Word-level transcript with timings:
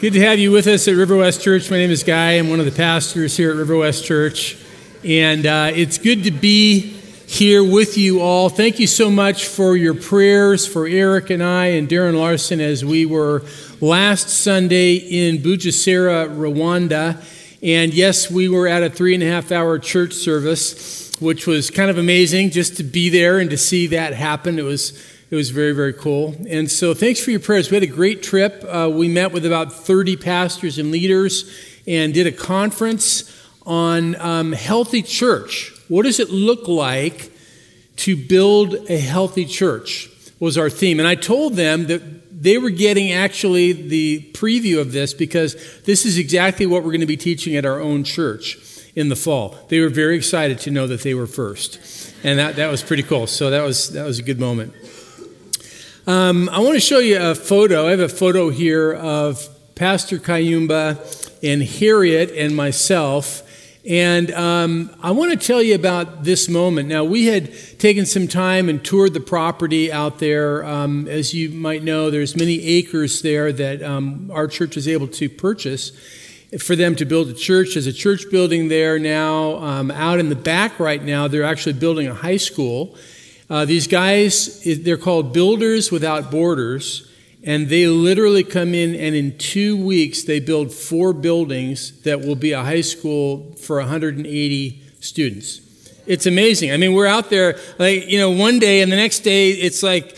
Good 0.00 0.14
to 0.14 0.20
have 0.20 0.38
you 0.38 0.50
with 0.50 0.66
us 0.66 0.88
at 0.88 0.96
River 0.96 1.14
West 1.14 1.42
Church. 1.42 1.70
My 1.70 1.76
name 1.76 1.90
is 1.90 2.02
Guy. 2.02 2.38
I'm 2.38 2.48
one 2.48 2.58
of 2.58 2.64
the 2.64 2.72
pastors 2.72 3.36
here 3.36 3.50
at 3.50 3.56
River 3.56 3.76
West 3.76 4.02
Church. 4.02 4.56
And 5.04 5.44
uh, 5.44 5.72
it's 5.74 5.98
good 5.98 6.24
to 6.24 6.30
be 6.30 6.80
here 6.80 7.62
with 7.62 7.98
you 7.98 8.22
all. 8.22 8.48
Thank 8.48 8.78
you 8.78 8.86
so 8.86 9.10
much 9.10 9.44
for 9.44 9.76
your 9.76 9.92
prayers 9.92 10.66
for 10.66 10.86
Eric 10.86 11.28
and 11.28 11.42
I 11.42 11.66
and 11.66 11.86
Darren 11.86 12.18
Larson 12.18 12.62
as 12.62 12.82
we 12.82 13.04
were 13.04 13.42
last 13.82 14.30
Sunday 14.30 14.94
in 14.94 15.36
Bugesera, 15.42 16.34
Rwanda. 16.34 17.22
And 17.62 17.92
yes, 17.92 18.30
we 18.30 18.48
were 18.48 18.68
at 18.68 18.82
a 18.82 18.88
three 18.88 19.12
and 19.12 19.22
a 19.22 19.26
half 19.26 19.52
hour 19.52 19.78
church 19.78 20.14
service, 20.14 21.14
which 21.20 21.46
was 21.46 21.68
kind 21.70 21.90
of 21.90 21.98
amazing 21.98 22.52
just 22.52 22.78
to 22.78 22.84
be 22.84 23.10
there 23.10 23.38
and 23.38 23.50
to 23.50 23.58
see 23.58 23.88
that 23.88 24.14
happen. 24.14 24.58
It 24.58 24.62
was 24.62 25.09
it 25.30 25.36
was 25.36 25.50
very, 25.50 25.72
very 25.72 25.92
cool. 25.92 26.34
And 26.48 26.70
so, 26.70 26.92
thanks 26.92 27.20
for 27.20 27.30
your 27.30 27.40
prayers. 27.40 27.70
We 27.70 27.76
had 27.76 27.84
a 27.84 27.86
great 27.86 28.22
trip. 28.22 28.64
Uh, 28.66 28.90
we 28.92 29.08
met 29.08 29.32
with 29.32 29.46
about 29.46 29.72
30 29.72 30.16
pastors 30.16 30.78
and 30.78 30.90
leaders 30.90 31.50
and 31.86 32.12
did 32.12 32.26
a 32.26 32.32
conference 32.32 33.36
on 33.64 34.16
um, 34.16 34.52
healthy 34.52 35.02
church. 35.02 35.72
What 35.88 36.02
does 36.02 36.18
it 36.18 36.30
look 36.30 36.66
like 36.66 37.30
to 37.96 38.16
build 38.16 38.74
a 38.90 38.98
healthy 38.98 39.44
church? 39.44 40.08
Was 40.40 40.56
our 40.56 40.70
theme. 40.70 40.98
And 40.98 41.06
I 41.06 41.16
told 41.16 41.54
them 41.54 41.86
that 41.88 42.42
they 42.42 42.56
were 42.56 42.70
getting 42.70 43.12
actually 43.12 43.72
the 43.72 44.30
preview 44.32 44.80
of 44.80 44.92
this 44.92 45.12
because 45.12 45.54
this 45.82 46.06
is 46.06 46.16
exactly 46.16 46.64
what 46.64 46.82
we're 46.82 46.92
going 46.92 47.00
to 47.00 47.06
be 47.06 47.18
teaching 47.18 47.54
at 47.56 47.66
our 47.66 47.78
own 47.78 48.02
church 48.02 48.58
in 48.96 49.10
the 49.10 49.16
fall. 49.16 49.56
They 49.68 49.80
were 49.80 49.90
very 49.90 50.16
excited 50.16 50.58
to 50.60 50.70
know 50.70 50.86
that 50.86 51.02
they 51.02 51.14
were 51.14 51.26
first. 51.26 52.14
And 52.24 52.38
that, 52.38 52.56
that 52.56 52.70
was 52.70 52.82
pretty 52.82 53.02
cool. 53.02 53.26
So 53.26 53.50
that 53.50 53.62
was, 53.62 53.92
that 53.92 54.06
was 54.06 54.18
a 54.18 54.22
good 54.22 54.40
moment. 54.40 54.74
Um, 56.10 56.48
I 56.48 56.58
want 56.58 56.74
to 56.74 56.80
show 56.80 56.98
you 56.98 57.22
a 57.22 57.36
photo. 57.36 57.86
I 57.86 57.92
have 57.92 58.00
a 58.00 58.08
photo 58.08 58.48
here 58.50 58.94
of 58.94 59.48
Pastor 59.76 60.18
Kayumba 60.18 61.30
and 61.40 61.62
Harriet 61.62 62.32
and 62.32 62.56
myself. 62.56 63.48
And 63.88 64.32
um, 64.32 64.90
I 65.04 65.12
want 65.12 65.30
to 65.30 65.46
tell 65.46 65.62
you 65.62 65.76
about 65.76 66.24
this 66.24 66.48
moment. 66.48 66.88
Now, 66.88 67.04
we 67.04 67.26
had 67.26 67.54
taken 67.78 68.06
some 68.06 68.26
time 68.26 68.68
and 68.68 68.84
toured 68.84 69.14
the 69.14 69.20
property 69.20 69.92
out 69.92 70.18
there. 70.18 70.64
Um, 70.64 71.06
as 71.06 71.32
you 71.32 71.50
might 71.50 71.84
know, 71.84 72.10
there's 72.10 72.36
many 72.36 72.60
acres 72.60 73.22
there 73.22 73.52
that 73.52 73.80
um, 73.80 74.32
our 74.32 74.48
church 74.48 74.76
is 74.76 74.88
able 74.88 75.06
to 75.06 75.28
purchase 75.28 75.92
for 76.58 76.74
them 76.74 76.96
to 76.96 77.04
build 77.04 77.28
a 77.28 77.34
church. 77.34 77.74
There's 77.74 77.86
a 77.86 77.92
church 77.92 78.24
building 78.32 78.66
there 78.66 78.98
now. 78.98 79.58
Um, 79.58 79.92
out 79.92 80.18
in 80.18 80.28
the 80.28 80.34
back 80.34 80.80
right 80.80 81.04
now, 81.04 81.28
they're 81.28 81.44
actually 81.44 81.74
building 81.74 82.08
a 82.08 82.14
high 82.14 82.38
school. 82.38 82.96
Uh, 83.50 83.64
these 83.64 83.88
guys, 83.88 84.62
they're 84.62 84.96
called 84.96 85.32
Builders 85.32 85.90
Without 85.90 86.30
Borders, 86.30 87.10
and 87.42 87.68
they 87.68 87.88
literally 87.88 88.44
come 88.44 88.74
in 88.74 88.94
and 88.94 89.16
in 89.16 89.36
two 89.38 89.76
weeks 89.76 90.22
they 90.22 90.38
build 90.38 90.72
four 90.72 91.12
buildings 91.12 92.00
that 92.02 92.20
will 92.20 92.36
be 92.36 92.52
a 92.52 92.62
high 92.62 92.80
school 92.80 93.52
for 93.56 93.78
180 93.78 94.82
students. 95.00 95.60
It's 96.06 96.26
amazing. 96.26 96.70
I 96.70 96.76
mean, 96.76 96.94
we're 96.94 97.06
out 97.06 97.28
there, 97.28 97.58
like, 97.78 98.06
you 98.06 98.18
know, 98.18 98.30
one 98.30 98.60
day 98.60 98.82
and 98.82 98.92
the 98.92 98.96
next 98.96 99.20
day 99.20 99.50
it's 99.50 99.82
like 99.82 100.16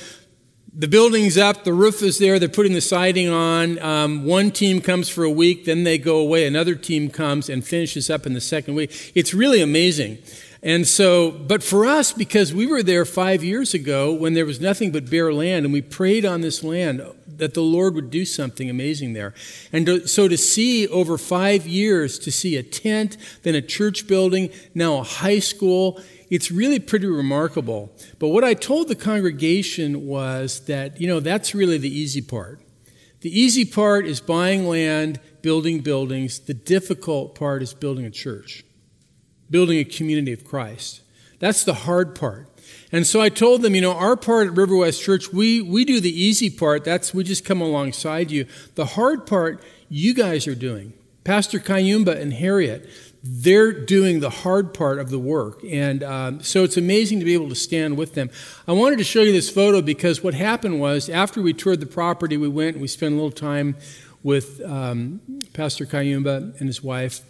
the 0.74 0.88
building's 0.88 1.38
up, 1.38 1.64
the 1.64 1.72
roof 1.72 2.02
is 2.02 2.18
there, 2.18 2.38
they're 2.38 2.50
putting 2.50 2.74
the 2.74 2.80
siding 2.82 3.30
on. 3.30 3.78
Um, 3.78 4.26
one 4.26 4.50
team 4.50 4.82
comes 4.82 5.08
for 5.08 5.24
a 5.24 5.30
week, 5.30 5.64
then 5.64 5.84
they 5.84 5.96
go 5.96 6.18
away. 6.18 6.46
Another 6.46 6.74
team 6.74 7.08
comes 7.08 7.48
and 7.48 7.64
finishes 7.64 8.10
up 8.10 8.26
in 8.26 8.34
the 8.34 8.40
second 8.42 8.74
week. 8.74 9.12
It's 9.14 9.32
really 9.32 9.62
amazing. 9.62 10.18
And 10.64 10.86
so, 10.86 11.32
but 11.32 11.62
for 11.64 11.84
us, 11.84 12.12
because 12.12 12.54
we 12.54 12.66
were 12.66 12.84
there 12.84 13.04
five 13.04 13.42
years 13.42 13.74
ago 13.74 14.12
when 14.12 14.34
there 14.34 14.46
was 14.46 14.60
nothing 14.60 14.92
but 14.92 15.10
bare 15.10 15.32
land, 15.32 15.64
and 15.64 15.72
we 15.72 15.82
prayed 15.82 16.24
on 16.24 16.40
this 16.40 16.62
land 16.62 17.02
that 17.26 17.54
the 17.54 17.62
Lord 17.62 17.96
would 17.96 18.10
do 18.10 18.24
something 18.24 18.70
amazing 18.70 19.12
there. 19.14 19.34
And 19.72 19.86
to, 19.86 20.06
so 20.06 20.28
to 20.28 20.38
see 20.38 20.86
over 20.86 21.18
five 21.18 21.66
years, 21.66 22.16
to 22.20 22.30
see 22.30 22.56
a 22.56 22.62
tent, 22.62 23.16
then 23.42 23.56
a 23.56 23.62
church 23.62 24.06
building, 24.06 24.50
now 24.72 24.98
a 24.98 25.02
high 25.02 25.40
school, 25.40 26.00
it's 26.30 26.52
really 26.52 26.78
pretty 26.78 27.08
remarkable. 27.08 27.90
But 28.20 28.28
what 28.28 28.44
I 28.44 28.54
told 28.54 28.86
the 28.86 28.94
congregation 28.94 30.06
was 30.06 30.60
that, 30.66 31.00
you 31.00 31.08
know, 31.08 31.18
that's 31.18 31.56
really 31.56 31.78
the 31.78 31.92
easy 31.92 32.22
part. 32.22 32.60
The 33.22 33.40
easy 33.40 33.64
part 33.64 34.06
is 34.06 34.20
buying 34.20 34.68
land, 34.68 35.18
building 35.42 35.80
buildings. 35.80 36.38
The 36.38 36.54
difficult 36.54 37.34
part 37.34 37.62
is 37.62 37.74
building 37.74 38.04
a 38.04 38.10
church 38.10 38.64
building 39.52 39.78
a 39.78 39.84
community 39.84 40.32
of 40.32 40.44
Christ. 40.44 41.02
That's 41.38 41.62
the 41.62 41.74
hard 41.74 42.16
part. 42.16 42.48
And 42.90 43.06
so 43.06 43.20
I 43.20 43.28
told 43.28 43.62
them, 43.62 43.74
you 43.74 43.80
know, 43.80 43.94
our 43.94 44.16
part 44.16 44.48
at 44.48 44.56
River 44.56 44.76
West 44.76 45.02
Church, 45.02 45.32
we, 45.32 45.62
we 45.62 45.84
do 45.84 46.00
the 46.00 46.10
easy 46.10 46.50
part. 46.50 46.84
That's, 46.84 47.14
we 47.14 47.24
just 47.24 47.44
come 47.44 47.60
alongside 47.60 48.30
you. 48.30 48.46
The 48.74 48.84
hard 48.84 49.26
part, 49.26 49.62
you 49.88 50.14
guys 50.14 50.46
are 50.46 50.54
doing. 50.54 50.92
Pastor 51.24 51.58
Kayumba 51.58 52.20
and 52.20 52.32
Harriet, 52.32 52.88
they're 53.22 53.72
doing 53.72 54.20
the 54.20 54.30
hard 54.30 54.74
part 54.74 54.98
of 54.98 55.10
the 55.10 55.18
work. 55.18 55.62
And 55.64 56.02
um, 56.02 56.42
so 56.42 56.64
it's 56.64 56.76
amazing 56.76 57.20
to 57.20 57.24
be 57.24 57.34
able 57.34 57.48
to 57.48 57.54
stand 57.54 57.96
with 57.96 58.14
them. 58.14 58.30
I 58.66 58.72
wanted 58.72 58.98
to 58.98 59.04
show 59.04 59.22
you 59.22 59.32
this 59.32 59.48
photo 59.48 59.80
because 59.80 60.22
what 60.22 60.34
happened 60.34 60.80
was 60.80 61.08
after 61.08 61.40
we 61.40 61.52
toured 61.52 61.80
the 61.80 61.86
property, 61.86 62.36
we 62.36 62.48
went 62.48 62.74
and 62.74 62.82
we 62.82 62.88
spent 62.88 63.12
a 63.12 63.14
little 63.14 63.30
time 63.30 63.76
with 64.22 64.60
um, 64.62 65.20
Pastor 65.52 65.86
Kayumba 65.86 66.58
and 66.58 66.68
his 66.68 66.82
wife. 66.82 67.20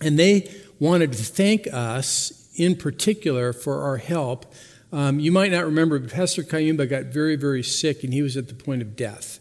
And 0.00 0.18
they 0.18 0.50
wanted 0.78 1.12
to 1.12 1.24
thank 1.24 1.66
us 1.72 2.48
in 2.54 2.76
particular 2.76 3.52
for 3.52 3.82
our 3.82 3.96
help. 3.96 4.52
Um, 4.92 5.20
you 5.20 5.32
might 5.32 5.52
not 5.52 5.64
remember, 5.64 5.98
but 5.98 6.10
Pastor 6.10 6.42
Kayumba 6.42 6.88
got 6.88 7.04
very, 7.06 7.36
very 7.36 7.62
sick 7.62 8.04
and 8.04 8.12
he 8.12 8.22
was 8.22 8.36
at 8.36 8.48
the 8.48 8.54
point 8.54 8.82
of 8.82 8.96
death. 8.96 9.40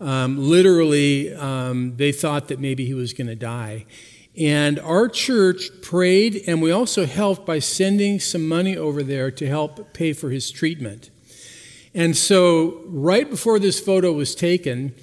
Um, 0.00 0.38
literally, 0.38 1.34
um, 1.34 1.96
they 1.96 2.12
thought 2.12 2.48
that 2.48 2.60
maybe 2.60 2.84
he 2.84 2.94
was 2.94 3.12
going 3.12 3.28
to 3.28 3.36
die. 3.36 3.86
And 4.36 4.78
our 4.80 5.08
church 5.08 5.70
prayed, 5.80 6.42
and 6.46 6.60
we 6.60 6.70
also 6.70 7.06
helped 7.06 7.46
by 7.46 7.58
sending 7.58 8.20
some 8.20 8.46
money 8.46 8.76
over 8.76 9.02
there 9.02 9.30
to 9.30 9.46
help 9.46 9.94
pay 9.94 10.12
for 10.12 10.28
his 10.28 10.50
treatment. 10.50 11.08
And 11.94 12.14
so, 12.14 12.82
right 12.84 13.28
before 13.28 13.58
this 13.58 13.80
photo 13.80 14.12
was 14.12 14.34
taken, 14.34 14.94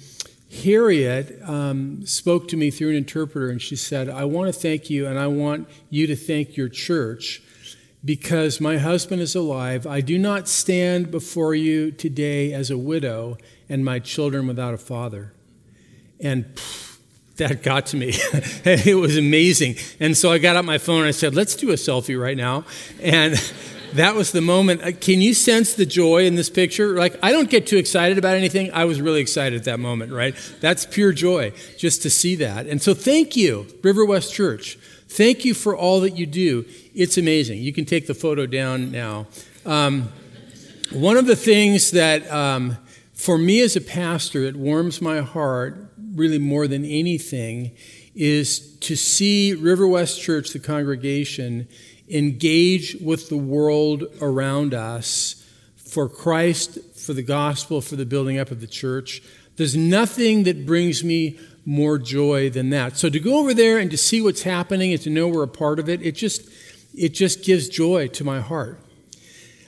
Harriet 0.62 1.40
um, 1.42 2.06
spoke 2.06 2.48
to 2.48 2.56
me 2.56 2.70
through 2.70 2.90
an 2.90 2.96
interpreter, 2.96 3.50
and 3.50 3.60
she 3.60 3.76
said, 3.76 4.08
I 4.08 4.24
want 4.24 4.52
to 4.52 4.58
thank 4.58 4.88
you, 4.90 5.06
and 5.06 5.18
I 5.18 5.26
want 5.26 5.68
you 5.90 6.06
to 6.06 6.16
thank 6.16 6.56
your 6.56 6.68
church 6.68 7.42
because 8.04 8.60
my 8.60 8.76
husband 8.78 9.22
is 9.22 9.34
alive. 9.34 9.86
I 9.86 10.00
do 10.00 10.18
not 10.18 10.48
stand 10.48 11.10
before 11.10 11.54
you 11.54 11.90
today 11.90 12.52
as 12.52 12.70
a 12.70 12.76
widow 12.76 13.38
and 13.68 13.84
my 13.84 13.98
children 13.98 14.46
without 14.46 14.74
a 14.74 14.78
father. 14.78 15.32
And 16.20 16.44
pff, 16.44 16.98
that 17.36 17.62
got 17.62 17.86
to 17.86 17.96
me. 17.96 18.10
it 18.12 18.96
was 18.96 19.16
amazing. 19.16 19.76
And 20.00 20.16
so 20.16 20.30
I 20.30 20.38
got 20.38 20.56
out 20.56 20.64
my 20.64 20.78
phone 20.78 21.00
and 21.00 21.08
I 21.08 21.12
said, 21.12 21.34
let's 21.34 21.56
do 21.56 21.70
a 21.70 21.74
selfie 21.74 22.20
right 22.20 22.36
now. 22.36 22.64
And 23.00 23.34
that 23.94 24.14
was 24.14 24.32
the 24.32 24.40
moment. 24.40 24.82
Uh, 24.82 24.92
can 24.92 25.20
you 25.20 25.34
sense 25.34 25.74
the 25.74 25.86
joy 25.86 26.26
in 26.26 26.34
this 26.34 26.50
picture? 26.50 26.96
Like, 26.96 27.16
I 27.22 27.32
don't 27.32 27.48
get 27.48 27.66
too 27.66 27.76
excited 27.76 28.18
about 28.18 28.36
anything. 28.36 28.72
I 28.72 28.84
was 28.84 29.00
really 29.00 29.20
excited 29.20 29.58
at 29.58 29.64
that 29.64 29.80
moment, 29.80 30.12
right? 30.12 30.34
That's 30.60 30.84
pure 30.84 31.12
joy 31.12 31.52
just 31.78 32.02
to 32.02 32.10
see 32.10 32.36
that. 32.36 32.66
And 32.66 32.82
so, 32.82 32.94
thank 32.94 33.36
you, 33.36 33.66
River 33.82 34.04
West 34.04 34.34
Church. 34.34 34.76
Thank 35.08 35.44
you 35.44 35.54
for 35.54 35.76
all 35.76 36.00
that 36.00 36.16
you 36.18 36.26
do. 36.26 36.64
It's 36.94 37.18
amazing. 37.18 37.60
You 37.60 37.72
can 37.72 37.84
take 37.84 38.06
the 38.06 38.14
photo 38.14 38.46
down 38.46 38.90
now. 38.90 39.26
Um, 39.64 40.08
one 40.92 41.16
of 41.16 41.26
the 41.26 41.36
things 41.36 41.92
that, 41.92 42.30
um, 42.30 42.76
for 43.12 43.38
me 43.38 43.60
as 43.60 43.76
a 43.76 43.80
pastor, 43.80 44.42
it 44.44 44.56
warms 44.56 45.00
my 45.00 45.20
heart 45.20 45.76
really 46.14 46.38
more 46.38 46.66
than 46.66 46.84
anything 46.84 47.72
is 48.14 48.76
to 48.78 48.96
see 48.96 49.54
River 49.54 49.86
West 49.86 50.20
Church, 50.20 50.50
the 50.50 50.58
congregation, 50.58 51.66
engage 52.08 52.96
with 53.00 53.28
the 53.28 53.36
world 53.36 54.04
around 54.20 54.74
us 54.74 55.44
for 55.76 56.08
Christ, 56.08 56.78
for 56.96 57.12
the 57.12 57.22
gospel, 57.22 57.80
for 57.80 57.96
the 57.96 58.06
building 58.06 58.38
up 58.38 58.50
of 58.50 58.60
the 58.60 58.66
church. 58.66 59.22
There's 59.56 59.76
nothing 59.76 60.42
that 60.44 60.66
brings 60.66 61.04
me 61.04 61.38
more 61.64 61.98
joy 61.98 62.50
than 62.50 62.70
that. 62.70 62.96
So 62.96 63.08
to 63.08 63.20
go 63.20 63.38
over 63.38 63.54
there 63.54 63.78
and 63.78 63.90
to 63.90 63.96
see 63.96 64.20
what's 64.20 64.42
happening 64.42 64.92
and 64.92 65.00
to 65.02 65.10
know 65.10 65.28
we're 65.28 65.44
a 65.44 65.48
part 65.48 65.78
of 65.78 65.88
it, 65.88 66.02
it 66.02 66.12
just 66.12 66.48
it 66.96 67.10
just 67.10 67.44
gives 67.44 67.68
joy 67.68 68.08
to 68.08 68.24
my 68.24 68.40
heart. 68.40 68.80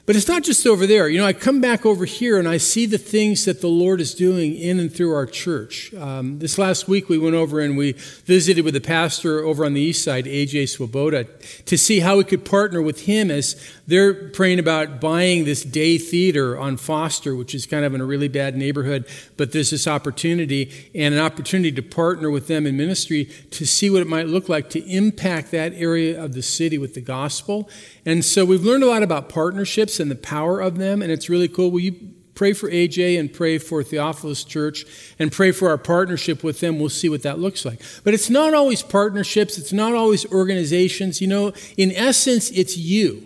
But 0.07 0.15
it's 0.15 0.29
not 0.29 0.45
just 0.45 0.65
over 0.69 0.87
there. 0.87 1.09
You 1.09 1.19
know, 1.19 1.27
I 1.27 1.33
come 1.33 1.61
back 1.61 1.85
over 1.85 2.05
here 2.05 2.39
and 2.39 2.47
I 2.47 2.59
see 2.59 2.87
the 2.87 2.97
things 2.97 3.45
that 3.45 3.61
the 3.61 3.67
Lord 3.67 4.01
is 4.01 4.15
doing 4.15 4.55
in 4.55 4.79
and 4.79 4.95
through 4.95 5.13
our 5.13 5.27
church. 5.27 5.93
Um, 5.95 6.39
this 6.39 6.59
last 6.59 6.87
week 6.87 7.09
we 7.09 7.19
went 7.19 7.35
over 7.35 7.59
and 7.59 7.77
we 7.77 7.93
visited 8.25 8.65
with 8.65 8.75
the 8.75 8.81
pastor 8.81 9.41
over 9.45 9.65
on 9.65 9.75
the 9.75 9.81
east 9.81 10.05
side, 10.05 10.27
AJ 10.27 10.69
Swoboda, 10.69 11.25
to 11.65 11.77
see 11.77 11.99
how 11.99 12.19
we 12.19 12.25
could 12.25 12.45
partner 12.45 12.81
with 12.81 13.07
him 13.07 13.33
as 13.33 13.61
they're 13.89 14.29
praying 14.31 14.61
about 14.61 15.01
buying 15.01 15.45
this 15.45 15.65
day 15.65 15.99
theater 15.99 16.57
on 16.57 16.77
Foster, 16.77 17.35
which 17.35 17.53
is 17.53 17.67
kind 17.67 17.85
of 17.85 17.93
in 17.93 18.01
a 18.01 18.05
really 18.05 18.29
bad 18.29 18.57
neighborhood. 18.57 19.09
But 19.37 19.51
there's 19.51 19.71
this 19.71 19.89
opportunity 19.89 20.89
and 20.95 21.15
an 21.15 21.21
opportunity 21.21 21.73
to 21.73 21.83
partner 21.83 22.31
with 22.31 22.47
them 22.47 22.65
in 22.65 22.77
ministry 22.77 23.25
to 23.51 23.67
see 23.67 23.91
what 23.91 24.03
it 24.03 24.09
might 24.09 24.29
look 24.29 24.49
like 24.49 24.71
to 24.71 24.89
impact 24.89 25.51
that 25.51 25.73
area 25.75 26.23
of 26.23 26.35
the 26.35 26.43
city 26.43 26.79
with 26.79 26.95
the 26.95 27.01
gospel. 27.01 27.69
And 28.05 28.25
so 28.25 28.45
we've 28.45 28.63
learned 28.63 28.85
a 28.85 28.87
lot 28.87 29.03
about 29.03 29.29
partnerships 29.29 29.96
and 30.01 30.11
the 30.11 30.17
power 30.17 30.61
of 30.61 30.79
them, 30.79 31.03
and 31.03 31.11
it's 31.11 31.29
really 31.29 31.49
cool. 31.49 31.71
Will 31.71 31.81
you 31.81 32.15
Pray 32.37 32.53
for 32.53 32.71
AJ 32.71 33.19
and 33.19 33.33
pray 33.33 33.57
for 33.57 33.83
Theophilus 33.83 34.45
Church 34.45 34.85
and 35.19 35.33
pray 35.33 35.53
for 35.53 35.71
our 35.71 35.79
partnership 35.79 36.45
with 36.45 36.61
them. 36.61 36.79
We'll 36.79 36.91
see 36.91 37.09
what 37.09 37.23
that 37.23 37.39
looks 37.39 37.65
like. 37.65 37.81
But 38.05 38.13
it's 38.13 38.29
not 38.29 38.53
always 38.53 38.83
partnerships, 38.83 39.57
it's 39.57 39.73
not 39.73 39.95
always 39.95 40.31
organizations. 40.31 41.23
You 41.23 41.29
know, 41.29 41.53
in 41.79 41.91
essence, 41.93 42.51
it's 42.51 42.77
you. 42.77 43.25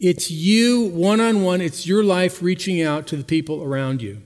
It's 0.00 0.30
you 0.30 0.86
one 0.86 1.20
on 1.20 1.42
one, 1.42 1.60
it's 1.60 1.86
your 1.86 2.02
life 2.02 2.40
reaching 2.40 2.80
out 2.80 3.06
to 3.08 3.16
the 3.16 3.24
people 3.24 3.62
around 3.62 4.00
you. 4.00 4.22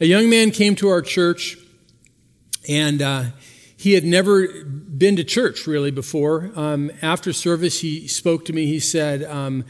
A 0.00 0.06
young 0.06 0.30
man 0.30 0.50
came 0.50 0.74
to 0.76 0.88
our 0.88 1.02
church 1.02 1.58
and 2.70 3.02
uh, 3.02 3.24
he 3.76 3.92
had 3.92 4.04
never 4.04 4.64
been 4.64 5.16
to 5.16 5.24
church 5.24 5.66
really 5.66 5.90
before. 5.90 6.52
Um, 6.56 6.90
after 7.02 7.34
service, 7.34 7.80
he 7.80 8.08
spoke 8.08 8.46
to 8.46 8.54
me. 8.54 8.64
He 8.64 8.80
said, 8.80 9.24
um, 9.24 9.66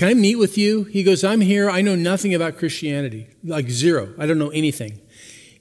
Can 0.00 0.08
I 0.08 0.14
meet 0.14 0.36
with 0.36 0.56
you? 0.56 0.84
He 0.84 1.02
goes, 1.02 1.22
I'm 1.22 1.42
here. 1.42 1.68
I 1.68 1.82
know 1.82 1.94
nothing 1.94 2.34
about 2.34 2.56
Christianity, 2.56 3.28
like 3.44 3.68
zero. 3.68 4.14
I 4.18 4.24
don't 4.24 4.38
know 4.38 4.48
anything. 4.48 4.98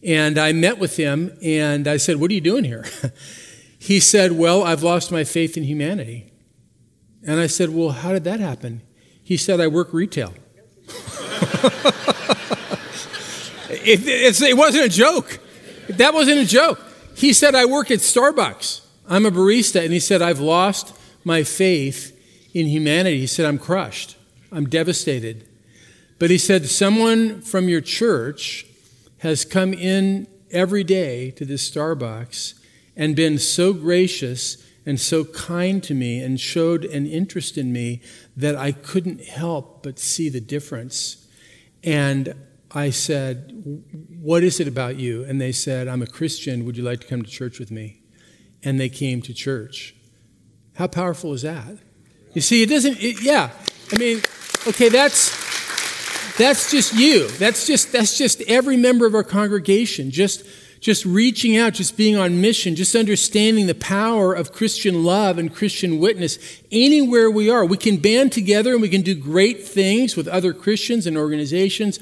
And 0.01 0.37
I 0.37 0.53
met 0.53 0.77
with 0.77 0.95
him 0.95 1.37
and 1.43 1.89
I 1.89 1.97
said, 1.97 2.21
What 2.21 2.31
are 2.31 2.33
you 2.33 2.39
doing 2.39 2.63
here? 2.63 2.85
he 3.79 3.99
said, 3.99 4.31
Well, 4.31 4.63
I've 4.63 4.81
lost 4.81 5.11
my 5.11 5.25
faith 5.25 5.57
in 5.57 5.63
humanity. 5.63 6.31
And 7.21 7.37
I 7.37 7.47
said, 7.47 7.71
Well, 7.71 7.89
how 7.89 8.13
did 8.13 8.23
that 8.23 8.39
happen? 8.39 8.81
He 9.21 9.35
said, 9.35 9.59
I 9.59 9.67
work 9.67 9.91
retail. 9.91 10.33
it, 13.69 14.41
it 14.41 14.57
wasn't 14.57 14.85
a 14.85 14.89
joke. 14.89 15.37
That 15.89 16.13
wasn't 16.13 16.39
a 16.39 16.45
joke. 16.45 16.81
He 17.13 17.33
said, 17.33 17.55
I 17.55 17.65
work 17.65 17.91
at 17.91 17.99
Starbucks. 17.99 18.85
I'm 19.05 19.25
a 19.25 19.31
barista. 19.31 19.83
And 19.83 19.91
he 19.91 19.99
said, 19.99 20.21
I've 20.21 20.39
lost 20.39 20.95
my 21.25 21.43
faith 21.43 22.17
in 22.53 22.67
humanity. 22.67 23.19
He 23.19 23.27
said, 23.27 23.45
I'm 23.45 23.59
crushed. 23.59 24.15
I'm 24.51 24.65
devastated. 24.65 25.47
But 26.17 26.29
he 26.29 26.37
said, 26.37 26.65
Someone 26.67 27.41
from 27.41 27.69
your 27.69 27.81
church 27.81 28.65
has 29.19 29.45
come 29.45 29.73
in 29.73 30.27
every 30.51 30.83
day 30.83 31.31
to 31.31 31.45
this 31.45 31.69
Starbucks 31.69 32.59
and 32.95 33.15
been 33.15 33.37
so 33.37 33.73
gracious 33.73 34.63
and 34.85 34.99
so 34.99 35.23
kind 35.25 35.83
to 35.83 35.93
me 35.93 36.21
and 36.21 36.39
showed 36.39 36.83
an 36.85 37.05
interest 37.05 37.57
in 37.57 37.71
me 37.71 38.01
that 38.35 38.55
I 38.55 38.71
couldn't 38.71 39.23
help 39.23 39.83
but 39.83 39.99
see 39.99 40.29
the 40.29 40.41
difference. 40.41 41.27
And 41.83 42.33
I 42.71 42.89
said, 42.89 43.63
What 44.21 44.43
is 44.43 44.59
it 44.59 44.67
about 44.67 44.97
you? 44.97 45.23
And 45.23 45.39
they 45.39 45.51
said, 45.51 45.87
I'm 45.87 46.01
a 46.01 46.07
Christian. 46.07 46.65
Would 46.65 46.77
you 46.77 46.83
like 46.83 47.01
to 47.01 47.07
come 47.07 47.23
to 47.23 47.29
church 47.29 47.59
with 47.59 47.71
me? 47.71 48.01
And 48.63 48.79
they 48.79 48.89
came 48.89 49.21
to 49.21 49.33
church. 49.33 49.95
How 50.75 50.87
powerful 50.87 51.33
is 51.33 51.43
that? 51.43 51.77
You 52.33 52.41
see, 52.41 52.63
it 52.63 52.69
doesn't, 52.69 53.01
it, 53.01 53.21
yeah. 53.21 53.51
I 53.91 53.97
mean, 53.97 54.21
okay, 54.67 54.89
that's. 54.89 55.49
That's 56.37 56.71
just 56.71 56.93
you. 56.93 57.27
That's 57.27 57.67
just 57.67 57.91
that's 57.91 58.17
just 58.17 58.41
every 58.43 58.77
member 58.77 59.05
of 59.05 59.13
our 59.13 59.25
congregation. 59.25 60.09
Just 60.09 60.45
just 60.79 61.03
reaching 61.05 61.57
out, 61.57 61.73
just 61.73 61.97
being 61.97 62.15
on 62.15 62.39
mission, 62.39 62.75
just 62.75 62.95
understanding 62.95 63.67
the 63.67 63.75
power 63.75 64.33
of 64.33 64.53
Christian 64.53 65.03
love 65.03 65.37
and 65.37 65.53
Christian 65.53 65.99
witness 65.99 66.39
anywhere 66.71 67.29
we 67.29 67.49
are. 67.49 67.65
We 67.65 67.77
can 67.77 67.97
band 67.97 68.31
together 68.31 68.71
and 68.71 68.81
we 68.81 68.89
can 68.89 69.01
do 69.01 69.15
great 69.15 69.67
things 69.67 70.15
with 70.15 70.27
other 70.27 70.53
Christians 70.53 71.05
and 71.05 71.17
organizations. 71.17 71.99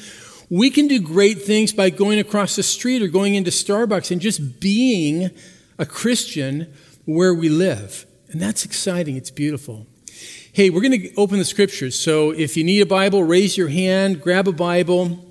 We 0.50 0.69
can 0.69 0.88
do 0.88 1.01
great 1.01 1.42
things 1.42 1.74
by 1.74 1.89
going 1.89 2.19
across 2.19 2.56
the 2.56 2.63
street 2.63 3.01
or 3.01 3.07
going 3.07 3.36
into 3.36 3.51
Starbucks 3.51 4.12
and 4.12 4.21
just 4.21 4.59
being 4.59 5.31
a 5.80 5.86
Christian 5.86 6.71
where 7.06 7.33
we 7.33 7.50
live. 7.50 8.06
And 8.30 8.42
that's 8.42 8.63
exciting. 8.63 9.18
It's 9.18 9.31
beautiful. 9.31 9.88
Hey, 10.57 10.71
we're 10.71 10.81
going 10.81 11.00
to 11.00 11.13
open 11.18 11.38
the 11.38 11.45
scriptures. 11.45 11.94
So 12.00 12.31
if 12.31 12.57
you 12.57 12.63
need 12.63 12.81
a 12.81 12.86
Bible, 12.88 13.24
raise 13.24 13.57
your 13.57 13.68
hand, 13.68 14.24
grab 14.24 14.48
a 14.48 14.51
Bible, 14.51 15.24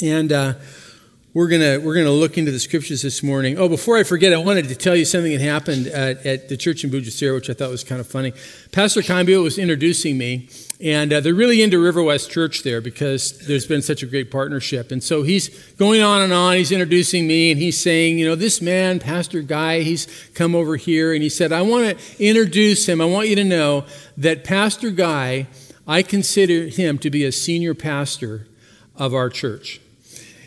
and 0.00 0.32
uh, 0.32 0.54
we're 1.34 1.48
gonna 1.48 1.80
we're 1.80 1.96
gonna 1.96 2.12
look 2.12 2.38
into 2.38 2.52
the 2.52 2.60
scriptures 2.60 3.02
this 3.02 3.20
morning. 3.20 3.58
Oh, 3.58 3.68
before 3.68 3.96
I 3.96 4.04
forget, 4.04 4.32
I 4.32 4.36
wanted 4.36 4.68
to 4.68 4.76
tell 4.76 4.94
you 4.94 5.04
something 5.04 5.32
that 5.32 5.40
happened 5.40 5.88
at, 5.88 6.24
at 6.24 6.48
the 6.48 6.56
church 6.56 6.84
in 6.84 6.90
Bugesera, 6.90 7.34
which 7.34 7.50
I 7.50 7.54
thought 7.54 7.70
was 7.70 7.82
kind 7.82 8.00
of 8.00 8.06
funny. 8.06 8.32
Pastor 8.70 9.00
Kayumba 9.00 9.42
was 9.42 9.58
introducing 9.58 10.16
me, 10.16 10.48
and 10.80 11.12
uh, 11.12 11.18
they're 11.18 11.34
really 11.34 11.60
into 11.60 11.82
River 11.82 12.04
West 12.04 12.30
Church 12.30 12.62
there 12.62 12.80
because 12.80 13.36
there's 13.48 13.66
been 13.66 13.82
such 13.82 14.04
a 14.04 14.06
great 14.06 14.30
partnership. 14.30 14.92
And 14.92 15.02
so 15.02 15.24
he's 15.24 15.48
going 15.72 16.02
on 16.02 16.22
and 16.22 16.32
on. 16.32 16.56
He's 16.56 16.70
introducing 16.70 17.26
me, 17.26 17.50
and 17.50 17.60
he's 17.60 17.80
saying, 17.80 18.16
you 18.16 18.28
know, 18.28 18.36
this 18.36 18.62
man, 18.62 19.00
Pastor 19.00 19.42
Guy, 19.42 19.80
he's 19.80 20.06
come 20.34 20.54
over 20.54 20.76
here, 20.76 21.12
and 21.12 21.20
he 21.20 21.28
said, 21.28 21.50
I 21.50 21.62
want 21.62 21.98
to 21.98 22.24
introduce 22.24 22.88
him. 22.88 23.00
I 23.00 23.06
want 23.06 23.28
you 23.28 23.34
to 23.34 23.44
know 23.44 23.86
that 24.16 24.44
Pastor 24.44 24.92
Guy, 24.92 25.48
I 25.84 26.04
consider 26.04 26.68
him 26.68 26.96
to 26.98 27.10
be 27.10 27.24
a 27.24 27.32
senior 27.32 27.74
pastor 27.74 28.46
of 28.94 29.14
our 29.14 29.28
church. 29.28 29.80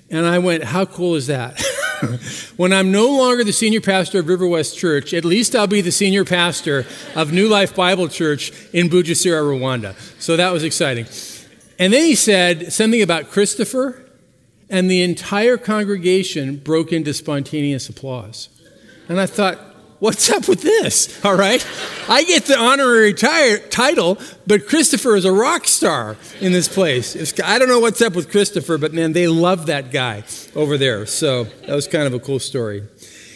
And 0.09 0.25
I 0.25 0.39
went, 0.39 0.63
How 0.63 0.85
cool 0.85 1.15
is 1.15 1.27
that? 1.27 1.61
when 2.57 2.73
I'm 2.73 2.91
no 2.91 3.09
longer 3.17 3.43
the 3.43 3.53
senior 3.53 3.81
pastor 3.81 4.19
of 4.19 4.27
River 4.27 4.47
West 4.47 4.77
Church, 4.77 5.13
at 5.13 5.25
least 5.25 5.55
I'll 5.55 5.67
be 5.67 5.81
the 5.81 5.91
senior 5.91 6.25
pastor 6.25 6.85
of 7.15 7.31
New 7.31 7.47
Life 7.47 7.75
Bible 7.75 8.07
Church 8.07 8.51
in 8.73 8.89
Bugesera, 8.89 9.41
Rwanda. 9.41 9.95
So 10.21 10.37
that 10.37 10.51
was 10.53 10.63
exciting. 10.63 11.07
And 11.79 11.93
then 11.93 12.05
he 12.05 12.15
said 12.15 12.71
something 12.71 13.01
about 13.01 13.29
Christopher, 13.29 14.03
and 14.69 14.89
the 14.89 15.01
entire 15.01 15.57
congregation 15.57 16.57
broke 16.57 16.91
into 16.91 17.13
spontaneous 17.13 17.89
applause. 17.89 18.49
And 19.07 19.19
I 19.19 19.25
thought, 19.25 19.59
what's 19.99 20.29
up 20.29 20.47
with 20.47 20.61
this? 20.61 21.23
All 21.25 21.35
right. 21.35 21.65
I 22.07 22.23
get 22.23 22.45
the 22.45 22.57
honorary 22.57 23.13
title, 23.13 24.17
but 24.45 24.67
Christopher 24.67 25.15
is 25.15 25.25
a 25.25 25.31
rock 25.31 25.65
star 25.65 26.17
in 26.39 26.51
this 26.51 26.67
place. 26.67 27.15
It's, 27.15 27.39
I 27.41 27.59
don't 27.59 27.69
know 27.69 27.79
what's 27.79 28.01
up 28.01 28.15
with 28.15 28.31
Christopher, 28.31 28.77
but 28.77 28.93
man, 28.93 29.13
they 29.13 29.27
love 29.27 29.65
that 29.67 29.91
guy 29.91 30.23
over 30.55 30.77
there. 30.77 31.05
So 31.05 31.45
that 31.45 31.75
was 31.75 31.87
kind 31.87 32.05
of 32.07 32.13
a 32.13 32.19
cool 32.19 32.39
story. 32.39 32.83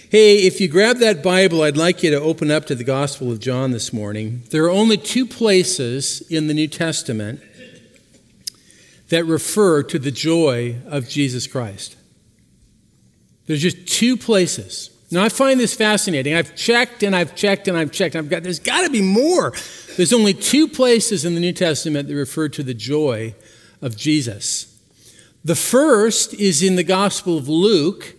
Hey, 0.10 0.46
if 0.46 0.60
you 0.60 0.68
grab 0.68 0.98
that 0.98 1.24
Bible, 1.24 1.64
I'd 1.64 1.78
like 1.78 2.04
you 2.04 2.12
to 2.12 2.20
open 2.20 2.52
up 2.52 2.66
to 2.66 2.76
the 2.76 2.84
Gospel 2.84 3.32
of 3.32 3.40
John 3.40 3.72
this 3.72 3.94
morning. 3.94 4.44
There 4.50 4.66
are 4.66 4.70
only 4.70 4.98
two 4.98 5.26
places 5.26 6.22
in 6.30 6.48
the 6.48 6.54
New 6.54 6.68
Testament 6.68 7.42
that 9.08 9.26
refer 9.26 9.84
to 9.84 9.98
the 9.98 10.12
joy 10.12 10.78
of 10.86 11.08
Jesus 11.08 11.48
Christ. 11.48 11.96
There's 13.46 13.62
just 13.62 13.88
two 13.88 14.18
places. 14.18 14.90
Now, 15.14 15.24
I 15.24 15.30
find 15.30 15.60
this 15.60 15.74
fascinating. 15.74 16.34
I've 16.34 16.56
checked 16.56 17.04
and 17.04 17.14
I've 17.14 17.36
checked 17.36 17.68
and 17.68 17.78
I've 17.78 17.92
checked. 17.92 18.16
I've 18.16 18.30
got, 18.30 18.44
there's 18.44 18.60
got 18.60 18.86
to 18.86 18.90
be 18.90 19.02
more. 19.02 19.52
There's 19.98 20.14
only 20.14 20.34
two 20.34 20.70
places 20.70 21.26
in 21.26 21.36
the 21.36 21.42
New 21.42 21.52
Testament 21.52 22.08
that 22.08 22.16
refer 22.16 22.48
to 22.48 22.64
the 22.64 22.74
joy 22.74 23.36
of 23.82 23.98
Jesus. 23.98 24.80
The 25.44 25.56
first 25.56 26.34
is 26.36 26.64
in 26.64 26.78
the 26.78 26.84
Gospel 26.84 27.38
of 27.38 27.50
Luke, 27.50 28.16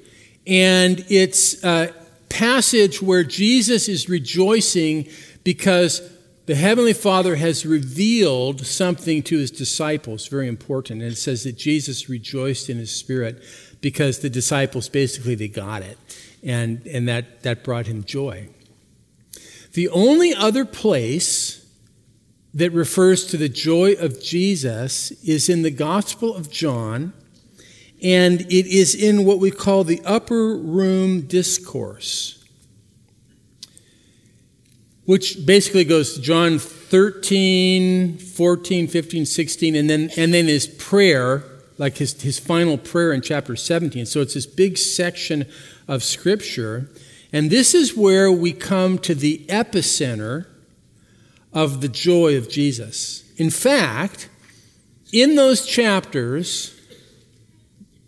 and 0.46 1.02
it's 1.08 1.64
a 1.64 1.94
passage 2.28 3.00
where 3.00 3.24
Jesus 3.24 3.88
is 3.88 4.10
rejoicing 4.10 5.08
because 5.44 6.02
the 6.44 6.56
Heavenly 6.56 6.92
Father 6.92 7.36
has 7.36 7.64
revealed 7.64 8.66
something 8.66 9.22
to 9.22 9.38
his 9.38 9.50
disciples, 9.50 10.26
very 10.26 10.48
important. 10.48 11.00
And 11.00 11.12
it 11.12 11.16
says 11.16 11.44
that 11.44 11.56
Jesus 11.56 12.10
rejoiced 12.10 12.68
in 12.68 12.76
his 12.76 12.94
spirit 12.94 13.42
because 13.80 14.18
the 14.18 14.28
disciples 14.28 14.88
basically 14.88 15.36
they 15.36 15.48
got 15.48 15.82
it 15.82 15.96
and, 16.42 16.86
and 16.86 17.08
that, 17.08 17.42
that 17.42 17.64
brought 17.64 17.86
him 17.86 18.04
joy. 18.04 18.48
The 19.72 19.88
only 19.88 20.34
other 20.34 20.64
place 20.64 21.62
that 22.54 22.70
refers 22.72 23.26
to 23.26 23.36
the 23.36 23.48
joy 23.48 23.92
of 23.92 24.22
Jesus 24.22 25.10
is 25.22 25.48
in 25.48 25.62
the 25.62 25.70
Gospel 25.70 26.34
of 26.34 26.50
John, 26.50 27.14
and 28.02 28.42
it 28.42 28.66
is 28.66 28.94
in 28.94 29.24
what 29.24 29.38
we 29.38 29.50
call 29.50 29.84
the 29.84 30.02
upper 30.04 30.56
room 30.56 31.22
discourse, 31.22 32.44
which 35.06 35.46
basically 35.46 35.84
goes 35.84 36.14
to 36.14 36.20
John 36.20 36.58
13, 36.58 38.18
14, 38.18 38.88
15, 38.88 39.24
16, 39.24 39.76
and 39.76 39.88
then, 39.88 40.10
and 40.18 40.34
then 40.34 40.46
his 40.46 40.66
prayer, 40.66 41.44
like 41.78 41.96
his, 41.96 42.20
his 42.20 42.38
final 42.38 42.76
prayer 42.76 43.12
in 43.12 43.22
chapter 43.22 43.56
17. 43.56 44.04
So 44.04 44.20
it's 44.20 44.34
this 44.34 44.46
big 44.46 44.76
section 44.76 45.46
of 45.88 46.02
Scripture. 46.02 46.90
And 47.32 47.50
this 47.50 47.74
is 47.74 47.96
where 47.96 48.30
we 48.30 48.52
come 48.52 48.98
to 48.98 49.14
the 49.14 49.44
epicenter 49.48 50.46
of 51.52 51.80
the 51.80 51.88
joy 51.88 52.36
of 52.36 52.48
Jesus. 52.48 53.24
In 53.36 53.50
fact, 53.50 54.28
in 55.12 55.34
those 55.34 55.66
chapters, 55.66 56.78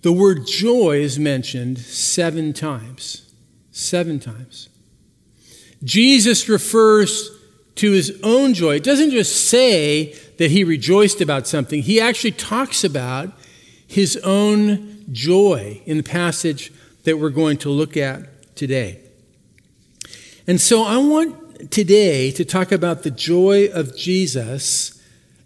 the 0.02 0.12
word 0.12 0.46
joy 0.46 0.98
is 0.98 1.18
mentioned 1.18 1.78
seven 1.78 2.52
times. 2.52 3.32
Seven 3.70 4.20
times. 4.20 4.68
Jesus 5.82 6.48
refers 6.48 7.30
to 7.76 7.90
his 7.90 8.18
own 8.22 8.54
joy. 8.54 8.76
It 8.76 8.84
doesn't 8.84 9.10
just 9.10 9.48
say 9.48 10.14
that 10.38 10.50
he 10.50 10.64
rejoiced 10.64 11.20
about 11.20 11.46
something, 11.46 11.82
he 11.82 12.00
actually 12.00 12.32
talks 12.32 12.84
about 12.84 13.32
his 13.86 14.16
own 14.18 15.04
joy 15.12 15.80
in 15.86 15.98
the 15.98 16.02
passage 16.02 16.72
that 17.04 17.18
we're 17.18 17.30
going 17.30 17.58
to 17.58 17.70
look 17.70 17.96
at 17.96 18.56
today. 18.56 19.00
And 20.46 20.61
so 20.61 20.82
I 20.82 20.99
want 20.99 21.70
today 21.70 22.30
to 22.32 22.44
talk 22.44 22.73
about 22.73 23.02
the 23.02 23.11
joy 23.11 23.68
of 23.73 23.96
Jesus 23.96 25.00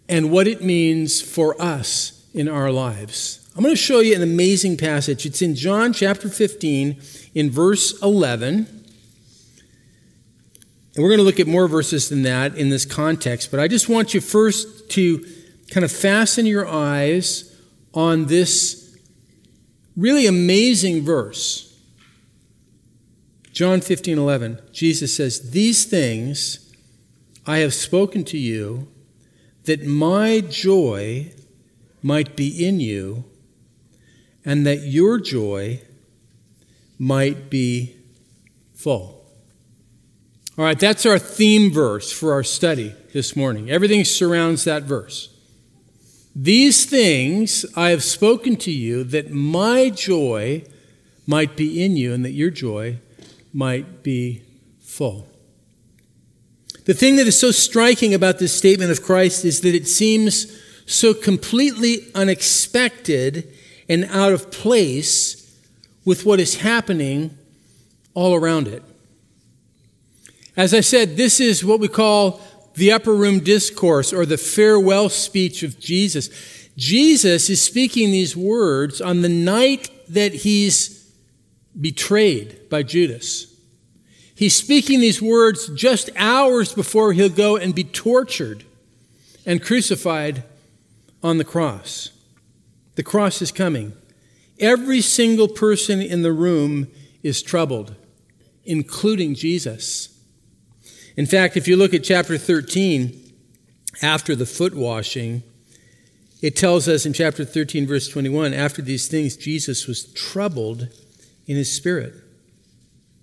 and 0.09 0.31
what 0.31 0.47
it 0.47 0.61
means 0.63 1.21
for 1.21 1.61
us 1.61 2.27
in 2.33 2.47
our 2.47 2.71
lives. 2.71 3.49
I'm 3.55 3.63
going 3.63 3.75
to 3.75 3.81
show 3.81 3.99
you 3.99 4.15
an 4.15 4.21
amazing 4.21 4.77
passage. 4.77 5.25
It's 5.25 5.41
in 5.41 5.55
John 5.55 5.93
chapter 5.93 6.29
15, 6.29 7.01
in 7.35 7.51
verse 7.51 8.01
11. 8.01 8.67
And 10.95 11.03
we're 11.03 11.09
going 11.09 11.19
to 11.19 11.23
look 11.23 11.39
at 11.39 11.47
more 11.47 11.67
verses 11.67 12.09
than 12.09 12.23
that 12.23 12.55
in 12.55 12.69
this 12.69 12.85
context, 12.85 13.51
but 13.51 13.59
I 13.59 13.67
just 13.67 13.87
want 13.87 14.13
you 14.13 14.21
first 14.21 14.89
to 14.91 15.25
kind 15.71 15.83
of 15.83 15.91
fasten 15.91 16.45
your 16.45 16.67
eyes 16.67 17.55
on 17.93 18.25
this 18.25 18.78
really 19.99 20.25
amazing 20.25 21.03
verse. 21.03 21.65
John 23.51 23.81
15, 23.81 24.17
11, 24.17 24.61
Jesus 24.71 25.15
says, 25.15 25.51
These 25.51 25.85
things 25.85 26.73
I 27.45 27.57
have 27.57 27.73
spoken 27.73 28.23
to 28.25 28.37
you, 28.37 28.87
that 29.65 29.85
my 29.85 30.39
joy 30.39 31.33
might 32.01 32.35
be 32.35 32.65
in 32.65 32.79
you, 32.79 33.25
and 34.45 34.65
that 34.65 34.83
your 34.83 35.19
joy 35.19 35.81
might 36.97 37.49
be 37.49 37.95
full. 38.73 39.25
All 40.57 40.65
right, 40.65 40.79
that's 40.79 41.05
our 41.05 41.19
theme 41.19 41.71
verse 41.71 42.11
for 42.11 42.33
our 42.33 42.43
study 42.43 42.93
this 43.13 43.35
morning. 43.35 43.69
Everything 43.69 44.03
surrounds 44.05 44.63
that 44.65 44.83
verse. 44.83 45.28
These 46.35 46.85
things 46.85 47.65
I 47.75 47.89
have 47.89 48.03
spoken 48.03 48.55
to 48.57 48.71
you 48.71 49.03
that 49.05 49.31
my 49.31 49.89
joy 49.89 50.63
might 51.25 51.55
be 51.55 51.83
in 51.83 51.97
you 51.97 52.13
and 52.13 52.23
that 52.25 52.31
your 52.31 52.49
joy 52.49 52.99
might 53.53 54.03
be 54.03 54.41
full. 54.79 55.27
The 56.85 56.93
thing 56.93 57.17
that 57.17 57.27
is 57.27 57.39
so 57.39 57.51
striking 57.51 58.13
about 58.13 58.39
this 58.39 58.55
statement 58.55 58.91
of 58.91 59.03
Christ 59.03 59.45
is 59.45 59.61
that 59.61 59.75
it 59.75 59.87
seems 59.87 60.59
so 60.85 61.13
completely 61.13 62.07
unexpected 62.15 63.53
and 63.87 64.05
out 64.05 64.33
of 64.33 64.49
place 64.51 65.55
with 66.05 66.25
what 66.25 66.39
is 66.39 66.55
happening 66.61 67.37
all 68.15 68.33
around 68.33 68.67
it. 68.67 68.81
As 70.57 70.73
I 70.73 70.81
said, 70.81 71.15
this 71.15 71.39
is 71.39 71.63
what 71.63 71.79
we 71.79 71.87
call 71.87 72.41
the 72.79 72.91
upper 72.91 73.13
room 73.13 73.39
discourse 73.39 74.11
or 74.11 74.25
the 74.25 74.37
farewell 74.37 75.09
speech 75.09 75.63
of 75.63 75.79
Jesus. 75.79 76.29
Jesus 76.75 77.49
is 77.49 77.61
speaking 77.61 78.11
these 78.11 78.35
words 78.35 79.01
on 79.01 79.21
the 79.21 79.29
night 79.29 79.89
that 80.07 80.33
he's 80.33 81.13
betrayed 81.79 82.69
by 82.69 82.83
Judas. 82.83 83.53
He's 84.33 84.55
speaking 84.55 85.01
these 85.01 85.21
words 85.21 85.67
just 85.75 86.09
hours 86.15 86.73
before 86.73 87.11
he'll 87.13 87.29
go 87.29 87.57
and 87.57 87.75
be 87.75 87.83
tortured 87.83 88.63
and 89.45 89.61
crucified 89.61 90.43
on 91.21 91.37
the 91.37 91.43
cross. 91.43 92.11
The 92.95 93.03
cross 93.03 93.41
is 93.41 93.51
coming. 93.51 93.93
Every 94.59 95.01
single 95.01 95.47
person 95.47 96.01
in 96.01 96.21
the 96.21 96.33
room 96.33 96.87
is 97.23 97.41
troubled, 97.41 97.95
including 98.63 99.35
Jesus. 99.35 100.18
In 101.19 101.25
fact, 101.25 101.57
if 101.57 101.67
you 101.67 101.75
look 101.75 101.93
at 101.93 102.05
chapter 102.05 102.37
13, 102.37 103.33
after 104.01 104.37
the 104.37 104.45
foot 104.45 104.73
washing, 104.73 105.43
it 106.41 106.55
tells 106.55 106.87
us 106.87 107.05
in 107.05 107.11
chapter 107.11 107.43
13, 107.43 107.85
verse 107.85 108.07
21 108.07 108.53
after 108.53 108.81
these 108.81 109.09
things, 109.09 109.35
Jesus 109.35 109.85
was 109.85 110.05
troubled 110.13 110.87
in 111.45 111.57
his 111.57 111.75
spirit 111.75 112.13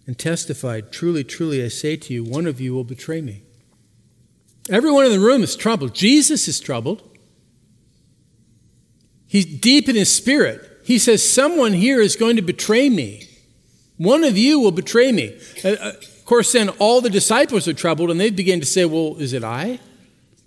and 0.07 0.19
testified, 0.19 0.93
Truly, 0.93 1.25
truly, 1.25 1.65
I 1.65 1.69
say 1.69 1.97
to 1.97 2.13
you, 2.13 2.23
one 2.23 2.47
of 2.47 2.61
you 2.61 2.75
will 2.75 2.85
betray 2.85 3.23
me. 3.23 3.45
Everyone 4.69 5.07
in 5.07 5.13
the 5.13 5.19
room 5.19 5.43
is 5.43 5.57
troubled. 5.57 5.95
Jesus 5.95 6.49
is 6.49 6.61
troubled. 6.61 7.03
He's 9.27 9.47
deep 9.47 9.89
in 9.89 9.97
his 9.97 10.15
spirit. 10.15 10.83
He 10.85 10.99
says, 10.99 11.25
Someone 11.25 11.73
here 11.73 12.03
is 12.03 12.15
going 12.15 12.37
to 12.37 12.43
betray 12.43 12.91
me. 12.91 13.27
One 13.97 14.23
of 14.23 14.37
you 14.37 14.61
will 14.61 14.71
betray 14.71 15.13
me. 15.13 15.41
Uh, 15.65 15.77
uh, 15.81 15.93
course, 16.27 16.53
then 16.53 16.69
all 16.79 17.01
the 17.01 17.11
disciples 17.11 17.67
are 17.69 17.73
troubled 17.73 18.11
and 18.11 18.21
they 18.21 18.31
begin 18.31 18.61
to 18.61 18.67
say, 18.67 18.85
Well, 18.85 19.17
is 19.17 19.33
it 19.33 19.45
I? 19.45 19.81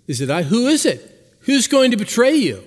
Is 0.06 0.20
it 0.20 0.30
I? 0.30 0.42
Who 0.42 0.66
is 0.66 0.86
it? 0.86 1.38
Who's 1.40 1.66
going 1.66 1.90
to 1.90 1.96
betray 1.96 2.34
you? 2.34 2.62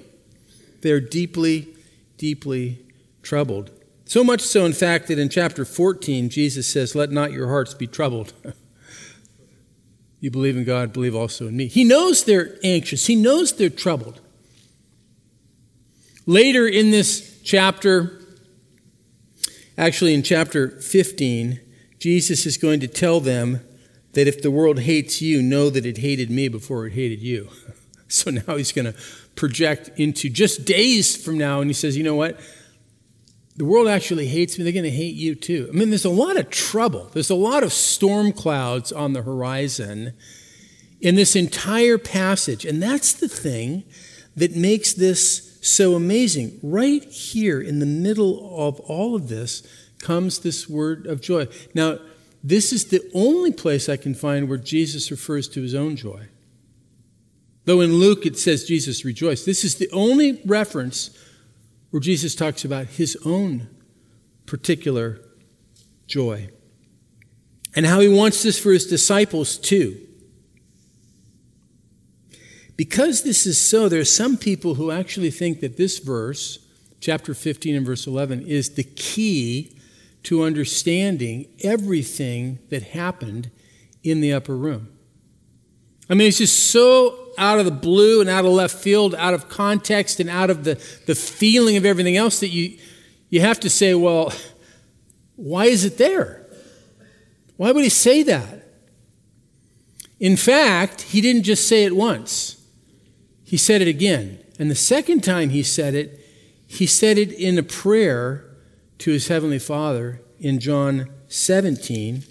They're 0.81 0.99
deeply, 0.99 1.69
deeply 2.17 2.85
troubled. 3.21 3.71
So 4.05 4.23
much 4.23 4.41
so, 4.41 4.65
in 4.65 4.73
fact, 4.73 5.07
that 5.07 5.17
in 5.17 5.29
chapter 5.29 5.65
14, 5.65 6.29
Jesus 6.29 6.71
says, 6.71 6.95
Let 6.95 7.11
not 7.11 7.31
your 7.31 7.47
hearts 7.47 7.73
be 7.73 7.87
troubled. 7.87 8.33
you 10.19 10.29
believe 10.29 10.57
in 10.57 10.65
God, 10.65 10.93
believe 10.93 11.15
also 11.15 11.47
in 11.47 11.55
me. 11.55 11.67
He 11.67 11.83
knows 11.83 12.23
they're 12.23 12.57
anxious, 12.63 13.07
he 13.07 13.15
knows 13.15 13.53
they're 13.53 13.69
troubled. 13.69 14.19
Later 16.25 16.67
in 16.67 16.91
this 16.91 17.41
chapter, 17.43 18.21
actually 19.77 20.13
in 20.13 20.23
chapter 20.23 20.69
15, 20.69 21.59
Jesus 22.03 22.45
is 22.45 22.57
going 22.57 22.81
to 22.81 22.87
tell 22.89 23.21
them 23.21 23.61
that 24.11 24.27
if 24.27 24.41
the 24.41 24.51
world 24.51 24.79
hates 24.79 25.21
you, 25.21 25.41
know 25.41 25.69
that 25.69 25.85
it 25.85 25.99
hated 25.99 26.29
me 26.29 26.49
before 26.49 26.85
it 26.85 26.91
hated 26.91 27.21
you. 27.21 27.49
So 28.09 28.29
now 28.29 28.57
he's 28.57 28.71
going 28.71 28.93
to 28.93 28.99
project 29.33 29.89
into 29.97 30.29
just 30.29 30.65
days 30.65 31.15
from 31.15 31.35
now, 31.35 31.61
and 31.61 31.69
he 31.69 31.73
says, 31.73 31.97
You 31.97 32.03
know 32.03 32.13
what? 32.13 32.39
the 33.55 33.65
world 33.65 33.87
actually 33.87 34.27
hates 34.27 34.55
me, 34.55 34.63
they're 34.63 34.73
going 34.73 34.83
to 34.83 34.91
hate 34.91 35.15
you 35.15 35.33
too. 35.33 35.67
I 35.67 35.75
mean, 35.75 35.89
there's 35.89 36.05
a 36.05 36.11
lot 36.11 36.37
of 36.37 36.51
trouble. 36.51 37.09
There's 37.13 37.31
a 37.31 37.35
lot 37.35 37.63
of 37.63 37.73
storm 37.73 38.33
clouds 38.33 38.91
on 38.91 39.13
the 39.13 39.23
horizon 39.23 40.13
in 41.01 41.15
this 41.15 41.35
entire 41.35 41.97
passage. 41.97 42.65
And 42.65 42.83
that's 42.83 43.13
the 43.13 43.27
thing 43.27 43.83
that 44.35 44.55
makes 44.55 44.93
this 44.93 45.57
so 45.61 45.95
amazing. 45.95 46.59
Right 46.61 47.03
here 47.05 47.59
in 47.59 47.79
the 47.79 47.87
middle 47.87 48.55
of 48.59 48.79
all 48.81 49.15
of 49.15 49.27
this 49.27 49.63
comes 50.03 50.39
this 50.39 50.69
word 50.69 51.07
of 51.07 51.21
joy. 51.21 51.47
Now, 51.73 51.97
this 52.43 52.73
is 52.73 52.85
the 52.85 53.01
only 53.13 53.51
place 53.51 53.87
I 53.87 53.97
can 53.97 54.13
find 54.13 54.49
where 54.49 54.57
Jesus 54.57 55.09
refers 55.09 55.47
to 55.49 55.61
his 55.61 55.73
own 55.73 55.95
joy. 55.95 56.27
Though 57.65 57.79
in 57.79 57.93
Luke 57.93 58.25
it 58.25 58.37
says 58.37 58.65
Jesus 58.65 59.05
rejoiced. 59.05 59.45
This 59.45 59.63
is 59.63 59.75
the 59.75 59.89
only 59.91 60.41
reference 60.45 61.17
where 61.89 62.01
Jesus 62.01 62.35
talks 62.35 62.65
about 62.65 62.87
his 62.87 63.17
own 63.25 63.69
particular 64.45 65.21
joy 66.05 66.49
and 67.75 67.85
how 67.85 68.01
he 68.01 68.09
wants 68.09 68.43
this 68.43 68.59
for 68.59 68.71
his 68.71 68.85
disciples 68.85 69.57
too. 69.57 69.97
Because 72.75 73.23
this 73.23 73.45
is 73.45 73.59
so, 73.59 73.87
there 73.87 74.01
are 74.01 74.05
some 74.05 74.35
people 74.35 74.75
who 74.75 74.91
actually 74.91 75.31
think 75.31 75.61
that 75.61 75.77
this 75.77 75.99
verse, 75.99 76.59
chapter 76.99 77.33
15 77.33 77.75
and 77.75 77.85
verse 77.85 78.05
11, 78.07 78.45
is 78.47 78.71
the 78.71 78.83
key 78.83 79.77
to 80.23 80.43
understanding 80.43 81.47
everything 81.63 82.59
that 82.69 82.83
happened 82.83 83.51
in 84.03 84.21
the 84.21 84.33
upper 84.33 84.55
room. 84.55 84.89
I 86.09 86.15
mean, 86.15 86.27
it's 86.27 86.37
just 86.37 86.71
so 86.71 87.31
out 87.37 87.59
of 87.59 87.65
the 87.65 87.71
blue 87.71 88.21
and 88.21 88.29
out 88.29 88.45
of 88.45 88.51
left 88.51 88.75
field, 88.75 89.15
out 89.15 89.33
of 89.33 89.49
context 89.49 90.19
and 90.19 90.29
out 90.29 90.49
of 90.49 90.63
the, 90.63 90.75
the 91.05 91.15
feeling 91.15 91.77
of 91.77 91.85
everything 91.85 92.17
else 92.17 92.39
that 92.41 92.49
you, 92.49 92.77
you 93.29 93.41
have 93.41 93.59
to 93.61 93.69
say, 93.69 93.93
well, 93.93 94.31
why 95.35 95.65
is 95.65 95.85
it 95.85 95.97
there? 95.97 96.45
Why 97.57 97.71
would 97.71 97.83
he 97.83 97.89
say 97.89 98.23
that? 98.23 98.67
In 100.19 100.37
fact, 100.37 101.01
he 101.01 101.21
didn't 101.21 101.43
just 101.43 101.67
say 101.67 101.83
it 101.83 101.95
once, 101.95 102.61
he 103.43 103.57
said 103.57 103.81
it 103.81 103.87
again. 103.87 104.39
And 104.59 104.69
the 104.69 104.75
second 104.75 105.23
time 105.23 105.49
he 105.49 105.63
said 105.63 105.95
it, 105.95 106.19
he 106.67 106.85
said 106.85 107.17
it 107.17 107.31
in 107.31 107.57
a 107.57 107.63
prayer 107.63 108.52
to 108.99 109.11
his 109.11 109.27
heavenly 109.27 109.59
Father 109.59 110.21
in 110.39 110.59
John 110.59 111.09
17. 111.27 112.23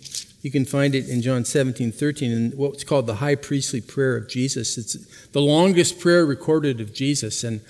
You 0.42 0.50
can 0.50 0.64
find 0.64 0.94
it 0.94 1.08
in 1.08 1.22
John 1.22 1.44
17, 1.44 1.92
13, 1.92 2.32
in 2.32 2.50
what's 2.52 2.84
called 2.84 3.06
the 3.06 3.16
high 3.16 3.36
priestly 3.36 3.80
prayer 3.80 4.16
of 4.16 4.28
Jesus. 4.28 4.76
It's 4.76 4.94
the 5.28 5.40
longest 5.40 6.00
prayer 6.00 6.26
recorded 6.26 6.80
of 6.80 6.92
Jesus, 6.92 7.44
and 7.44 7.60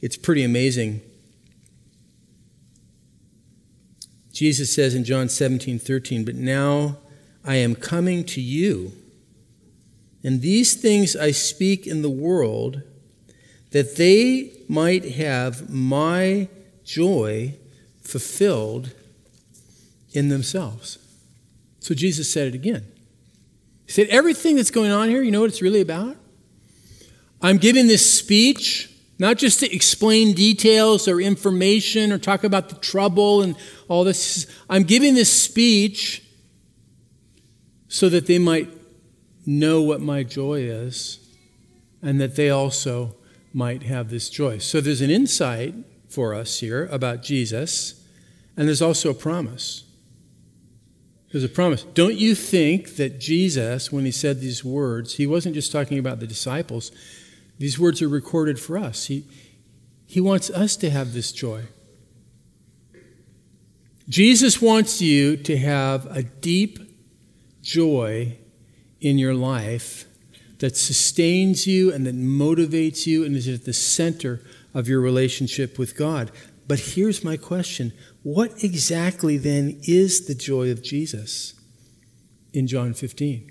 it's 0.00 0.16
pretty 0.16 0.42
amazing. 0.42 1.02
Jesus 4.32 4.74
says 4.74 4.94
in 4.94 5.04
John 5.04 5.28
17, 5.28 5.78
13, 5.78 6.24
But 6.24 6.34
now 6.34 6.98
I 7.44 7.56
am 7.56 7.74
coming 7.74 8.24
to 8.24 8.40
you, 8.40 8.92
and 10.24 10.40
these 10.40 10.74
things 10.74 11.14
I 11.14 11.32
speak 11.32 11.86
in 11.86 12.02
the 12.02 12.10
world, 12.10 12.82
that 13.72 13.96
they 13.96 14.52
might 14.68 15.04
have 15.16 15.68
my 15.68 16.48
joy 16.84 17.56
fulfilled 18.02 18.92
in 20.12 20.28
themselves. 20.28 20.98
So 21.80 21.94
Jesus 21.94 22.32
said 22.32 22.48
it 22.48 22.54
again. 22.54 22.86
He 23.86 23.92
said, 23.92 24.08
Everything 24.08 24.56
that's 24.56 24.70
going 24.70 24.90
on 24.90 25.08
here, 25.08 25.22
you 25.22 25.30
know 25.30 25.40
what 25.40 25.50
it's 25.50 25.62
really 25.62 25.80
about? 25.80 26.16
I'm 27.40 27.58
giving 27.58 27.88
this 27.88 28.18
speech 28.18 28.88
not 29.18 29.36
just 29.36 29.60
to 29.60 29.72
explain 29.72 30.32
details 30.32 31.06
or 31.06 31.20
information 31.20 32.12
or 32.12 32.18
talk 32.18 32.44
about 32.44 32.68
the 32.68 32.74
trouble 32.76 33.42
and 33.42 33.56
all 33.88 34.04
this. 34.04 34.46
I'm 34.68 34.82
giving 34.82 35.14
this 35.14 35.32
speech 35.32 36.24
so 37.88 38.08
that 38.08 38.26
they 38.26 38.38
might 38.38 38.68
know 39.46 39.82
what 39.82 40.00
my 40.00 40.22
joy 40.22 40.60
is 40.62 41.18
and 42.00 42.20
that 42.20 42.36
they 42.36 42.50
also 42.50 43.14
might 43.52 43.82
have 43.84 44.08
this 44.08 44.30
joy. 44.30 44.58
So 44.58 44.80
there's 44.80 45.02
an 45.02 45.10
insight 45.10 45.74
for 46.12 46.34
us 46.34 46.60
here 46.60 46.86
about 46.86 47.22
Jesus, 47.22 48.04
and 48.56 48.68
there's 48.68 48.82
also 48.82 49.10
a 49.10 49.14
promise. 49.14 49.84
There's 51.30 51.44
a 51.44 51.48
promise. 51.48 51.82
Don't 51.82 52.16
you 52.16 52.34
think 52.34 52.96
that 52.96 53.18
Jesus, 53.18 53.90
when 53.90 54.04
he 54.04 54.10
said 54.10 54.40
these 54.40 54.62
words, 54.62 55.14
he 55.14 55.26
wasn't 55.26 55.54
just 55.54 55.72
talking 55.72 55.98
about 55.98 56.20
the 56.20 56.26
disciples, 56.26 56.92
these 57.58 57.78
words 57.78 58.02
are 58.02 58.08
recorded 58.08 58.60
for 58.60 58.76
us. 58.76 59.06
He, 59.06 59.24
he 60.06 60.20
wants 60.20 60.50
us 60.50 60.76
to 60.76 60.90
have 60.90 61.14
this 61.14 61.32
joy. 61.32 61.64
Jesus 64.08 64.60
wants 64.60 65.00
you 65.00 65.36
to 65.38 65.56
have 65.56 66.04
a 66.14 66.22
deep 66.22 66.78
joy 67.62 68.36
in 69.00 69.16
your 69.16 69.34
life 69.34 70.04
that 70.58 70.76
sustains 70.76 71.66
you 71.66 71.92
and 71.92 72.06
that 72.06 72.16
motivates 72.16 73.06
you 73.06 73.24
and 73.24 73.34
is 73.34 73.48
at 73.48 73.64
the 73.64 73.72
center 73.72 74.40
of 74.74 74.88
your 74.88 75.00
relationship 75.00 75.78
with 75.78 75.96
God. 75.96 76.30
But 76.66 76.78
here's 76.78 77.24
my 77.24 77.36
question 77.36 77.92
What 78.22 78.62
exactly 78.62 79.36
then 79.36 79.80
is 79.82 80.26
the 80.26 80.34
joy 80.34 80.70
of 80.70 80.82
Jesus 80.82 81.54
in 82.52 82.66
John 82.66 82.94
15? 82.94 83.50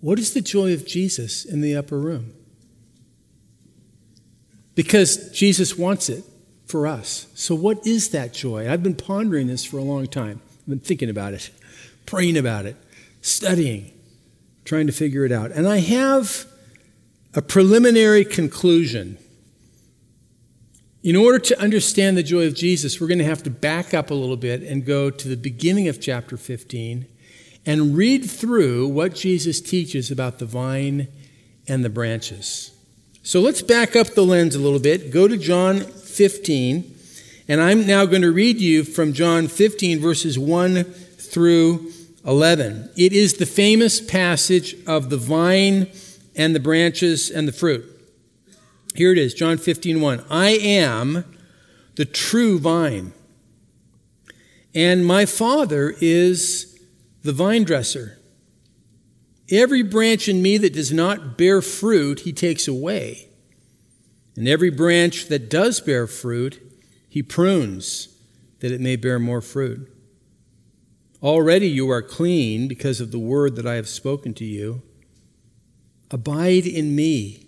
What 0.00 0.18
is 0.18 0.32
the 0.32 0.40
joy 0.40 0.72
of 0.72 0.86
Jesus 0.86 1.44
in 1.44 1.60
the 1.60 1.76
upper 1.76 1.98
room? 1.98 2.32
Because 4.74 5.30
Jesus 5.32 5.76
wants 5.76 6.08
it 6.08 6.24
for 6.66 6.86
us. 6.86 7.26
So, 7.34 7.54
what 7.54 7.84
is 7.86 8.10
that 8.10 8.32
joy? 8.32 8.70
I've 8.70 8.82
been 8.82 8.94
pondering 8.94 9.48
this 9.48 9.64
for 9.64 9.78
a 9.78 9.82
long 9.82 10.06
time. 10.06 10.40
I've 10.60 10.68
been 10.68 10.78
thinking 10.78 11.10
about 11.10 11.34
it, 11.34 11.50
praying 12.06 12.36
about 12.36 12.66
it, 12.66 12.76
studying, 13.22 13.92
trying 14.64 14.86
to 14.86 14.92
figure 14.92 15.24
it 15.24 15.32
out. 15.32 15.50
And 15.50 15.66
I 15.66 15.78
have 15.78 16.46
a 17.34 17.42
preliminary 17.42 18.24
conclusion 18.24 19.18
in 21.02 21.14
order 21.16 21.38
to 21.38 21.60
understand 21.60 22.16
the 22.16 22.22
joy 22.22 22.46
of 22.46 22.54
Jesus, 22.54 23.00
we're 23.00 23.06
going 23.06 23.18
to 23.18 23.24
have 23.24 23.42
to 23.44 23.50
back 23.50 23.94
up 23.94 24.10
a 24.10 24.14
little 24.14 24.36
bit 24.36 24.62
and 24.62 24.84
go 24.84 25.10
to 25.10 25.28
the 25.28 25.36
beginning 25.36 25.88
of 25.88 26.00
chapter 26.00 26.36
15 26.36 27.06
and 27.64 27.96
read 27.96 28.28
through 28.28 28.88
what 28.88 29.14
Jesus 29.14 29.60
teaches 29.60 30.10
about 30.10 30.38
the 30.38 30.46
vine 30.46 31.08
and 31.68 31.84
the 31.84 31.90
branches. 31.90 32.72
So 33.22 33.40
let's 33.40 33.62
back 33.62 33.94
up 33.94 34.08
the 34.08 34.24
lens 34.24 34.54
a 34.54 34.58
little 34.58 34.80
bit. 34.80 35.10
Go 35.10 35.28
to 35.28 35.36
John 35.36 35.80
15, 35.80 36.94
and 37.46 37.60
I'm 37.60 37.86
now 37.86 38.06
going 38.06 38.22
to 38.22 38.32
read 38.32 38.58
you 38.58 38.84
from 38.84 39.12
John 39.12 39.48
15, 39.48 40.00
verses 40.00 40.38
1 40.38 40.82
through 40.84 41.92
11. 42.26 42.90
It 42.96 43.12
is 43.12 43.34
the 43.34 43.46
famous 43.46 44.00
passage 44.00 44.74
of 44.86 45.10
the 45.10 45.16
vine 45.16 45.88
and 46.34 46.54
the 46.54 46.60
branches 46.60 47.30
and 47.30 47.46
the 47.46 47.52
fruit. 47.52 47.97
Here 48.94 49.12
it 49.12 49.18
is, 49.18 49.34
John 49.34 49.58
15, 49.58 50.00
1. 50.00 50.24
I 50.30 50.50
am 50.50 51.24
the 51.96 52.04
true 52.04 52.58
vine, 52.58 53.12
and 54.74 55.06
my 55.06 55.26
Father 55.26 55.94
is 56.00 56.78
the 57.22 57.32
vine 57.32 57.64
dresser. 57.64 58.18
Every 59.50 59.82
branch 59.82 60.28
in 60.28 60.42
me 60.42 60.58
that 60.58 60.74
does 60.74 60.92
not 60.92 61.38
bear 61.38 61.62
fruit, 61.62 62.20
he 62.20 62.32
takes 62.32 62.68
away. 62.68 63.28
And 64.36 64.46
every 64.46 64.70
branch 64.70 65.26
that 65.28 65.50
does 65.50 65.80
bear 65.80 66.06
fruit, 66.06 66.60
he 67.08 67.22
prunes, 67.22 68.08
that 68.60 68.70
it 68.70 68.80
may 68.80 68.96
bear 68.96 69.18
more 69.18 69.40
fruit. 69.40 69.92
Already 71.22 71.66
you 71.66 71.90
are 71.90 72.02
clean 72.02 72.68
because 72.68 73.00
of 73.00 73.10
the 73.10 73.18
word 73.18 73.56
that 73.56 73.66
I 73.66 73.74
have 73.74 73.88
spoken 73.88 74.34
to 74.34 74.44
you. 74.44 74.82
Abide 76.10 76.66
in 76.66 76.94
me 76.94 77.47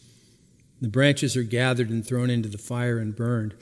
The 0.81 0.89
branches 0.89 1.37
are 1.37 1.43
gathered 1.43 1.91
and 1.91 2.05
thrown 2.05 2.31
into 2.31 2.49
the 2.49 2.57
fire 2.57 2.97
and 2.97 3.15
burned. 3.15 3.53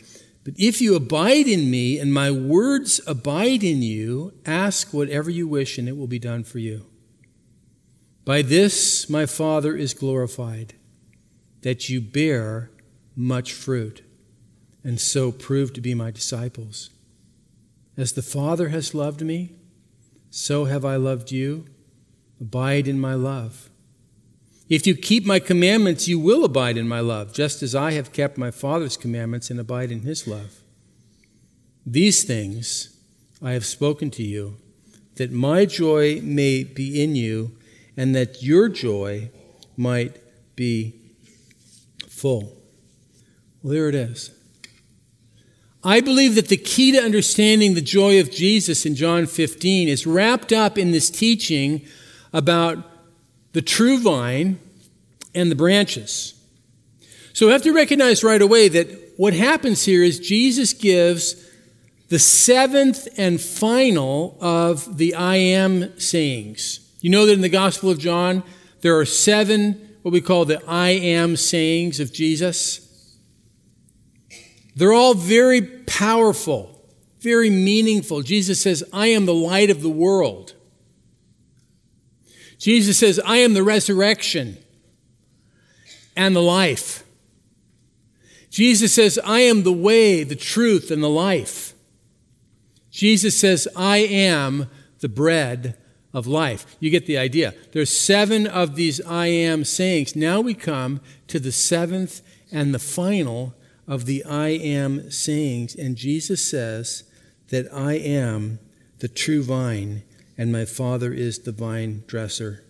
But 0.46 0.54
if 0.58 0.82
you 0.82 0.96
abide 0.96 1.48
in 1.48 1.70
me 1.70 2.00
and 2.00 2.14
my 2.14 2.32
words 2.32 3.02
abide 3.06 3.64
in 3.64 3.82
you, 3.82 4.34
ask 4.46 4.94
whatever 4.94 5.30
you 5.30 5.48
wish 5.48 5.78
and 5.78 5.88
it 5.88 5.98
will 5.98 6.08
be 6.08 6.18
done 6.18 6.46
for 6.46 6.60
you. 6.60 6.86
By 8.24 8.42
this 8.42 9.10
my 9.10 9.26
Father 9.26 9.76
is 9.76 9.94
glorified, 9.94 10.76
that 11.62 11.90
you 11.90 12.00
bear 12.00 12.72
much 13.16 13.52
fruit, 13.52 14.02
and 14.84 15.00
so 15.00 15.32
prove 15.32 15.74
to 15.74 15.82
be 15.82 15.94
my 15.94 16.12
disciples. 16.12 16.90
As 17.98 18.14
the 18.14 18.22
Father 18.22 18.70
has 18.70 18.96
loved 18.96 19.22
me, 19.22 19.56
so 20.30 20.66
have 20.66 20.86
I 20.86 20.96
loved 20.96 21.32
you. 21.32 21.66
Abide 22.40 22.88
in 22.88 23.00
my 23.00 23.14
love. 23.14 23.69
If 24.70 24.86
you 24.86 24.96
keep 24.96 25.26
my 25.26 25.40
commandments, 25.40 26.08
you 26.08 26.20
will 26.20 26.46
abide 26.46 26.78
in 26.78 26.88
my 26.88 27.00
love, 27.00 27.34
just 27.34 27.64
as 27.64 27.74
I 27.74 27.92
have 27.94 28.14
kept 28.14 28.38
my 28.38 28.52
Father's 28.52 28.98
commandments 28.98 29.50
and 29.50 29.60
abide 29.60 29.92
in 29.92 30.02
his 30.02 30.28
love. 30.28 30.62
These 31.86 32.24
things 32.24 32.96
I 33.42 33.54
have 33.54 33.66
spoken 33.66 34.12
to 34.12 34.24
you, 34.24 34.58
that 35.16 35.32
my 35.32 35.66
joy 35.66 36.22
may 36.22 36.64
be 36.64 37.02
in 37.02 37.16
you, 37.16 37.58
and 37.98 38.16
that 38.16 38.44
your 38.44 38.70
joy 38.70 39.32
might 39.76 40.22
be 40.56 40.94
full. 42.08 42.56
Well, 43.64 43.74
there 43.74 43.90
it 43.90 43.96
is. 43.96 44.32
I 45.84 46.02
believe 46.02 46.36
that 46.36 46.50
the 46.50 46.58
key 46.58 46.92
to 46.92 47.02
understanding 47.02 47.74
the 47.74 47.82
joy 47.82 48.20
of 48.20 48.30
Jesus 48.30 48.86
in 48.86 48.96
John 48.96 49.26
15 49.26 49.88
is 49.88 50.06
wrapped 50.06 50.54
up 50.54 50.78
in 50.78 50.92
this 50.92 51.10
teaching 51.10 51.88
about 52.34 52.89
the 53.54 53.62
true 53.62 54.00
vine 54.00 54.60
and 55.34 55.52
the 55.52 55.56
branches. 55.56 56.34
So 57.34 57.46
we 57.46 57.52
have 57.52 57.64
to 57.64 57.74
recognize 57.74 58.24
right 58.24 58.42
away 58.42 58.68
that 58.70 59.14
what 59.18 59.34
happens 59.34 59.86
here 59.86 60.04
is 60.04 60.20
Jesus 60.20 60.74
gives 60.74 61.46
the 62.10 62.20
seventh 62.20 63.08
and 63.18 63.40
final 63.40 64.38
of 64.42 64.98
the 64.98 65.16
I 65.16 65.36
am 65.36 65.98
sayings. 66.00 66.80
You 67.02 67.12
know 67.12 67.26
that 67.26 67.34
in 67.34 67.42
the 67.42 67.50
Gospel 67.50 67.92
of 67.92 68.00
John, 68.00 68.44
there 68.82 68.98
are 68.98 69.06
seven, 69.06 69.98
what 70.02 70.12
we 70.12 70.22
call 70.22 70.46
the 70.46 70.62
I 70.68 70.90
am 70.90 71.36
sayings 71.38 72.00
of 72.00 72.12
Jesus. 72.12 73.16
They're 74.76 74.94
all 74.94 75.14
very 75.14 75.62
powerful, 75.62 76.84
very 77.20 77.50
meaningful. 77.50 78.22
Jesus 78.22 78.62
says, 78.62 78.84
I 78.92 79.08
am 79.08 79.26
the 79.26 79.34
light 79.34 79.70
of 79.70 79.82
the 79.82 79.90
world. 79.90 80.56
Jesus 82.60 83.00
says, 83.00 83.20
I 83.26 83.38
am 83.38 83.54
the 83.54 83.64
resurrection 83.64 84.58
and 86.16 86.36
the 86.36 86.42
life. 86.42 87.06
Jesus 88.50 88.94
says, 88.94 89.18
I 89.24 89.40
am 89.40 89.64
the 89.64 89.72
way, 89.72 90.24
the 90.24 90.36
truth, 90.36 90.92
and 90.92 91.02
the 91.02 91.10
life. 91.10 91.74
Jesus 92.92 93.38
says, 93.38 93.68
I 93.76 93.98
am 93.98 94.70
the 95.00 95.08
bread 95.08 95.78
of 96.14 96.28
life. 96.28 96.66
You 96.80 96.90
get 96.90 97.06
the 97.06 97.18
idea. 97.18 97.54
There's 97.72 97.98
seven 97.98 98.46
of 98.46 98.76
these 98.76 99.00
I 99.02 99.28
am 99.28 99.64
sayings. 99.64 100.16
Now 100.16 100.42
we 100.42 100.54
come 100.54 101.00
to 101.28 101.40
the 101.40 101.52
seventh 101.54 102.22
and 102.52 102.74
the 102.74 102.80
final 102.80 103.54
of 103.88 104.06
the 104.06 104.26
I 104.26 104.50
am 104.50 105.10
sayings. 105.12 105.76
And 105.76 105.96
Jesus 105.96 106.44
says 106.44 107.04
that 107.50 107.72
I 107.74 107.94
am 107.94 108.60
the 108.98 109.08
true 109.08 109.44
vine 109.44 110.04
and 110.40 110.54
my 110.54 110.64
Father 110.64 111.12
is 111.12 111.40
the 111.40 111.52
vine 111.52 112.02
dresser. 112.08 112.64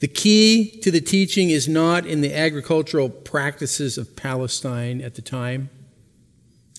The 0.00 0.06
key 0.06 0.78
to 0.82 0.90
the 0.90 1.00
teaching 1.00 1.48
is 1.48 1.66
not 1.66 2.04
in 2.04 2.20
the 2.20 2.34
agricultural 2.34 3.08
practices 3.08 3.96
of 3.96 4.16
Palestine 4.16 5.00
at 5.00 5.14
the 5.14 5.22
time. 5.22 5.70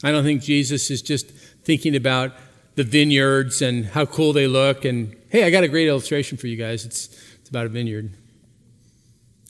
I 0.04 0.12
don't 0.12 0.24
think 0.24 0.44
Jesus 0.44 0.92
is 0.92 1.02
just 1.02 1.32
thinking 1.32 1.96
about 1.96 2.34
the 2.76 2.84
vineyards 2.84 3.64
and 3.64 3.88
how 3.88 4.06
cool 4.06 4.32
they 4.32 4.46
look 4.46 4.86
and 4.86 5.16
hey, 5.30 5.44
I 5.44 5.50
got 5.50 5.64
a 5.64 5.68
great 5.68 5.88
illustration 5.88 6.38
for 6.38 6.46
you 6.46 6.56
guys. 6.56 6.86
It's, 6.86 7.08
it's 7.40 7.50
about 7.50 7.66
a 7.66 7.70
vineyard. 7.70 8.12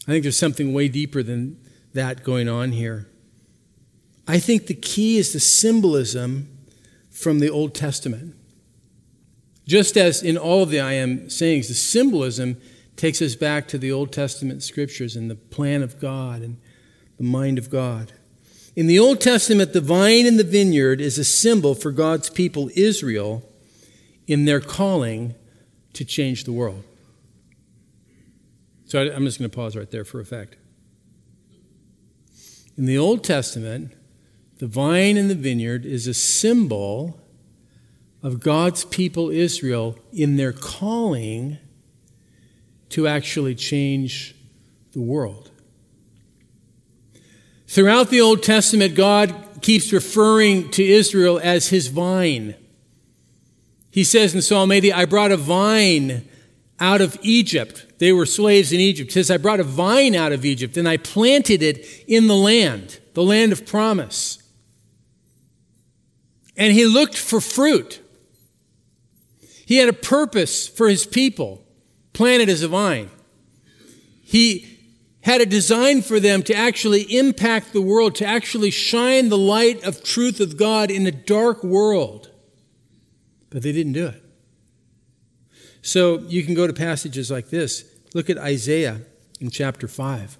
I 0.08 0.12
think 0.12 0.24
there's 0.24 0.40
something 0.40 0.74
way 0.74 0.88
deeper 0.88 1.22
than 1.22 1.60
that 1.94 2.24
going 2.24 2.48
on 2.48 2.72
here. 2.72 3.10
I 4.26 4.40
think 4.40 4.68
the 4.68 4.74
key 4.74 5.18
is 5.18 5.34
the 5.34 5.42
symbolism 5.42 6.48
from 7.10 7.40
the 7.40 7.50
Old 7.50 7.76
Testament. 7.76 8.36
Just 9.68 9.96
as 9.98 10.24
in 10.24 10.38
all 10.38 10.64
of 10.64 10.70
the 10.70 10.80
I 10.80 10.94
am 10.94 11.30
sayings, 11.30 11.68
the 11.68 11.74
symbolism 11.74 12.58
takes 12.96 13.22
us 13.22 13.36
back 13.36 13.68
to 13.70 13.78
the 13.78 13.92
Old 13.92 14.12
Testament 14.12 14.64
scriptures 14.64 15.16
and 15.16 15.30
the 15.30 15.36
plan 15.36 15.82
of 15.82 16.00
God 16.00 16.42
and 16.42 16.58
the 17.18 17.24
mind 17.24 17.58
of 17.58 17.70
God. 17.70 18.12
In 18.76 18.88
the 18.88 19.00
Old 19.00 19.22
Testament, 19.22 19.74
the 19.74 19.82
vine 19.82 20.26
and 20.26 20.40
the 20.40 20.44
vineyard 20.44 21.02
is 21.02 21.18
a 21.18 21.24
symbol 21.24 21.76
for 21.76 21.92
God's 21.92 22.30
people, 22.30 22.70
Israel, 22.76 23.44
in 24.28 24.46
their 24.46 24.62
calling 24.62 25.36
to 25.94 26.06
change 26.06 26.46
the 26.46 26.54
world. 26.54 26.84
So 28.86 29.00
I'm 29.00 29.26
just 29.26 29.40
going 29.40 29.50
to 29.50 29.56
pause 29.56 29.76
right 29.76 29.90
there 29.90 30.04
for 30.04 30.20
effect. 30.20 30.58
In 32.78 32.86
the 32.86 32.98
Old 32.98 33.24
Testament, 33.24 33.94
the 34.60 34.68
vine 34.68 35.18
and 35.18 35.30
the 35.30 35.36
vineyard 35.36 35.86
is 35.86 36.08
a 36.08 36.14
symbol 36.14 37.21
of 38.24 38.40
God's 38.40 38.86
people, 38.86 39.30
Israel, 39.30 39.98
in 40.14 40.38
their 40.38 40.54
calling 40.54 41.58
to 42.90 43.08
actually 43.08 43.56
change 43.56 44.36
the 44.92 45.02
world. 45.02 45.50
Throughout 47.68 48.10
the 48.10 48.22
Old 48.22 48.44
Testament, 48.44 48.96
God 48.96 49.34
keeps 49.62 49.94
referring 49.94 50.70
to 50.72 50.84
Israel 50.84 51.40
as 51.42 51.70
his 51.70 51.88
vine. 51.88 52.56
He 53.90 54.04
says 54.04 54.36
in 54.36 54.42
Psalm 54.42 54.72
80, 54.72 54.92
I 54.92 55.06
brought 55.06 55.32
a 55.32 55.38
vine 55.38 56.28
out 56.80 57.00
of 57.00 57.18
Egypt. 57.22 58.00
They 58.00 58.12
were 58.12 58.26
slaves 58.26 58.74
in 58.74 58.80
Egypt. 58.80 59.12
He 59.12 59.14
says, 59.14 59.32
I 59.32 59.38
brought 59.38 59.60
a 59.60 59.64
vine 59.64 60.16
out 60.16 60.32
of 60.32 60.44
Egypt 60.44 60.76
and 60.76 60.88
I 60.88 60.98
planted 60.98 61.64
it 61.64 61.86
in 62.08 62.28
the 62.28 62.36
land, 62.36 63.00
the 63.14 63.24
land 63.24 63.52
of 63.52 63.66
promise. 63.66 64.42
And 66.58 66.74
he 66.74 66.86
looked 66.86 67.16
for 67.16 67.40
fruit. 67.40 68.01
He 69.72 69.78
had 69.78 69.88
a 69.88 69.94
purpose 69.94 70.68
for 70.68 70.90
his 70.90 71.06
people, 71.06 71.64
planted 72.12 72.50
as 72.50 72.62
a 72.62 72.68
vine. 72.68 73.10
He 74.22 74.78
had 75.22 75.40
a 75.40 75.46
design 75.46 76.02
for 76.02 76.20
them 76.20 76.44
to 76.44 76.54
actually 76.54 77.04
impact 77.04 77.72
the 77.72 77.80
world, 77.80 78.16
to 78.16 78.26
actually 78.26 78.70
shine 78.70 79.30
the 79.30 79.38
light 79.38 79.82
of 79.86 80.04
truth 80.04 80.42
of 80.42 80.58
God 80.58 80.92
in 80.92 81.08
a 81.08 81.12
dark 81.12 81.64
world. 81.64 82.30
But 83.50 83.62
they 83.64 83.72
didn't 83.72 83.94
do 83.94 84.08
it. 84.08 84.22
So 85.82 86.20
you 86.28 86.44
can 86.44 86.54
go 86.54 86.68
to 86.68 86.74
passages 86.74 87.32
like 87.32 87.50
this. 87.50 87.86
Look 88.14 88.30
at 88.30 88.38
Isaiah 88.38 89.00
in 89.40 89.52
chapter 89.52 89.88
5. 89.88 90.38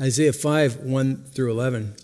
Isaiah 0.00 0.32
5, 0.32 0.76
1 0.76 1.24
through 1.24 1.50
11. 1.50 1.96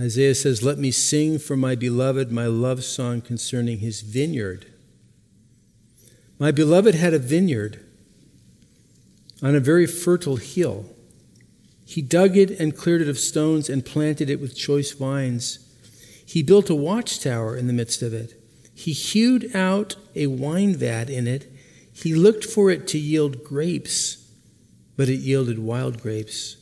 Isaiah 0.00 0.34
says, 0.34 0.62
Let 0.62 0.78
me 0.78 0.90
sing 0.90 1.38
for 1.38 1.56
my 1.56 1.74
beloved 1.74 2.32
my 2.32 2.46
love 2.46 2.84
song 2.84 3.20
concerning 3.20 3.78
his 3.78 4.00
vineyard. 4.00 4.66
My 6.38 6.50
beloved 6.50 6.94
had 6.94 7.12
a 7.12 7.18
vineyard 7.18 7.84
on 9.42 9.54
a 9.54 9.60
very 9.60 9.86
fertile 9.86 10.36
hill. 10.36 10.86
He 11.84 12.00
dug 12.00 12.36
it 12.36 12.50
and 12.58 12.76
cleared 12.76 13.02
it 13.02 13.08
of 13.08 13.18
stones 13.18 13.68
and 13.68 13.84
planted 13.84 14.30
it 14.30 14.40
with 14.40 14.56
choice 14.56 14.92
vines. 14.92 15.58
He 16.24 16.42
built 16.42 16.70
a 16.70 16.74
watchtower 16.74 17.56
in 17.56 17.66
the 17.66 17.72
midst 17.72 18.00
of 18.00 18.14
it. 18.14 18.40
He 18.74 18.92
hewed 18.92 19.54
out 19.54 19.96
a 20.14 20.28
wine 20.28 20.74
vat 20.76 21.10
in 21.10 21.26
it. 21.26 21.52
He 21.92 22.14
looked 22.14 22.44
for 22.44 22.70
it 22.70 22.86
to 22.88 22.98
yield 22.98 23.44
grapes, 23.44 24.30
but 24.96 25.10
it 25.10 25.16
yielded 25.16 25.58
wild 25.58 26.00
grapes. 26.00 26.56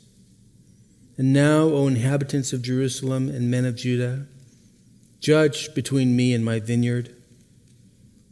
And 1.18 1.32
now, 1.32 1.64
O 1.64 1.88
inhabitants 1.88 2.52
of 2.52 2.62
Jerusalem 2.62 3.28
and 3.28 3.50
men 3.50 3.64
of 3.64 3.74
Judah, 3.74 4.26
judge 5.18 5.74
between 5.74 6.14
me 6.14 6.32
and 6.32 6.44
my 6.44 6.60
vineyard. 6.60 7.14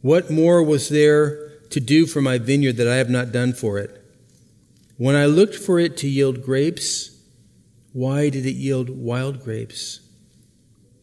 What 0.03 0.31
more 0.31 0.63
was 0.63 0.89
there 0.89 1.51
to 1.71 1.81
do 1.81 2.07
for 2.07 2.23
my 2.23 2.39
vineyard 2.39 2.77
that 2.77 2.87
I 2.87 2.97
have 2.97 3.11
not 3.11 3.33
done 3.33 3.53
for 3.53 3.77
it? 3.79 4.05
When 4.99 5.17
I 5.17 5.27
looked 5.27 5.57
for 5.57 5.81
it 5.81 5.97
to 5.99 6.09
yield 6.09 6.45
grapes, 6.45 7.11
why 7.93 8.31
did 8.31 8.47
it 8.47 8.55
yield 8.55 8.89
wild 8.89 9.43
grapes? 9.43 9.99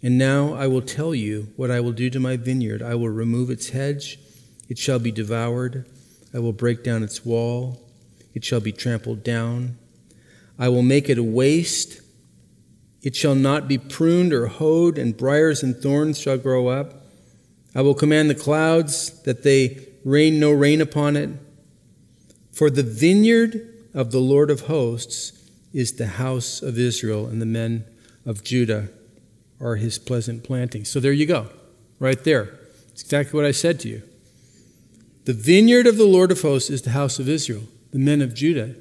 And 0.02 0.18
now 0.18 0.54
I 0.54 0.68
will 0.68 0.82
tell 0.82 1.14
you 1.14 1.50
what 1.58 1.70
I 1.70 1.82
will 1.82 1.92
do 1.92 2.10
to 2.10 2.20
my 2.20 2.38
vineyard. 2.38 2.82
I 2.82 2.96
will 2.96 3.10
remove 3.10 3.50
its 3.50 3.70
hedge, 3.70 4.20
it 4.70 4.78
shall 4.78 5.00
be 5.00 5.12
devoured. 5.12 5.86
I 6.34 6.40
will 6.40 6.54
break 6.54 6.82
down 6.82 7.04
its 7.04 7.26
wall, 7.26 7.82
it 8.34 8.46
shall 8.46 8.62
be 8.62 8.72
trampled 8.72 9.22
down. 9.24 9.78
I 10.58 10.70
will 10.70 10.84
make 10.84 11.10
it 11.10 11.18
a 11.18 11.24
waste. 11.24 12.02
It 13.02 13.16
shall 13.16 13.36
not 13.36 13.68
be 13.68 13.78
pruned 13.78 14.34
or 14.34 14.48
hoed, 14.48 14.98
and 14.98 15.18
briers 15.18 15.64
and 15.64 15.76
thorns 15.76 16.20
shall 16.20 16.38
grow 16.38 16.68
up. 16.68 17.02
I 17.76 17.82
will 17.82 17.96
command 17.96 18.30
the 18.30 18.36
clouds 18.36 19.22
that 19.24 19.44
they 19.44 19.88
rain 20.06 20.40
no 20.40 20.52
rain 20.52 20.80
upon 20.80 21.16
it. 21.16 21.30
For 22.52 22.70
the 22.70 22.84
vineyard 22.84 23.68
of 23.94 24.12
the 24.12 24.20
Lord 24.20 24.52
of 24.52 24.62
hosts 24.62 25.34
is 25.74 25.94
the 25.94 26.08
house 26.08 26.62
of 26.62 26.78
Israel, 26.78 27.26
and 27.26 27.42
the 27.42 27.48
men 27.48 27.86
of 28.26 28.44
Judah 28.44 28.90
are 29.60 29.76
his 29.76 29.98
pleasant 29.98 30.44
planting. 30.44 30.86
So 30.86 31.00
there 31.00 31.12
you 31.12 31.26
go, 31.26 31.48
right 32.00 32.24
there. 32.24 32.60
It's 32.92 33.02
exactly 33.02 33.38
what 33.38 33.46
I 33.46 33.52
said 33.52 33.80
to 33.82 33.90
you. 33.90 34.04
The 35.26 35.34
vineyard 35.34 35.88
of 35.88 35.98
the 35.98 36.06
Lord 36.06 36.32
of 36.32 36.42
hosts 36.42 36.70
is 36.70 36.84
the 36.84 36.92
house 36.92 37.18
of 37.18 37.28
Israel, 37.28 37.64
the 37.92 38.00
men 38.00 38.22
of 38.22 38.36
Judah 38.36 38.76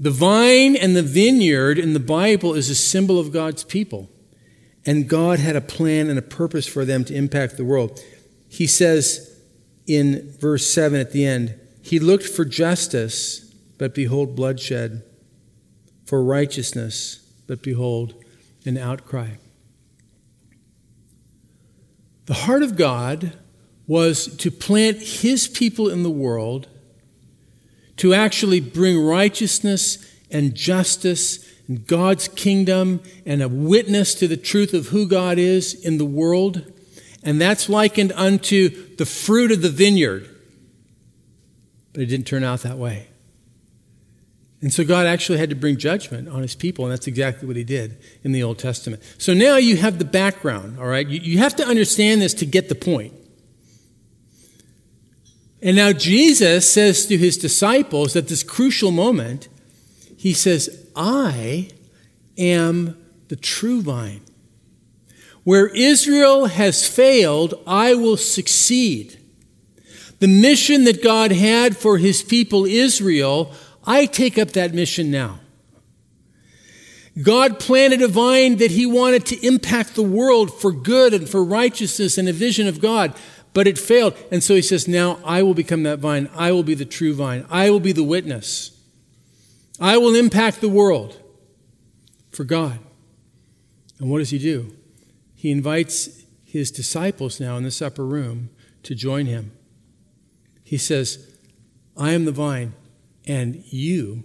The 0.00 0.10
vine 0.10 0.76
and 0.76 0.96
the 0.96 1.02
vineyard 1.02 1.78
in 1.78 1.92
the 1.92 2.00
Bible 2.00 2.54
is 2.54 2.70
a 2.70 2.74
symbol 2.74 3.20
of 3.20 3.32
God's 3.32 3.64
people. 3.64 4.08
And 4.86 5.06
God 5.06 5.38
had 5.38 5.56
a 5.56 5.60
plan 5.60 6.08
and 6.08 6.18
a 6.18 6.22
purpose 6.22 6.66
for 6.66 6.86
them 6.86 7.04
to 7.04 7.14
impact 7.14 7.58
the 7.58 7.66
world. 7.66 8.00
He 8.48 8.66
says 8.66 9.38
in 9.86 10.32
verse 10.40 10.66
7 10.66 10.98
at 10.98 11.12
the 11.12 11.26
end, 11.26 11.54
He 11.82 11.98
looked 11.98 12.24
for 12.24 12.46
justice, 12.46 13.52
but 13.76 13.94
behold, 13.94 14.34
bloodshed, 14.34 15.02
for 16.06 16.24
righteousness, 16.24 17.18
but 17.46 17.62
behold, 17.62 18.14
an 18.64 18.78
outcry. 18.78 19.32
The 22.24 22.34
heart 22.34 22.62
of 22.62 22.76
God 22.76 23.34
was 23.86 24.34
to 24.38 24.50
plant 24.50 24.96
His 24.98 25.46
people 25.46 25.90
in 25.90 26.04
the 26.04 26.10
world 26.10 26.68
to 28.00 28.14
actually 28.14 28.60
bring 28.60 28.98
righteousness 28.98 29.98
and 30.30 30.54
justice 30.54 31.46
and 31.68 31.86
God's 31.86 32.28
kingdom 32.28 33.02
and 33.26 33.42
a 33.42 33.48
witness 33.48 34.14
to 34.14 34.26
the 34.26 34.38
truth 34.38 34.72
of 34.72 34.86
who 34.86 35.06
God 35.06 35.38
is 35.38 35.74
in 35.74 35.98
the 35.98 36.06
world. 36.06 36.72
And 37.22 37.38
that's 37.38 37.68
likened 37.68 38.12
unto 38.12 38.96
the 38.96 39.04
fruit 39.04 39.52
of 39.52 39.60
the 39.60 39.68
vineyard. 39.68 40.26
But 41.92 42.04
it 42.04 42.06
didn't 42.06 42.26
turn 42.26 42.42
out 42.42 42.60
that 42.60 42.78
way. 42.78 43.08
And 44.62 44.72
so 44.72 44.82
God 44.82 45.04
actually 45.04 45.36
had 45.36 45.50
to 45.50 45.56
bring 45.56 45.76
judgment 45.76 46.26
on 46.26 46.40
his 46.40 46.54
people, 46.54 46.86
and 46.86 46.92
that's 46.92 47.06
exactly 47.06 47.46
what 47.46 47.56
he 47.56 47.64
did 47.64 47.98
in 48.24 48.32
the 48.32 48.42
Old 48.42 48.58
Testament. 48.58 49.02
So 49.18 49.34
now 49.34 49.56
you 49.56 49.76
have 49.76 49.98
the 49.98 50.06
background, 50.06 50.78
all 50.78 50.86
right? 50.86 51.06
You, 51.06 51.20
you 51.20 51.38
have 51.38 51.54
to 51.56 51.66
understand 51.66 52.22
this 52.22 52.32
to 52.34 52.46
get 52.46 52.70
the 52.70 52.74
point. 52.74 53.12
And 55.62 55.76
now 55.76 55.92
Jesus 55.92 56.70
says 56.70 57.06
to 57.06 57.18
his 57.18 57.36
disciples 57.36 58.16
at 58.16 58.28
this 58.28 58.42
crucial 58.42 58.90
moment, 58.90 59.48
he 60.16 60.32
says, 60.32 60.86
I 60.96 61.68
am 62.38 62.96
the 63.28 63.36
true 63.36 63.82
vine. 63.82 64.22
Where 65.44 65.68
Israel 65.68 66.46
has 66.46 66.86
failed, 66.86 67.54
I 67.66 67.94
will 67.94 68.16
succeed. 68.16 69.18
The 70.18 70.28
mission 70.28 70.84
that 70.84 71.02
God 71.02 71.32
had 71.32 71.76
for 71.76 71.98
his 71.98 72.22
people 72.22 72.66
Israel, 72.66 73.52
I 73.84 74.06
take 74.06 74.38
up 74.38 74.50
that 74.50 74.74
mission 74.74 75.10
now. 75.10 75.40
God 77.22 77.58
planted 77.58 78.02
a 78.02 78.08
vine 78.08 78.56
that 78.56 78.70
he 78.70 78.86
wanted 78.86 79.26
to 79.26 79.46
impact 79.46 79.94
the 79.94 80.02
world 80.02 80.58
for 80.58 80.72
good 80.72 81.12
and 81.12 81.28
for 81.28 81.42
righteousness 81.44 82.16
and 82.16 82.28
a 82.28 82.32
vision 82.32 82.68
of 82.68 82.80
God 82.80 83.14
but 83.52 83.66
it 83.66 83.78
failed. 83.78 84.16
And 84.30 84.42
so 84.42 84.54
he 84.54 84.62
says, 84.62 84.86
Now 84.86 85.18
I 85.24 85.42
will 85.42 85.54
become 85.54 85.82
that 85.84 85.98
vine. 85.98 86.28
I 86.34 86.52
will 86.52 86.62
be 86.62 86.74
the 86.74 86.84
true 86.84 87.14
vine. 87.14 87.46
I 87.50 87.70
will 87.70 87.80
be 87.80 87.92
the 87.92 88.04
witness. 88.04 88.76
I 89.80 89.96
will 89.96 90.14
impact 90.14 90.60
the 90.60 90.68
world 90.68 91.18
for 92.30 92.44
God. 92.44 92.78
And 93.98 94.10
what 94.10 94.18
does 94.18 94.30
he 94.30 94.38
do? 94.38 94.74
He 95.34 95.50
invites 95.50 96.22
his 96.44 96.70
disciples 96.70 97.40
now 97.40 97.56
in 97.56 97.64
this 97.64 97.80
upper 97.80 98.04
room 98.04 98.50
to 98.82 98.94
join 98.94 99.26
him. 99.26 99.52
He 100.64 100.76
says, 100.76 101.34
I 101.96 102.12
am 102.12 102.24
the 102.24 102.32
vine, 102.32 102.74
and 103.26 103.56
you 103.66 104.24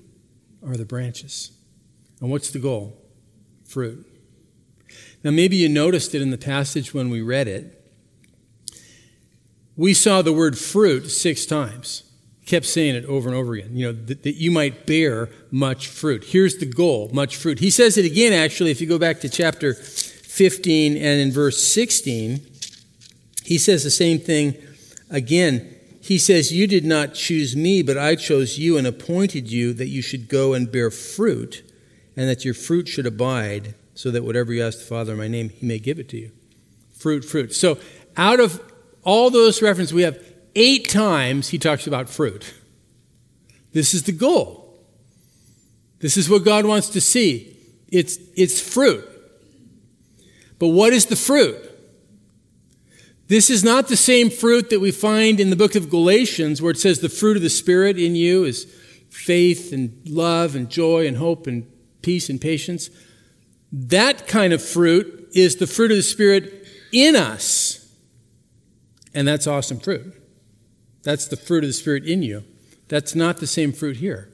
are 0.65 0.77
the 0.77 0.85
branches. 0.85 1.51
And 2.21 2.29
what's 2.29 2.51
the 2.51 2.59
goal? 2.59 2.97
Fruit. 3.65 4.05
Now, 5.23 5.31
maybe 5.31 5.55
you 5.55 5.67
noticed 5.67 6.13
it 6.13 6.21
in 6.21 6.29
the 6.29 6.37
passage 6.37 6.93
when 6.93 7.09
we 7.09 7.21
read 7.21 7.47
it 7.47 7.84
we 9.77 9.93
saw 9.93 10.21
the 10.21 10.33
word 10.33 10.57
fruit 10.57 11.09
six 11.09 11.45
times 11.45 12.05
kept 12.45 12.65
saying 12.65 12.95
it 12.95 13.05
over 13.05 13.27
and 13.27 13.37
over 13.37 13.55
again, 13.55 13.75
you 13.75 13.87
know, 13.87 13.91
that, 13.91 14.23
that, 14.23 14.35
you 14.35 14.51
might 14.51 14.85
bear 14.85 15.29
much 15.51 15.87
fruit. 15.87 16.23
Here's 16.25 16.57
the 16.57 16.65
goal 16.65 17.09
much 17.11 17.35
fruit. 17.35 17.59
He 17.59 17.69
says 17.69 17.97
it 17.97 18.05
again, 18.05 18.33
actually, 18.33 18.71
if 18.71 18.79
you 18.79 18.87
go 18.87 18.99
back 18.99 19.19
to 19.21 19.29
chapter 19.29 19.73
15 19.73 20.95
and 20.95 21.19
in 21.19 21.31
verse 21.31 21.63
16, 21.63 22.45
he 23.43 23.57
says 23.57 23.83
the 23.83 23.89
same 23.89 24.19
thing 24.19 24.55
again. 25.09 25.75
He 26.01 26.19
says, 26.19 26.53
You 26.53 26.67
did 26.67 26.85
not 26.85 27.15
choose 27.15 27.55
me, 27.55 27.81
but 27.81 27.97
I 27.97 28.15
chose 28.15 28.59
you 28.59 28.77
and 28.77 28.85
appointed 28.85 29.51
you 29.51 29.73
that 29.73 29.87
you 29.87 30.03
should 30.03 30.29
go 30.29 30.53
and 30.53 30.71
bear 30.71 30.91
fruit, 30.91 31.63
and 32.15 32.29
that 32.29 32.45
your 32.45 32.53
fruit 32.53 32.87
should 32.87 33.07
abide, 33.07 33.73
so 33.95 34.11
that 34.11 34.23
whatever 34.23 34.53
you 34.53 34.63
ask 34.63 34.79
the 34.79 34.85
Father 34.85 35.13
in 35.13 35.17
my 35.17 35.27
name, 35.27 35.49
he 35.49 35.65
may 35.65 35.79
give 35.79 35.97
it 35.97 36.09
to 36.09 36.17
you. 36.17 36.31
Fruit, 36.93 37.25
fruit. 37.25 37.55
So, 37.55 37.79
out 38.17 38.39
of 38.39 38.61
all 39.05 39.29
those 39.29 39.61
references, 39.61 39.93
we 39.93 40.01
have 40.01 40.21
eight 40.55 40.89
times 40.89 41.49
he 41.49 41.57
talks 41.57 41.87
about 41.87 42.09
fruit. 42.09 42.53
This 43.71 43.93
is 43.93 44.03
the 44.03 44.11
goal. 44.11 44.77
This 45.99 46.17
is 46.17 46.29
what 46.29 46.43
God 46.43 46.65
wants 46.65 46.89
to 46.89 47.01
see. 47.01 47.55
It's, 47.87 48.17
it's 48.35 48.59
fruit. 48.59 49.05
But 50.59 50.69
what 50.69 50.93
is 50.93 51.05
the 51.05 51.15
fruit? 51.15 51.57
This 53.27 53.49
is 53.49 53.63
not 53.63 53.87
the 53.87 53.97
same 53.97 54.29
fruit 54.29 54.69
that 54.69 54.79
we 54.79 54.91
find 54.91 55.39
in 55.39 55.49
the 55.49 55.55
book 55.55 55.75
of 55.75 55.89
Galatians, 55.89 56.61
where 56.61 56.71
it 56.71 56.77
says 56.77 56.99
the 56.99 57.09
fruit 57.09 57.37
of 57.37 57.43
the 57.43 57.49
Spirit 57.49 57.97
in 57.97 58.15
you 58.15 58.43
is 58.43 58.65
faith 59.09 59.73
and 59.73 59.99
love 60.07 60.55
and 60.55 60.69
joy 60.69 61.07
and 61.07 61.17
hope 61.17 61.47
and 61.47 61.65
peace 62.01 62.29
and 62.29 62.39
patience. 62.39 62.89
That 63.71 64.27
kind 64.27 64.53
of 64.53 64.63
fruit 64.63 65.29
is 65.33 65.55
the 65.55 65.67
fruit 65.67 65.91
of 65.91 65.97
the 65.97 66.03
Spirit 66.03 66.67
in 66.91 67.15
us. 67.15 67.74
And 69.15 69.27
that's 69.27 69.47
awesome 69.47 69.79
fruit. 69.79 70.13
That's 71.03 71.27
the 71.27 71.37
fruit 71.37 71.63
of 71.63 71.69
the 71.69 71.73
Spirit 71.73 72.05
in 72.05 72.21
you. 72.21 72.43
That's 72.89 73.15
not 73.15 73.37
the 73.37 73.47
same 73.47 73.71
fruit 73.71 73.97
here. 73.97 74.29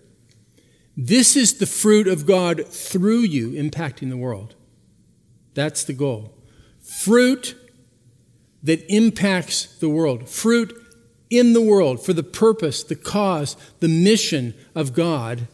This 0.97 1.37
is 1.37 1.59
the 1.59 1.65
fruit 1.67 2.07
of 2.07 2.25
God 2.25 2.67
through 2.67 3.19
you 3.19 3.51
impacting 3.51 4.09
the 4.09 4.17
world. 4.17 4.55
That's 5.53 5.83
the 5.83 5.93
goal. 5.93 6.33
Fruit 6.81 7.55
that 8.63 8.83
impacts 8.93 9.65
the 9.77 9.89
world. 9.89 10.27
Fruit 10.27 10.73
in 11.29 11.53
the 11.53 11.61
world 11.61 12.03
for 12.03 12.13
the 12.13 12.23
purpose, 12.23 12.83
the 12.83 12.95
cause, 12.95 13.55
the 13.79 13.87
mission 13.87 14.53
of 14.75 14.93
God 14.93 15.47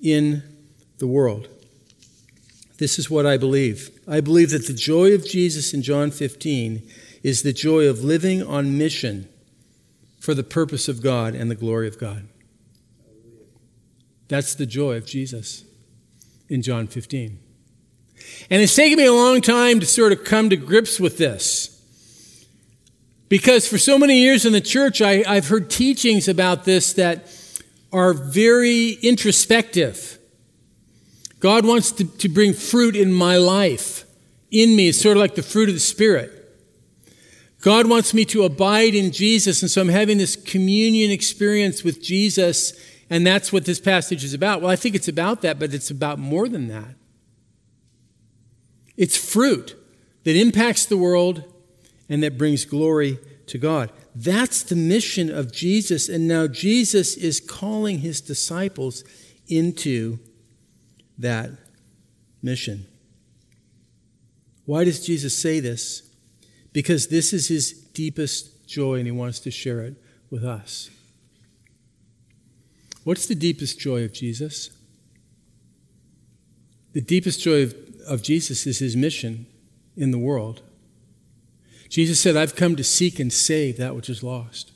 in 0.00 0.42
the 0.98 1.06
world. 1.06 1.48
This 2.78 2.98
is 2.98 3.10
what 3.10 3.26
I 3.26 3.36
believe. 3.36 3.90
I 4.06 4.20
believe 4.20 4.50
that 4.50 4.66
the 4.66 4.74
joy 4.74 5.14
of 5.14 5.26
Jesus 5.26 5.72
in 5.72 5.82
John 5.82 6.10
15 6.10 6.82
is 7.24 7.42
the 7.42 7.54
joy 7.54 7.88
of 7.88 8.04
living 8.04 8.42
on 8.42 8.78
mission 8.78 9.28
for 10.20 10.34
the 10.34 10.44
purpose 10.44 10.88
of 10.88 11.02
God 11.02 11.34
and 11.34 11.50
the 11.50 11.54
glory 11.56 11.88
of 11.88 11.98
God. 11.98 12.28
That's 14.28 14.54
the 14.54 14.66
joy 14.66 14.96
of 14.96 15.06
Jesus 15.06 15.64
in 16.48 16.62
John 16.62 16.86
15. 16.86 17.38
And 18.50 18.62
it's 18.62 18.76
taken 18.76 18.98
me 18.98 19.06
a 19.06 19.12
long 19.12 19.40
time 19.40 19.80
to 19.80 19.86
sort 19.86 20.12
of 20.12 20.24
come 20.24 20.50
to 20.50 20.56
grips 20.56 21.00
with 21.00 21.16
this. 21.16 21.70
Because 23.30 23.66
for 23.66 23.78
so 23.78 23.98
many 23.98 24.20
years 24.20 24.44
in 24.44 24.52
the 24.52 24.60
church, 24.60 25.00
I, 25.00 25.34
have 25.34 25.48
heard 25.48 25.70
teachings 25.70 26.28
about 26.28 26.64
this 26.64 26.92
that 26.92 27.26
are 27.90 28.12
very 28.12 28.90
introspective. 28.90 30.18
God 31.40 31.64
wants 31.64 31.90
to, 31.92 32.04
to 32.04 32.28
bring 32.28 32.52
fruit 32.52 32.94
in 32.96 33.12
my 33.12 33.38
life, 33.38 34.04
in 34.50 34.76
me. 34.76 34.88
It's 34.88 35.00
sort 35.00 35.16
of 35.16 35.20
like 35.20 35.36
the 35.36 35.42
fruit 35.42 35.68
of 35.68 35.74
the 35.74 35.80
Spirit. 35.80 36.33
God 37.64 37.88
wants 37.88 38.12
me 38.12 38.26
to 38.26 38.42
abide 38.42 38.94
in 38.94 39.10
Jesus, 39.10 39.62
and 39.62 39.70
so 39.70 39.80
I'm 39.80 39.88
having 39.88 40.18
this 40.18 40.36
communion 40.36 41.10
experience 41.10 41.82
with 41.82 42.02
Jesus, 42.02 42.74
and 43.08 43.26
that's 43.26 43.54
what 43.54 43.64
this 43.64 43.80
passage 43.80 44.22
is 44.22 44.34
about. 44.34 44.60
Well, 44.60 44.70
I 44.70 44.76
think 44.76 44.94
it's 44.94 45.08
about 45.08 45.40
that, 45.40 45.58
but 45.58 45.72
it's 45.72 45.90
about 45.90 46.18
more 46.18 46.46
than 46.46 46.68
that. 46.68 46.94
It's 48.98 49.16
fruit 49.16 49.74
that 50.24 50.36
impacts 50.36 50.84
the 50.84 50.98
world 50.98 51.42
and 52.10 52.22
that 52.22 52.36
brings 52.36 52.66
glory 52.66 53.18
to 53.46 53.56
God. 53.56 53.90
That's 54.14 54.62
the 54.62 54.76
mission 54.76 55.30
of 55.30 55.50
Jesus, 55.50 56.10
and 56.10 56.28
now 56.28 56.46
Jesus 56.46 57.16
is 57.16 57.40
calling 57.40 58.00
his 58.00 58.20
disciples 58.20 59.04
into 59.48 60.18
that 61.16 61.48
mission. 62.42 62.84
Why 64.66 64.84
does 64.84 65.06
Jesus 65.06 65.34
say 65.34 65.60
this? 65.60 66.10
Because 66.74 67.06
this 67.06 67.32
is 67.32 67.48
his 67.48 67.72
deepest 67.72 68.66
joy 68.66 68.96
and 68.96 69.06
he 69.06 69.12
wants 69.12 69.38
to 69.38 69.50
share 69.50 69.80
it 69.80 69.94
with 70.28 70.44
us. 70.44 70.90
What's 73.04 73.26
the 73.26 73.34
deepest 73.34 73.78
joy 73.78 74.04
of 74.04 74.12
Jesus? 74.12 74.70
The 76.92 77.00
deepest 77.00 77.40
joy 77.40 77.62
of, 77.62 77.74
of 78.06 78.22
Jesus 78.22 78.66
is 78.66 78.80
his 78.80 78.96
mission 78.96 79.46
in 79.96 80.10
the 80.10 80.18
world. 80.18 80.62
Jesus 81.88 82.20
said, 82.20 82.36
I've 82.36 82.56
come 82.56 82.74
to 82.76 82.84
seek 82.84 83.20
and 83.20 83.32
save 83.32 83.76
that 83.76 83.94
which 83.94 84.10
is 84.10 84.24
lost. 84.24 84.72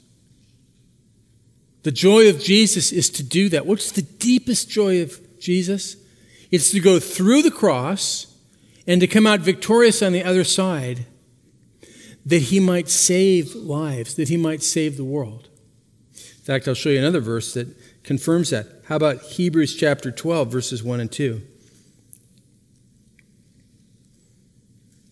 The 1.82 1.90
joy 1.90 2.28
of 2.28 2.40
Jesus 2.40 2.92
is 2.92 3.10
to 3.10 3.24
do 3.24 3.48
that. 3.48 3.66
What's 3.66 3.90
the 3.90 4.02
deepest 4.02 4.70
joy 4.70 5.02
of 5.02 5.40
Jesus? 5.40 5.96
It's 6.52 6.70
to 6.70 6.80
go 6.80 7.00
through 7.00 7.42
the 7.42 7.50
cross 7.50 8.36
and 8.86 9.00
to 9.00 9.08
come 9.08 9.26
out 9.26 9.40
victorious 9.40 10.00
on 10.00 10.12
the 10.12 10.22
other 10.22 10.44
side 10.44 11.06
that 12.28 12.42
he 12.42 12.60
might 12.60 12.90
save 12.90 13.54
lives, 13.54 14.14
that 14.14 14.28
he 14.28 14.36
might 14.36 14.62
save 14.62 14.98
the 14.98 15.04
world. 15.04 15.48
In 16.14 16.44
fact, 16.44 16.68
I'll 16.68 16.74
show 16.74 16.90
you 16.90 16.98
another 16.98 17.20
verse 17.20 17.54
that 17.54 17.74
confirms 18.04 18.50
that. 18.50 18.66
How 18.86 18.96
about 18.96 19.22
Hebrews 19.22 19.74
chapter 19.74 20.10
12, 20.10 20.52
verses 20.52 20.82
1 20.82 21.00
and 21.00 21.10
2? 21.10 21.40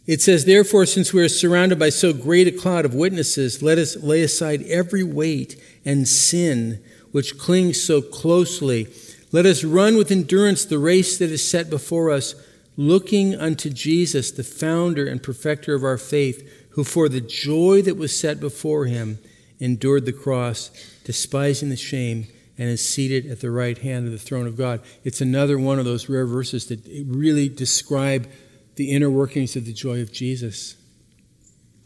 It 0.06 0.20
says, 0.20 0.44
Therefore, 0.44 0.84
since 0.84 1.14
we 1.14 1.22
are 1.22 1.28
surrounded 1.28 1.78
by 1.78 1.88
so 1.88 2.12
great 2.12 2.48
a 2.48 2.52
cloud 2.52 2.84
of 2.84 2.94
witnesses, 2.94 3.62
let 3.62 3.78
us 3.78 3.96
lay 3.96 4.22
aside 4.22 4.62
every 4.64 5.02
weight 5.02 5.60
and 5.86 6.06
sin 6.06 6.84
which 7.12 7.38
clings 7.38 7.82
so 7.82 8.02
closely. 8.02 8.88
Let 9.32 9.46
us 9.46 9.64
run 9.64 9.96
with 9.96 10.10
endurance 10.10 10.66
the 10.66 10.78
race 10.78 11.16
that 11.16 11.30
is 11.30 11.50
set 11.50 11.70
before 11.70 12.10
us, 12.10 12.34
looking 12.76 13.34
unto 13.34 13.70
Jesus, 13.70 14.30
the 14.30 14.44
founder 14.44 15.06
and 15.06 15.22
perfecter 15.22 15.74
of 15.74 15.82
our 15.82 15.96
faith 15.98 16.65
who 16.76 16.84
for 16.84 17.08
the 17.08 17.22
joy 17.22 17.80
that 17.82 17.96
was 17.96 18.18
set 18.18 18.38
before 18.38 18.84
him 18.84 19.18
endured 19.58 20.04
the 20.04 20.12
cross, 20.12 20.70
despising 21.04 21.70
the 21.70 21.76
shame, 21.76 22.26
and 22.58 22.68
is 22.68 22.86
seated 22.86 23.24
at 23.26 23.40
the 23.40 23.50
right 23.50 23.78
hand 23.78 24.04
of 24.04 24.12
the 24.12 24.18
throne 24.18 24.46
of 24.46 24.58
God. 24.58 24.82
It's 25.02 25.22
another 25.22 25.58
one 25.58 25.78
of 25.78 25.86
those 25.86 26.10
rare 26.10 26.26
verses 26.26 26.66
that 26.66 26.80
really 27.08 27.48
describe 27.48 28.28
the 28.76 28.92
inner 28.92 29.08
workings 29.08 29.56
of 29.56 29.64
the 29.64 29.72
joy 29.72 30.02
of 30.02 30.12
Jesus. 30.12 30.76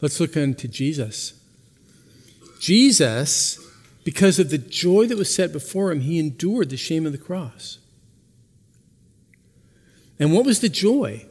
Let's 0.01 0.19
look 0.19 0.35
unto 0.35 0.67
Jesus. 0.67 1.39
Jesus, 2.59 3.65
because 4.03 4.39
of 4.39 4.49
the 4.49 4.57
joy 4.57 5.05
that 5.07 5.17
was 5.17 5.33
set 5.33 5.53
before 5.53 5.91
him, 5.91 6.01
he 6.01 6.19
endured 6.19 6.69
the 6.69 6.75
shame 6.75 7.05
of 7.05 7.13
the 7.13 7.17
cross. 7.17 7.79
And 10.19 10.33
what 10.33 10.45
was 10.45 10.59
the 10.59 10.67
joy 10.67 11.27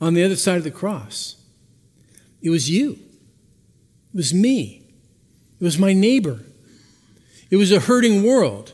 on 0.00 0.14
the 0.14 0.24
other 0.24 0.34
side 0.34 0.58
of 0.58 0.64
the 0.64 0.72
cross? 0.72 1.36
It 2.46 2.50
was 2.50 2.70
you. 2.70 2.92
It 2.92 4.16
was 4.16 4.32
me. 4.32 4.84
It 5.60 5.64
was 5.64 5.80
my 5.80 5.92
neighbor. 5.92 6.44
It 7.50 7.56
was 7.56 7.72
a 7.72 7.80
hurting 7.80 8.22
world. 8.22 8.72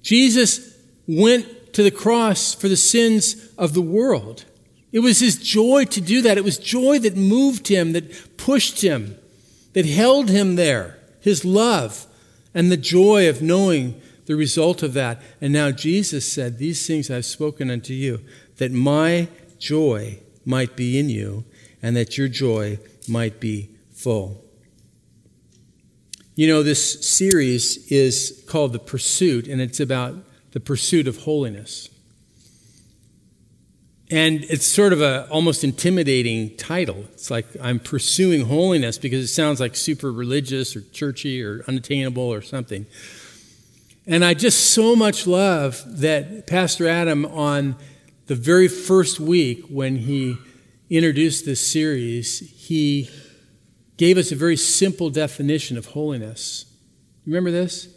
Jesus 0.00 0.78
went 1.08 1.74
to 1.74 1.82
the 1.82 1.90
cross 1.90 2.54
for 2.54 2.68
the 2.68 2.76
sins 2.76 3.52
of 3.58 3.74
the 3.74 3.82
world. 3.82 4.44
It 4.92 5.00
was 5.00 5.18
his 5.18 5.38
joy 5.38 5.86
to 5.86 6.00
do 6.00 6.22
that. 6.22 6.38
It 6.38 6.44
was 6.44 6.56
joy 6.56 7.00
that 7.00 7.16
moved 7.16 7.66
him, 7.66 7.94
that 7.94 8.36
pushed 8.36 8.80
him, 8.80 9.16
that 9.72 9.86
held 9.86 10.28
him 10.28 10.54
there. 10.54 10.96
His 11.20 11.44
love 11.44 12.06
and 12.54 12.70
the 12.70 12.76
joy 12.76 13.28
of 13.28 13.42
knowing 13.42 14.00
the 14.26 14.36
result 14.36 14.84
of 14.84 14.94
that. 14.94 15.20
And 15.40 15.52
now 15.52 15.72
Jesus 15.72 16.32
said, 16.32 16.58
These 16.58 16.86
things 16.86 17.10
I've 17.10 17.24
spoken 17.24 17.72
unto 17.72 17.92
you, 17.92 18.20
that 18.58 18.70
my 18.70 19.26
joy 19.58 20.20
might 20.44 20.76
be 20.76 20.96
in 20.96 21.08
you, 21.08 21.44
and 21.82 21.96
that 21.96 22.16
your 22.16 22.28
joy 22.28 22.78
might 23.08 23.40
be 23.40 23.70
full. 23.92 24.44
You 26.36 26.48
know, 26.48 26.62
this 26.62 27.06
series 27.06 27.90
is 27.90 28.44
called 28.48 28.72
The 28.72 28.78
Pursuit, 28.78 29.46
and 29.46 29.60
it's 29.60 29.80
about 29.80 30.14
the 30.52 30.60
pursuit 30.60 31.06
of 31.06 31.18
holiness. 31.18 31.88
And 34.10 34.42
it's 34.44 34.66
sort 34.66 34.92
of 34.92 35.00
a 35.00 35.28
almost 35.28 35.62
intimidating 35.62 36.56
title. 36.56 37.04
It's 37.12 37.30
like 37.30 37.46
I'm 37.62 37.78
pursuing 37.78 38.46
holiness 38.46 38.98
because 38.98 39.22
it 39.22 39.28
sounds 39.28 39.60
like 39.60 39.76
super 39.76 40.10
religious 40.10 40.74
or 40.74 40.80
churchy 40.80 41.42
or 41.42 41.62
unattainable 41.68 42.22
or 42.22 42.42
something. 42.42 42.86
And 44.06 44.24
I 44.24 44.34
just 44.34 44.72
so 44.72 44.96
much 44.96 45.28
love 45.28 45.82
that 46.00 46.48
Pastor 46.48 46.88
Adam 46.88 47.24
on 47.26 47.76
the 48.26 48.34
very 48.34 48.66
first 48.66 49.20
week 49.20 49.64
when 49.68 49.96
he 49.96 50.38
introduced 50.88 51.44
this 51.44 51.64
series, 51.64 52.40
he 52.70 53.10
gave 53.96 54.16
us 54.16 54.30
a 54.30 54.36
very 54.36 54.56
simple 54.56 55.10
definition 55.10 55.76
of 55.76 55.86
holiness. 55.86 56.66
Remember 57.26 57.50
this? 57.50 57.88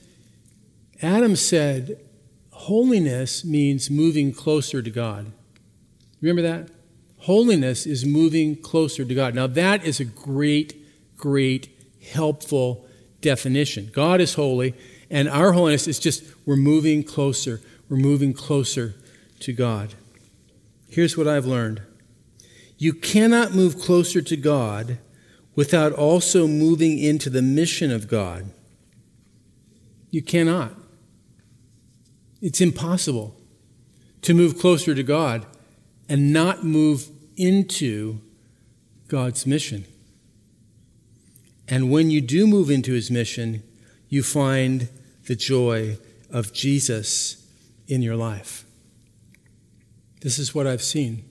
Adam 1.00 1.36
said, 1.36 2.04
Holiness 2.50 3.46
means 3.46 3.92
moving 3.92 4.34
closer 4.34 4.82
to 4.82 4.90
God. 4.90 5.32
Remember 6.22 6.42
that? 6.42 6.72
Holiness 7.20 7.86
is 7.86 8.04
moving 8.04 8.56
closer 8.56 9.06
to 9.06 9.14
God. 9.14 9.36
Now, 9.36 9.46
that 9.46 9.86
is 9.86 10.00
a 10.00 10.06
great, 10.06 10.76
great, 11.18 11.70
helpful 12.12 12.88
definition. 13.22 13.92
God 13.94 14.22
is 14.22 14.34
holy, 14.34 14.74
and 15.12 15.30
our 15.30 15.52
holiness 15.52 15.88
is 15.88 16.00
just 16.00 16.24
we're 16.48 16.56
moving 16.56 17.04
closer. 17.04 17.62
We're 17.90 17.98
moving 17.98 18.34
closer 18.34 18.96
to 19.42 19.54
God. 19.54 19.94
Here's 20.90 21.16
what 21.16 21.28
I've 21.28 21.46
learned 21.46 21.84
you 22.78 22.94
cannot 22.94 23.54
move 23.54 23.80
closer 23.80 24.22
to 24.22 24.36
God 24.36 24.98
without 25.56 25.94
also 25.94 26.48
moving 26.48 26.98
into 27.00 27.30
the 27.30 27.42
mission 27.42 27.92
of 27.92 28.08
God. 28.08 28.52
You 30.10 30.22
cannot. 30.22 30.74
It's 32.42 32.62
impossible 32.62 33.36
to 34.22 34.34
move 34.34 34.60
closer 34.60 34.94
to 34.96 35.04
God 35.04 35.46
and 36.10 36.34
not 36.34 36.64
move 36.64 37.10
into 37.38 38.20
God's 39.08 39.46
mission. 39.46 39.86
And 41.68 41.90
when 41.90 42.12
you 42.12 42.22
do 42.22 42.46
move 42.46 42.70
into 42.70 42.94
his 42.94 43.10
mission, 43.10 43.64
you 44.10 44.24
find 44.24 44.90
the 45.28 45.36
joy 45.36 45.98
of 46.30 46.54
Jesus 46.54 47.48
in 47.88 48.02
your 48.02 48.16
life. 48.16 48.66
This 50.22 50.40
is 50.40 50.54
what 50.54 50.68
I've 50.68 50.82
seen. 50.82 51.24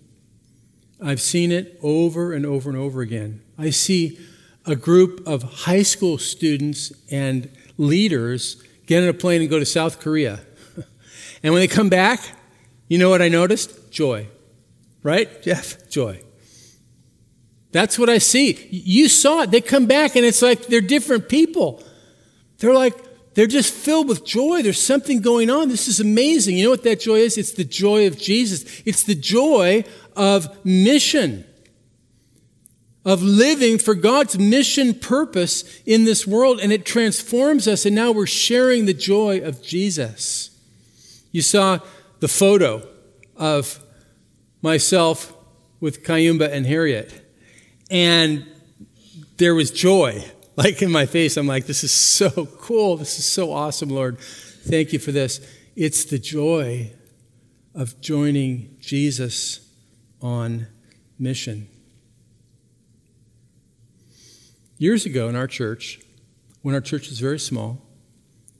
I've 1.05 1.21
seen 1.21 1.51
it 1.51 1.79
over 1.83 2.33
and 2.33 2.47
over 2.47 2.71
and 2.71 2.79
over 2.79 3.01
again. 3.01 3.43
I 3.59 3.71
see 3.71 4.19
a 4.65 4.77
group 4.77 5.27
of 5.27 5.43
high 5.43 5.83
school 5.83 6.19
students 6.19 6.93
and 7.11 7.51
leaders 7.77 8.63
get 8.87 9.03
on 9.03 9.09
a 9.09 9.15
plane 9.15 9.41
and 9.41 9.51
go 9.51 9.59
to 9.59 9.67
South 9.67 10.01
Korea. 10.01 10.41
and 11.43 11.53
when 11.53 11.61
they 11.61 11.69
come 11.69 11.89
back, 11.89 12.21
you 12.89 12.99
know 12.99 13.11
what 13.11 13.23
I 13.23 13.29
noticed? 13.29 13.91
Joy. 13.91 14.29
Right, 15.03 15.43
Jeff? 15.43 15.91
Joy. 15.91 16.23
That's 17.73 17.99
what 17.99 18.09
I 18.09 18.19
see. 18.19 18.69
You 18.71 19.09
saw 19.09 19.43
it. 19.43 19.51
They 19.51 19.61
come 19.61 19.87
back 19.87 20.15
and 20.15 20.25
it's 20.25 20.43
like 20.43 20.67
they're 20.67 20.81
different 20.81 21.29
people. 21.29 21.83
They're 22.59 22.75
like, 22.75 22.95
they're 23.35 23.47
just 23.47 23.73
filled 23.73 24.09
with 24.09 24.25
joy. 24.27 24.63
There's 24.63 24.83
something 24.83 25.23
going 25.23 25.49
on. 25.49 25.69
This 25.69 25.89
is 25.89 26.01
amazing. 26.01 26.57
You 26.59 26.65
know 26.65 26.71
what 26.71 26.83
that 26.85 27.01
joy 27.01 27.17
is? 27.17 27.39
It's 27.39 27.53
the 27.53 27.65
joy 27.65 28.07
of 28.07 28.19
Jesus. 28.19 28.83
It's 28.85 29.05
the 29.05 29.15
joy 29.15 29.85
of 30.17 30.65
mission, 30.65 31.45
of 33.05 33.23
living 33.23 33.79
for 33.79 33.95
God's 33.95 34.39
mission 34.39 34.95
purpose 34.95 35.65
in 35.85 36.05
this 36.05 36.27
world. 36.27 36.61
And 36.61 36.73
it 36.73 36.85
transforms 36.85 37.67
us. 37.67 37.85
And 37.87 37.95
now 37.95 38.13
we're 38.13 38.27
sharing 38.27 38.87
the 38.87 38.95
joy 38.95 39.41
of 39.41 39.63
Jesus. 39.63 40.51
You 41.33 41.43
saw 41.43 41.81
the 42.21 42.29
photo 42.29 42.87
of 43.37 43.83
myself 44.61 45.35
with 45.81 46.05
Kayumba 46.05 46.53
and 46.53 46.65
Harriet. 46.65 47.13
And 47.91 48.47
there 49.39 49.55
was 49.55 49.71
joy 49.71 50.25
like 50.57 50.83
in 50.83 50.91
my 50.91 51.07
face. 51.07 51.37
I'm 51.37 51.47
like, 51.47 51.67
this 51.67 51.83
is 51.83 51.93
so 51.93 52.47
cool. 52.47 52.97
This 52.97 53.19
is 53.19 53.25
so 53.25 53.53
awesome, 53.53 53.89
Lord. 53.89 54.19
Thank 54.19 54.93
you 54.93 54.99
for 54.99 55.13
this. 55.13 55.41
It's 55.75 56.05
the 56.05 56.19
joy 56.19 56.93
of 57.75 58.01
joining 58.01 58.77
Jesus 58.81 59.72
on 60.23 60.67
mission. 61.19 61.69
Years 64.79 65.05
ago 65.05 65.29
in 65.29 65.37
our 65.37 65.47
church, 65.47 66.01
when 66.63 66.75
our 66.75 66.81
church 66.81 67.09
was 67.09 67.21
very 67.21 67.39
small, 67.39 67.83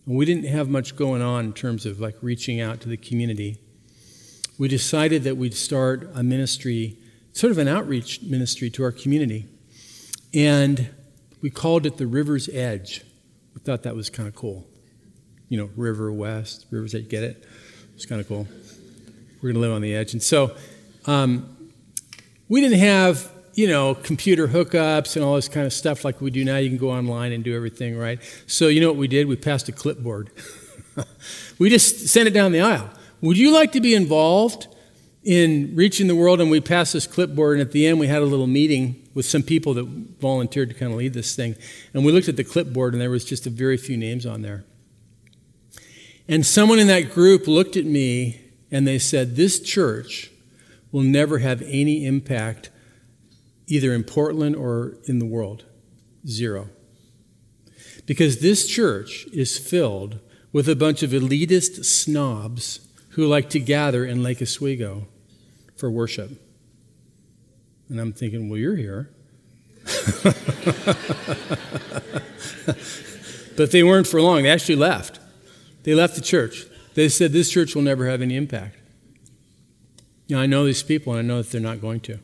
and 0.07 0.17
we 0.17 0.25
didn't 0.25 0.45
have 0.45 0.69
much 0.69 0.97
going 0.97 1.23
on 1.23 1.47
in 1.47 1.53
terms 1.53 1.87
of 1.87 2.01
like 2.01 2.17
reaching 2.21 2.61
out 2.61 2.81
to 2.81 2.89
the 2.89 2.97
community, 2.97 3.59
we 4.59 4.69
decided 4.69 5.25
that 5.25 5.37
we'd 5.37 5.55
start 5.55 6.11
a 6.15 6.23
ministry, 6.23 6.99
sort 7.33 7.51
of 7.51 7.59
an 7.59 7.69
outreach 7.69 8.23
ministry 8.23 8.71
to 8.71 8.83
our 8.83 8.93
community. 8.93 9.49
And 10.35 10.91
we 11.41 11.51
called 11.51 11.87
it 11.87 11.97
the 11.97 12.07
River's 12.07 12.49
Edge. 12.49 13.03
We 13.55 13.61
thought 13.61 13.83
that 13.83 13.97
was 13.97 14.11
kind 14.11 14.29
of 14.29 14.35
cool. 14.35 14.67
You 15.49 15.59
know, 15.59 15.71
River 15.77 16.13
West, 16.13 16.67
River's 16.71 16.95
Edge, 16.95 17.09
get 17.09 17.23
it? 17.23 17.45
It's 17.95 18.07
kind 18.07 18.21
of 18.21 18.29
cool. 18.29 18.47
We're 19.37 19.53
going 19.53 19.55
to 19.55 19.61
live 19.61 19.73
on 19.73 19.83
the 19.83 19.95
edge. 19.95 20.13
And 20.13 20.23
so 20.23 20.57
um, 21.07 21.71
we 22.49 22.61
didn't 22.61 22.79
have, 22.81 23.31
you 23.55 23.67
know, 23.67 23.95
computer 23.95 24.49
hookups 24.49 25.17
and 25.17 25.25
all 25.25 25.37
this 25.37 25.49
kind 25.49 25.67
of 25.67 25.73
stuff 25.73 26.05
like 26.05 26.21
we 26.21 26.31
do 26.31 26.45
now. 26.45 26.59
You 26.59 26.69
can 26.69 26.79
go 26.79 26.91
online 26.91 27.33
and 27.33 27.43
do 27.43 27.55
everything, 27.55 27.97
right? 27.97 28.21
So 28.47 28.69
you 28.69 28.81
know 28.81 28.89
what 28.89 28.97
we 28.97 29.09
did? 29.09 29.27
We 29.27 29.37
passed 29.37 29.69
a 29.69 29.73
clipboard. 29.73 30.31
we 31.59 31.71
just 31.71 32.09
sent 32.09 32.29
it 32.29 32.33
down 32.33 32.53
the 32.53 32.61
aisle. 32.61 32.91
Would 33.21 33.39
you 33.39 33.53
like 33.53 33.73
to 33.73 33.81
be 33.81 33.95
involved 33.95 34.67
in 35.23 35.75
reaching 35.75 36.09
the 36.09 36.17
world? 36.17 36.41
And 36.41 36.51
we 36.51 36.61
passed 36.61 36.93
this 36.93 37.07
clipboard, 37.07 37.59
and 37.59 37.67
at 37.67 37.73
the 37.73 37.87
end, 37.87 38.01
we 38.01 38.09
had 38.09 38.23
a 38.23 38.27
little 38.27 38.47
meeting 38.47 39.09
with 39.15 39.27
some 39.27 39.43
people 39.43 39.75
that 39.75 39.85
volunteered 39.85 40.71
to 40.71 40.75
kind 40.75 40.91
of 40.91 40.99
lead 40.99 41.15
this 41.15 41.37
thing. 41.37 41.55
And 41.95 42.05
we 42.05 42.13
looked 42.13 42.29
at 42.29 42.37
the 42.37 42.45
clipboard, 42.45 42.95
and 42.95 43.01
there 43.01 43.11
was 43.11 43.25
just 43.25 43.47
a 43.47 43.51
very 43.51 43.77
few 43.77 43.97
names 43.97 44.27
on 44.27 44.43
there. 44.43 44.65
And 46.29 46.45
someone 46.45 46.79
in 46.79 46.87
that 46.89 47.13
group 47.13 47.47
looked 47.47 47.77
at 47.77 47.85
me 47.85 48.41
and 48.71 48.87
they 48.87 48.99
said, 48.99 49.37
This 49.37 49.61
church 49.61 50.32
will 50.93 51.03
never 51.03 51.39
have 51.39 51.63
any 51.63 52.05
impact 52.05 52.71
either 53.67 53.93
in 53.93 54.05
Portland 54.05 54.55
or 54.55 54.99
in 55.05 55.19
the 55.19 55.27
world. 55.27 55.65
Zero. 56.27 56.69
Because 58.07 58.41
this 58.41 58.67
church 58.67 59.27
is 59.33 59.59
filled 59.59 60.21
with 60.53 60.69
a 60.69 60.77
bunch 60.77 61.03
of 61.03 61.11
elitist 61.11 61.85
snobs 61.85 62.87
who 63.11 63.27
like 63.27 63.49
to 63.51 63.59
gather 63.59 64.05
in 64.05 64.23
Lake 64.23 64.43
Oswego 64.43 65.09
for 65.77 65.91
worship. 65.91 66.31
And 67.89 67.99
I'm 67.99 68.13
thinking, 68.13 68.49
well, 68.49 68.59
you're 68.59 68.77
here. 68.77 69.11
but 73.57 73.71
they 73.73 73.83
weren't 73.83 74.07
for 74.07 74.21
long. 74.21 74.45
They 74.45 74.51
actually 74.51 74.77
left. 74.77 75.19
They 75.83 75.95
left 75.95 76.15
the 76.15 76.21
church. 76.21 76.67
They 76.95 77.09
said, 77.09 77.33
this 77.33 77.51
church 77.51 77.75
will 77.75 77.83
never 77.83 78.07
have 78.07 78.23
any 78.23 78.37
impact. 78.37 78.77
You 80.27 80.37
know, 80.37 80.43
I 80.43 80.47
know 80.47 80.65
these 80.65 80.83
people, 80.83 81.13
and 81.15 81.19
I 81.19 81.23
know 81.23 81.43
that 81.43 81.51
they're 81.51 81.61
not 81.61 81.81
going 81.81 82.01
to. 82.01 82.19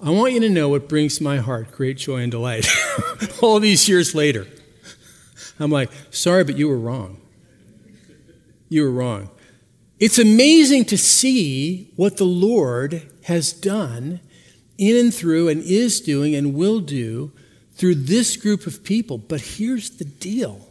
I 0.00 0.10
want 0.10 0.32
you 0.32 0.40
to 0.40 0.50
know 0.50 0.68
what 0.68 0.88
brings 0.88 1.20
my 1.20 1.38
heart 1.38 1.72
great 1.72 1.96
joy 1.96 2.18
and 2.18 2.30
delight 2.30 2.66
all 3.42 3.60
these 3.60 3.88
years 3.88 4.14
later. 4.14 4.46
I'm 5.58 5.70
like, 5.70 5.90
sorry, 6.10 6.44
but 6.44 6.58
you 6.58 6.68
were 6.68 6.78
wrong. 6.78 7.20
You 8.68 8.82
were 8.82 8.90
wrong. 8.90 9.30
It's 10.00 10.18
amazing 10.18 10.86
to 10.86 10.98
see 10.98 11.92
what 11.96 12.16
the 12.16 12.24
Lord 12.24 13.08
has 13.24 13.52
done 13.52 14.20
in 14.76 14.96
and 14.96 15.14
through 15.14 15.48
and 15.48 15.62
is 15.62 16.00
doing 16.00 16.34
and 16.34 16.54
will 16.54 16.80
do 16.80 17.32
through 17.72 17.94
this 17.94 18.36
group 18.36 18.66
of 18.66 18.82
people. 18.84 19.18
But 19.18 19.40
here's 19.40 19.90
the 19.90 20.04
deal 20.04 20.68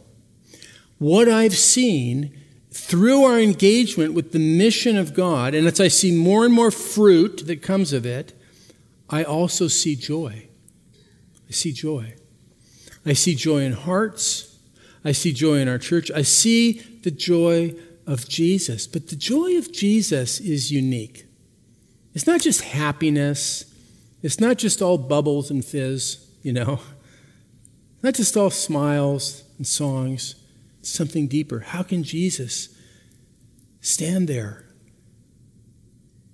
what 0.98 1.28
I've 1.28 1.56
seen 1.56 2.38
through 2.74 3.22
our 3.22 3.38
engagement 3.38 4.14
with 4.14 4.32
the 4.32 4.40
mission 4.40 4.96
of 4.96 5.14
God, 5.14 5.54
and 5.54 5.64
as 5.68 5.78
I 5.78 5.86
see 5.86 6.10
more 6.10 6.44
and 6.44 6.52
more 6.52 6.72
fruit 6.72 7.46
that 7.46 7.62
comes 7.62 7.92
of 7.92 8.04
it, 8.04 8.32
I 9.08 9.22
also 9.22 9.68
see 9.68 9.94
joy. 9.94 10.48
I 11.48 11.52
see 11.52 11.72
joy. 11.72 12.14
I 13.06 13.12
see 13.12 13.36
joy 13.36 13.58
in 13.58 13.74
hearts. 13.74 14.58
I 15.04 15.12
see 15.12 15.32
joy 15.32 15.58
in 15.58 15.68
our 15.68 15.78
church. 15.78 16.10
I 16.10 16.22
see 16.22 16.80
the 17.02 17.12
joy 17.12 17.76
of 18.08 18.28
Jesus. 18.28 18.88
But 18.88 19.06
the 19.06 19.16
joy 19.16 19.56
of 19.56 19.72
Jesus 19.72 20.40
is 20.40 20.72
unique. 20.72 21.26
It's 22.12 22.26
not 22.26 22.40
just 22.40 22.62
happiness, 22.62 23.72
it's 24.20 24.40
not 24.40 24.58
just 24.58 24.82
all 24.82 24.98
bubbles 24.98 25.48
and 25.48 25.64
fizz, 25.64 26.26
you 26.42 26.52
know, 26.52 26.80
not 28.02 28.14
just 28.14 28.36
all 28.36 28.50
smiles 28.50 29.44
and 29.58 29.66
songs. 29.66 30.34
Something 30.86 31.26
deeper. 31.28 31.60
How 31.60 31.82
can 31.82 32.02
Jesus 32.02 32.68
stand 33.80 34.28
there 34.28 34.66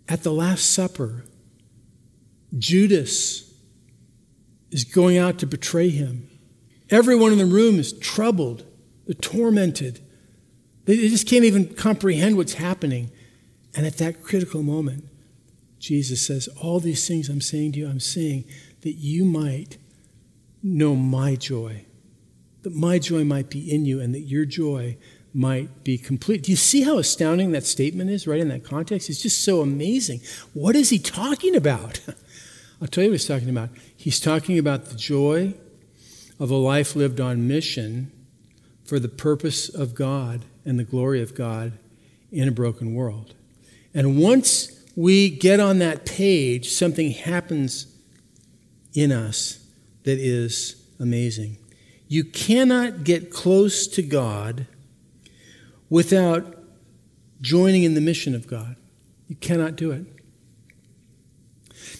at 0.08 0.22
the 0.22 0.32
Last 0.32 0.72
Supper? 0.72 1.24
Judas 2.58 3.52
is 4.70 4.84
going 4.84 5.18
out 5.18 5.38
to 5.38 5.46
betray 5.46 5.88
him. 5.88 6.28
Everyone 6.90 7.32
in 7.32 7.38
the 7.38 7.46
room 7.46 7.78
is 7.78 7.92
troubled, 7.92 8.64
they're 9.06 9.14
tormented. 9.14 10.00
They 10.86 10.96
just 11.08 11.28
can't 11.28 11.44
even 11.44 11.74
comprehend 11.74 12.36
what's 12.36 12.54
happening. 12.54 13.12
And 13.76 13.86
at 13.86 13.98
that 13.98 14.24
critical 14.24 14.62
moment, 14.62 15.04
Jesus 15.78 16.26
says, 16.26 16.48
All 16.60 16.80
these 16.80 17.06
things 17.06 17.28
I'm 17.28 17.40
saying 17.40 17.72
to 17.72 17.78
you, 17.80 17.88
I'm 17.88 18.00
saying 18.00 18.44
that 18.80 18.94
you 18.94 19.24
might 19.24 19.78
know 20.62 20.96
my 20.96 21.36
joy, 21.36 21.84
that 22.62 22.74
my 22.74 22.98
joy 22.98 23.24
might 23.24 23.50
be 23.50 23.72
in 23.72 23.84
you, 23.84 24.00
and 24.00 24.14
that 24.14 24.20
your 24.20 24.44
joy 24.44 24.96
might 25.32 25.84
be 25.84 25.96
complete. 25.96 26.42
Do 26.42 26.50
you 26.50 26.56
see 26.56 26.82
how 26.82 26.98
astounding 26.98 27.52
that 27.52 27.64
statement 27.64 28.10
is 28.10 28.26
right 28.26 28.40
in 28.40 28.48
that 28.48 28.64
context? 28.64 29.08
It's 29.08 29.22
just 29.22 29.44
so 29.44 29.60
amazing. 29.60 30.20
What 30.54 30.74
is 30.74 30.90
he 30.90 30.98
talking 30.98 31.54
about? 31.54 32.00
I'll 32.82 32.88
tell 32.88 33.04
you 33.04 33.10
what 33.10 33.14
he's 33.20 33.28
talking 33.28 33.50
about. 33.50 33.70
He's 33.96 34.18
talking 34.18 34.58
about 34.58 34.86
the 34.86 34.96
joy 34.96 35.54
of 36.38 36.50
a 36.50 36.56
life 36.56 36.96
lived 36.96 37.20
on 37.20 37.46
mission 37.46 38.10
for 38.84 38.98
the 38.98 39.08
purpose 39.08 39.68
of 39.68 39.94
God 39.94 40.44
and 40.64 40.78
the 40.78 40.84
glory 40.84 41.22
of 41.22 41.34
God 41.34 41.74
in 42.32 42.48
a 42.48 42.52
broken 42.52 42.94
world. 42.94 43.34
And 43.92 44.18
once 44.18 44.82
we 44.96 45.30
get 45.30 45.60
on 45.60 45.78
that 45.78 46.06
page, 46.06 46.70
something 46.70 47.10
happens 47.10 47.86
in 48.94 49.12
us 49.12 49.64
that 50.04 50.18
is 50.18 50.82
amazing. 50.98 51.56
You 52.10 52.24
cannot 52.24 53.04
get 53.04 53.30
close 53.30 53.86
to 53.86 54.02
God 54.02 54.66
without 55.88 56.58
joining 57.40 57.84
in 57.84 57.94
the 57.94 58.00
mission 58.00 58.34
of 58.34 58.48
God. 58.48 58.74
You 59.28 59.36
cannot 59.36 59.76
do 59.76 59.92
it. 59.92 60.06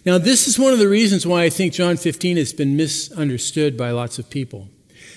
Now, 0.05 0.19
this 0.19 0.49
is 0.49 0.59
one 0.59 0.73
of 0.73 0.81
the 0.81 0.89
reasons 0.89 1.29
why 1.29 1.45
I 1.45 1.49
think 1.49 1.73
John 1.73 1.97
15 1.97 2.39
has 2.39 2.53
been 2.53 2.77
misunderstood 2.77 3.77
by 3.77 3.93
lots 3.93 4.19
of 4.19 4.29
people. 4.29 4.69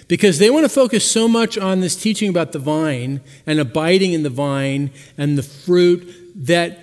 Because 0.07 0.37
they 0.37 0.51
want 0.51 0.63
to 0.63 0.69
focus 0.69 1.09
so 1.09 1.27
much 1.27 1.57
on 1.57 1.79
this 1.79 1.95
teaching 1.95 2.29
about 2.29 2.51
the 2.51 2.59
vine 2.59 3.21
and 3.47 3.59
abiding 3.59 4.13
in 4.13 4.21
the 4.21 4.29
vine 4.29 4.91
and 5.17 5.39
the 5.39 5.43
fruit 5.43 6.07
that 6.35 6.81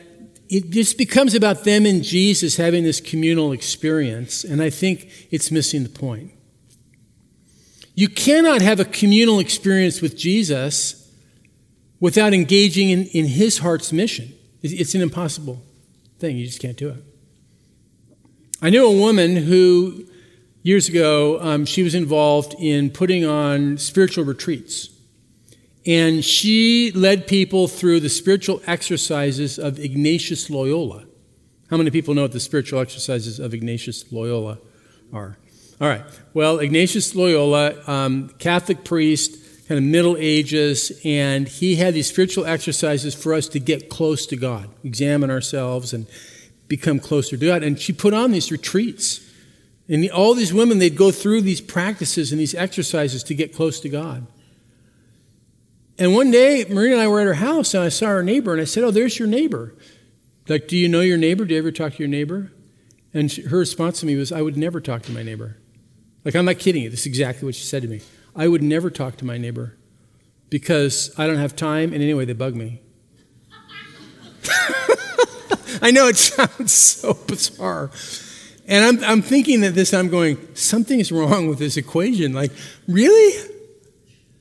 it 0.48 0.70
just 0.70 0.98
becomes 0.98 1.36
about 1.36 1.62
them 1.62 1.86
and 1.86 2.02
Jesus 2.02 2.56
having 2.56 2.82
this 2.82 3.00
communal 3.00 3.52
experience. 3.52 4.42
And 4.42 4.60
I 4.60 4.68
think 4.68 5.28
it's 5.30 5.52
missing 5.52 5.84
the 5.84 5.90
point. 5.90 6.32
You 8.00 8.08
cannot 8.08 8.62
have 8.62 8.80
a 8.80 8.86
communal 8.86 9.40
experience 9.40 10.00
with 10.00 10.16
Jesus 10.16 11.06
without 12.00 12.32
engaging 12.32 12.88
in, 12.88 13.04
in 13.08 13.26
his 13.26 13.58
heart's 13.58 13.92
mission. 13.92 14.32
It's 14.62 14.94
an 14.94 15.02
impossible 15.02 15.60
thing. 16.18 16.38
You 16.38 16.46
just 16.46 16.62
can't 16.62 16.78
do 16.78 16.88
it. 16.88 17.04
I 18.62 18.70
knew 18.70 18.86
a 18.86 18.98
woman 18.98 19.36
who, 19.36 20.06
years 20.62 20.88
ago, 20.88 21.42
um, 21.42 21.66
she 21.66 21.82
was 21.82 21.94
involved 21.94 22.54
in 22.58 22.88
putting 22.88 23.26
on 23.26 23.76
spiritual 23.76 24.24
retreats. 24.24 24.88
And 25.84 26.24
she 26.24 26.92
led 26.92 27.26
people 27.26 27.68
through 27.68 28.00
the 28.00 28.08
spiritual 28.08 28.62
exercises 28.66 29.58
of 29.58 29.78
Ignatius 29.78 30.48
Loyola. 30.48 31.04
How 31.68 31.76
many 31.76 31.90
people 31.90 32.14
know 32.14 32.22
what 32.22 32.32
the 32.32 32.40
spiritual 32.40 32.80
exercises 32.80 33.38
of 33.38 33.52
Ignatius 33.52 34.10
Loyola 34.10 34.56
are? 35.12 35.36
All 35.80 35.88
right. 35.88 36.02
Well, 36.34 36.58
Ignatius 36.58 37.14
Loyola, 37.14 37.74
um, 37.86 38.28
Catholic 38.38 38.84
priest, 38.84 39.66
kind 39.66 39.78
of 39.78 39.84
Middle 39.84 40.16
Ages, 40.18 40.92
and 41.04 41.48
he 41.48 41.76
had 41.76 41.94
these 41.94 42.08
spiritual 42.08 42.44
exercises 42.44 43.14
for 43.14 43.32
us 43.32 43.48
to 43.48 43.58
get 43.58 43.88
close 43.88 44.26
to 44.26 44.36
God, 44.36 44.68
examine 44.84 45.30
ourselves, 45.30 45.94
and 45.94 46.06
become 46.68 46.98
closer 46.98 47.38
to 47.38 47.46
God. 47.46 47.62
And 47.62 47.80
she 47.80 47.94
put 47.94 48.12
on 48.12 48.30
these 48.30 48.52
retreats. 48.52 49.26
And 49.88 50.08
all 50.10 50.34
these 50.34 50.52
women, 50.52 50.80
they'd 50.80 50.96
go 50.96 51.10
through 51.10 51.42
these 51.42 51.62
practices 51.62 52.30
and 52.30 52.38
these 52.38 52.54
exercises 52.54 53.22
to 53.24 53.34
get 53.34 53.54
close 53.54 53.80
to 53.80 53.88
God. 53.88 54.26
And 55.98 56.14
one 56.14 56.30
day, 56.30 56.66
Marina 56.68 56.94
and 56.94 57.02
I 57.02 57.08
were 57.08 57.20
at 57.20 57.26
her 57.26 57.34
house, 57.34 57.72
and 57.72 57.82
I 57.82 57.88
saw 57.88 58.08
her 58.08 58.22
neighbor, 58.22 58.52
and 58.52 58.60
I 58.60 58.64
said, 58.64 58.84
Oh, 58.84 58.90
there's 58.90 59.18
your 59.18 59.28
neighbor. 59.28 59.74
Like, 60.46 60.68
do 60.68 60.76
you 60.76 60.88
know 60.88 61.00
your 61.00 61.18
neighbor? 61.18 61.44
Do 61.46 61.54
you 61.54 61.58
ever 61.58 61.72
talk 61.72 61.94
to 61.94 61.98
your 62.00 62.08
neighbor? 62.08 62.52
And 63.14 63.30
she, 63.30 63.42
her 63.42 63.58
response 63.58 64.00
to 64.00 64.06
me 64.06 64.16
was, 64.16 64.30
I 64.30 64.42
would 64.42 64.56
never 64.56 64.80
talk 64.80 65.02
to 65.02 65.12
my 65.12 65.22
neighbor. 65.22 65.56
Like, 66.24 66.34
I'm 66.34 66.44
not 66.44 66.58
kidding 66.58 66.82
you. 66.82 66.90
This 66.90 67.00
is 67.00 67.06
exactly 67.06 67.46
what 67.46 67.54
she 67.54 67.64
said 67.64 67.82
to 67.82 67.88
me. 67.88 68.00
I 68.36 68.48
would 68.48 68.62
never 68.62 68.90
talk 68.90 69.16
to 69.18 69.24
my 69.24 69.38
neighbor 69.38 69.76
because 70.50 71.14
I 71.18 71.26
don't 71.26 71.38
have 71.38 71.56
time, 71.56 71.92
and 71.92 72.02
anyway, 72.02 72.24
they 72.24 72.32
bug 72.32 72.54
me. 72.54 72.82
I 75.82 75.90
know 75.90 76.08
it 76.08 76.16
sounds 76.16 76.72
so 76.72 77.14
bizarre. 77.14 77.90
And 78.66 78.84
I'm, 78.84 79.04
I'm 79.04 79.22
thinking 79.22 79.62
that 79.62 79.74
this, 79.74 79.94
I'm 79.94 80.08
going, 80.08 80.38
something's 80.54 81.10
wrong 81.10 81.48
with 81.48 81.58
this 81.58 81.76
equation. 81.76 82.32
Like, 82.32 82.52
really? 82.86 83.50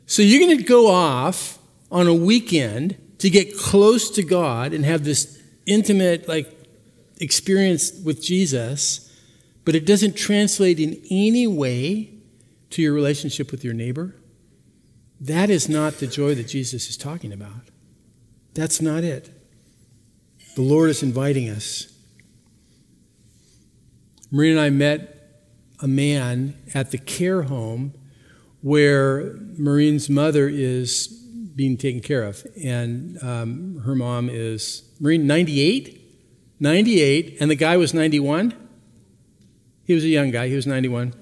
So 0.05 0.21
you're 0.21 0.45
going 0.45 0.57
to 0.57 0.63
go 0.63 0.87
off 0.87 1.57
on 1.91 2.07
a 2.07 2.13
weekend 2.13 2.97
to 3.19 3.29
get 3.29 3.57
close 3.57 4.09
to 4.11 4.23
God 4.23 4.73
and 4.73 4.85
have 4.85 5.03
this 5.03 5.41
intimate, 5.65 6.27
like, 6.27 6.51
experience 7.19 7.91
with 8.03 8.21
Jesus, 8.21 9.08
but 9.65 9.75
it 9.75 9.85
doesn't 9.85 10.15
translate 10.15 10.79
in 10.79 11.01
any 11.09 11.47
way 11.47 12.13
to 12.71 12.81
your 12.81 12.93
relationship 12.93 13.51
with 13.51 13.63
your 13.63 13.73
neighbor? 13.73 14.15
That 15.19 15.49
is 15.49 15.67
not 15.67 15.95
the 15.95 16.07
joy 16.07 16.35
that 16.35 16.47
Jesus 16.47 16.89
is 16.89 16.97
talking 16.97 17.33
about. 17.33 17.69
That's 18.53 18.81
not 18.81 19.03
it. 19.03 19.29
The 20.55 20.61
Lord 20.61 20.89
is 20.89 21.03
inviting 21.03 21.49
us. 21.49 21.93
Maria 24.31 24.51
and 24.51 24.59
I 24.59 24.69
met 24.69 25.15
a 25.81 25.87
man 25.87 26.55
at 26.73 26.91
the 26.91 26.97
care 26.97 27.43
home 27.43 27.93
where 28.61 29.35
Marine's 29.57 30.09
mother 30.09 30.47
is 30.47 31.07
being 31.55 31.77
taken 31.77 32.01
care 32.01 32.23
of. 32.23 32.45
And 32.63 33.21
um, 33.23 33.81
her 33.85 33.95
mom 33.95 34.29
is, 34.29 34.83
Marine, 34.99 35.27
98? 35.27 36.01
98, 36.59 37.37
and 37.39 37.49
the 37.49 37.55
guy 37.55 37.77
was 37.77 37.93
91? 37.93 38.53
He 39.89 39.95
was 39.95 40.03
a 40.03 40.07
young 40.07 40.29
guy, 40.29 40.47
he 40.49 40.55
was 40.55 40.67
91. 40.67 41.15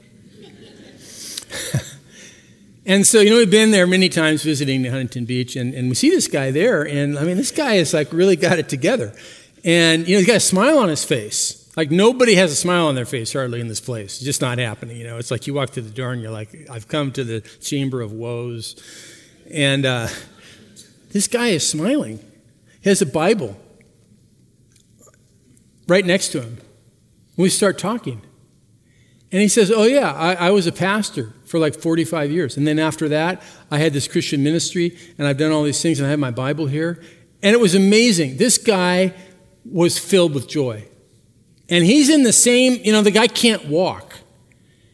and 2.86 3.08
so, 3.08 3.22
you 3.22 3.30
know, 3.30 3.38
we've 3.38 3.50
been 3.50 3.72
there 3.72 3.88
many 3.88 4.10
times 4.10 4.44
visiting 4.44 4.84
Huntington 4.84 5.24
Beach, 5.24 5.56
and, 5.56 5.74
and 5.74 5.88
we 5.88 5.96
see 5.96 6.10
this 6.10 6.28
guy 6.28 6.52
there, 6.52 6.86
and 6.86 7.18
I 7.18 7.24
mean, 7.24 7.38
this 7.38 7.52
guy 7.52 7.76
has 7.76 7.94
like 7.94 8.12
really 8.12 8.36
got 8.36 8.60
it 8.60 8.68
together. 8.68 9.16
And, 9.64 10.06
you 10.06 10.16
know, 10.16 10.20
he's 10.20 10.28
got 10.28 10.36
a 10.36 10.42
smile 10.42 10.80
on 10.80 10.90
his 10.90 11.06
face. 11.06 11.72
Like 11.78 11.92
nobody 11.92 12.36
has 12.36 12.52
a 12.52 12.58
smile 12.58 12.88
on 12.88 12.96
their 12.96 13.06
face 13.06 13.32
hardly 13.32 13.62
in 13.62 13.70
this 13.70 13.80
place. 13.80 14.18
It's 14.18 14.26
just 14.26 14.42
not 14.42 14.58
happening. 14.58 14.98
You 14.98 15.06
know, 15.06 15.18
it's 15.18 15.32
like 15.32 15.48
you 15.48 15.54
walk 15.54 15.70
through 15.70 15.84
the 15.84 15.90
door 15.90 16.12
and 16.12 16.22
you're 16.22 16.30
like, 16.30 16.68
I've 16.70 16.90
come 16.90 17.14
to 17.14 17.24
the 17.24 17.40
chamber 17.40 18.02
of 18.02 18.12
woes. 18.12 18.76
And 19.50 19.86
uh, 19.86 20.10
this 21.14 21.30
guy 21.30 21.48
is 21.48 21.66
smiling. 21.66 22.20
He 22.82 22.90
has 22.90 23.02
a 23.02 23.06
Bible 23.06 23.58
right 25.88 26.06
next 26.06 26.34
to 26.34 26.42
him. 26.42 26.58
We 27.38 27.48
start 27.48 27.78
talking. 27.78 28.24
And 29.32 29.42
he 29.42 29.48
says, 29.48 29.72
Oh, 29.72 29.84
yeah, 29.84 30.12
I, 30.14 30.34
I, 30.34 30.52
was 30.52 30.68
a 30.68 30.72
pastor 30.72 31.34
for 31.46 31.60
like 31.60 31.76
45 31.76 32.32
years. 32.32 32.56
And 32.56 32.66
then 32.66 32.80
after 32.80 33.10
that, 33.10 33.42
I 33.70 33.78
had 33.78 33.94
this 33.94 34.08
Christian 34.08 34.42
ministry 34.42 34.98
and 35.18 35.28
I've 35.28 35.38
done 35.38 35.52
all 35.52 35.64
these 35.64 35.82
things 35.82 36.00
and 36.00 36.08
I 36.08 36.12
have 36.12 36.20
my 36.20 36.32
Bible 36.32 36.68
here. 36.68 37.02
And 37.44 37.54
it 37.54 37.60
was 37.60 37.76
amazing. 37.76 38.38
This 38.38 38.58
guy 38.58 39.14
was 39.66 40.00
filled 40.00 40.34
with 40.34 40.48
joy. 40.48 40.86
And 41.70 41.84
he's 41.84 42.10
in 42.10 42.24
the 42.24 42.32
same, 42.32 42.80
you 42.84 42.94
know, 42.94 43.02
the 43.02 43.12
guy 43.12 43.28
can't 43.28 43.66
walk. 43.66 44.16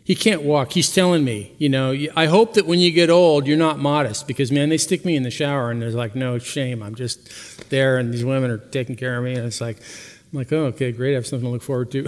He 0.04 0.16
can't 0.16 0.42
walk. 0.42 0.74
He's 0.74 0.94
telling 0.94 1.24
me, 1.24 1.54
you 1.60 1.70
know, 1.70 1.96
I 2.16 2.26
hope 2.26 2.56
that 2.56 2.66
when 2.66 2.80
you 2.80 2.92
get 2.92 3.10
old, 3.10 3.48
you're 3.48 3.56
not 3.56 3.80
modest 3.80 4.28
because, 4.28 4.52
man, 4.52 4.68
they 4.70 4.78
stick 4.78 5.06
me 5.06 5.16
in 5.16 5.24
the 5.24 5.32
shower 5.32 5.72
and 5.72 5.82
there's 5.82 5.96
like, 5.96 6.16
no 6.16 6.40
shame. 6.40 6.84
I'm 6.84 6.96
just 6.96 7.70
there 7.70 8.00
and 8.00 8.14
these 8.14 8.26
women 8.26 8.52
are 8.52 8.58
taking 8.58 8.96
care 8.96 9.18
of 9.18 9.24
me. 9.24 9.36
And 9.36 9.46
it's 9.46 9.62
like, 9.62 9.78
I'm 9.78 10.40
like, 10.40 10.52
oh, 10.52 10.66
okay, 10.66 10.92
great. 10.92 11.12
I 11.12 11.16
have 11.16 11.28
something 11.28 11.48
to 11.48 11.52
look 11.52 11.62
forward 11.62 11.92
to. 11.92 12.06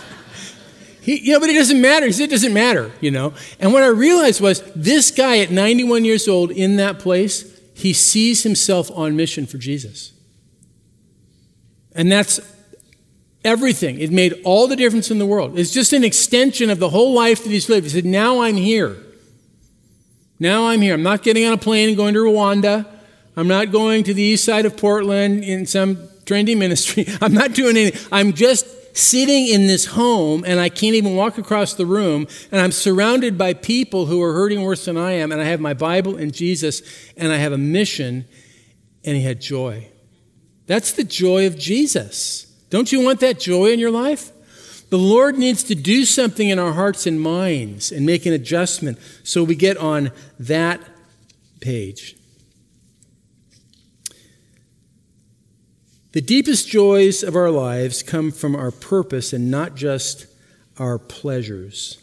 he, 1.06 1.20
you 1.20 1.32
know, 1.34 1.38
but 1.38 1.48
it 1.48 1.54
doesn't 1.54 1.80
matter. 1.80 2.04
He 2.06 2.10
said 2.10 2.24
it 2.24 2.30
doesn't 2.30 2.52
matter, 2.52 2.90
you 3.00 3.12
know. 3.12 3.32
And 3.60 3.72
what 3.72 3.84
I 3.84 3.86
realized 3.86 4.40
was 4.40 4.60
this 4.74 5.12
guy 5.12 5.38
at 5.38 5.52
91 5.52 6.04
years 6.04 6.26
old 6.26 6.50
in 6.50 6.78
that 6.78 6.98
place, 6.98 7.44
he 7.74 7.92
sees 7.92 8.42
himself 8.42 8.90
on 8.90 9.14
mission 9.14 9.46
for 9.46 9.56
Jesus. 9.56 10.12
And 11.92 12.10
that's 12.10 12.40
everything. 13.44 14.00
It 14.00 14.10
made 14.10 14.34
all 14.44 14.66
the 14.66 14.74
difference 14.74 15.12
in 15.12 15.20
the 15.20 15.26
world. 15.26 15.56
It's 15.56 15.70
just 15.70 15.92
an 15.92 16.02
extension 16.02 16.70
of 16.70 16.80
the 16.80 16.88
whole 16.88 17.14
life 17.14 17.44
that 17.44 17.50
he's 17.50 17.68
lived. 17.68 17.84
He 17.84 17.90
said, 17.90 18.04
Now 18.04 18.40
I'm 18.40 18.56
here. 18.56 18.96
Now 20.40 20.66
I'm 20.66 20.80
here. 20.80 20.94
I'm 20.94 21.04
not 21.04 21.22
getting 21.22 21.46
on 21.46 21.52
a 21.52 21.56
plane 21.56 21.86
and 21.86 21.96
going 21.96 22.14
to 22.14 22.20
Rwanda. 22.20 22.84
I'm 23.36 23.46
not 23.46 23.70
going 23.70 24.02
to 24.02 24.12
the 24.12 24.22
east 24.22 24.44
side 24.44 24.66
of 24.66 24.76
Portland 24.76 25.44
in 25.44 25.66
some 25.66 25.98
trendy 26.24 26.58
ministry. 26.58 27.06
I'm 27.20 27.32
not 27.32 27.52
doing 27.52 27.76
anything. 27.76 28.08
I'm 28.10 28.32
just 28.32 28.66
sitting 28.96 29.48
in 29.48 29.66
this 29.66 29.86
home 29.86 30.44
and 30.46 30.58
I 30.58 30.68
can't 30.68 30.94
even 30.94 31.14
walk 31.16 31.38
across 31.38 31.74
the 31.74 31.86
room 31.86 32.26
and 32.50 32.60
I'm 32.60 32.72
surrounded 32.72 33.36
by 33.36 33.54
people 33.54 34.06
who 34.06 34.22
are 34.22 34.32
hurting 34.32 34.62
worse 34.62 34.84
than 34.86 34.96
I 34.96 35.12
am 35.12 35.32
and 35.32 35.40
I 35.40 35.44
have 35.44 35.60
my 35.60 35.74
Bible 35.74 36.16
and 36.16 36.32
Jesus 36.32 36.82
and 37.16 37.32
I 37.32 37.36
have 37.36 37.52
a 37.52 37.58
mission 37.58 38.26
and 39.04 39.16
he 39.16 39.22
had 39.22 39.40
joy. 39.40 39.88
That's 40.66 40.92
the 40.92 41.04
joy 41.04 41.46
of 41.46 41.58
Jesus. 41.58 42.46
Don't 42.70 42.90
you 42.90 43.00
want 43.02 43.20
that 43.20 43.38
joy 43.38 43.66
in 43.66 43.78
your 43.78 43.90
life? 43.90 44.32
The 44.88 44.98
Lord 44.98 45.36
needs 45.36 45.64
to 45.64 45.74
do 45.74 46.04
something 46.04 46.48
in 46.48 46.58
our 46.58 46.72
hearts 46.72 47.06
and 47.06 47.20
minds 47.20 47.90
and 47.90 48.06
make 48.06 48.24
an 48.24 48.32
adjustment 48.32 48.98
so 49.24 49.42
we 49.42 49.56
get 49.56 49.76
on 49.76 50.12
that 50.38 50.80
page. 51.60 52.16
The 56.16 56.22
deepest 56.22 56.66
joys 56.66 57.22
of 57.22 57.36
our 57.36 57.50
lives 57.50 58.02
come 58.02 58.30
from 58.30 58.56
our 58.56 58.70
purpose 58.70 59.34
and 59.34 59.50
not 59.50 59.74
just 59.74 60.24
our 60.78 60.98
pleasures. 60.98 61.98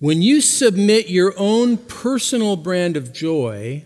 When 0.00 0.22
you 0.22 0.40
submit 0.40 1.08
your 1.08 1.32
own 1.36 1.76
personal 1.76 2.56
brand 2.56 2.96
of 2.96 3.12
joy 3.12 3.84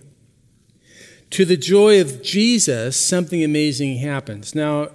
to 1.28 1.44
the 1.44 1.58
joy 1.58 2.00
of 2.00 2.22
Jesus, 2.22 2.98
something 2.98 3.44
amazing 3.44 3.98
happens. 3.98 4.54
Now, 4.54 4.88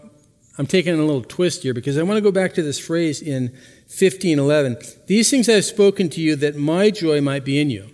I'm 0.58 0.66
taking 0.66 0.96
a 0.96 1.06
little 1.06 1.22
twist 1.22 1.62
here 1.62 1.76
because 1.76 1.96
I 1.96 2.02
want 2.02 2.18
to 2.18 2.22
go 2.22 2.32
back 2.32 2.56
to 2.56 2.64
this 2.64 2.80
phrase 2.80 3.22
in 3.22 3.50
1511. 3.90 4.78
These 5.06 5.30
things 5.30 5.48
I 5.48 5.54
have 5.54 5.66
spoken 5.66 6.10
to 6.10 6.20
you 6.20 6.36
that 6.38 6.56
my 6.56 6.90
joy 6.90 7.22
might 7.22 7.46
be 7.46 7.62
in 7.62 7.70
you, 7.70 7.92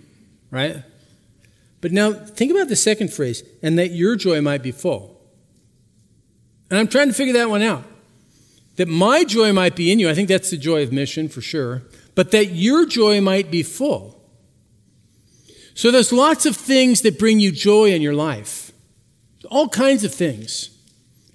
right? 0.50 0.82
But 1.82 1.92
now 1.92 2.14
think 2.14 2.52
about 2.52 2.68
the 2.68 2.76
second 2.76 3.12
phrase, 3.12 3.42
and 3.62 3.78
that 3.78 3.90
your 3.90 4.16
joy 4.16 4.40
might 4.40 4.62
be 4.62 4.72
full. 4.72 5.15
And 6.70 6.78
I'm 6.78 6.88
trying 6.88 7.08
to 7.08 7.14
figure 7.14 7.34
that 7.34 7.50
one 7.50 7.62
out. 7.62 7.84
That 8.76 8.88
my 8.88 9.24
joy 9.24 9.52
might 9.52 9.76
be 9.76 9.90
in 9.90 9.98
you. 9.98 10.10
I 10.10 10.14
think 10.14 10.28
that's 10.28 10.50
the 10.50 10.56
joy 10.56 10.82
of 10.82 10.92
mission 10.92 11.28
for 11.28 11.40
sure. 11.40 11.82
But 12.14 12.30
that 12.32 12.46
your 12.46 12.86
joy 12.86 13.20
might 13.20 13.50
be 13.50 13.62
full. 13.62 14.20
So 15.74 15.90
there's 15.90 16.12
lots 16.12 16.46
of 16.46 16.56
things 16.56 17.02
that 17.02 17.18
bring 17.18 17.38
you 17.38 17.52
joy 17.52 17.92
in 17.92 18.02
your 18.02 18.14
life. 18.14 18.72
All 19.50 19.68
kinds 19.68 20.04
of 20.04 20.12
things. 20.12 20.70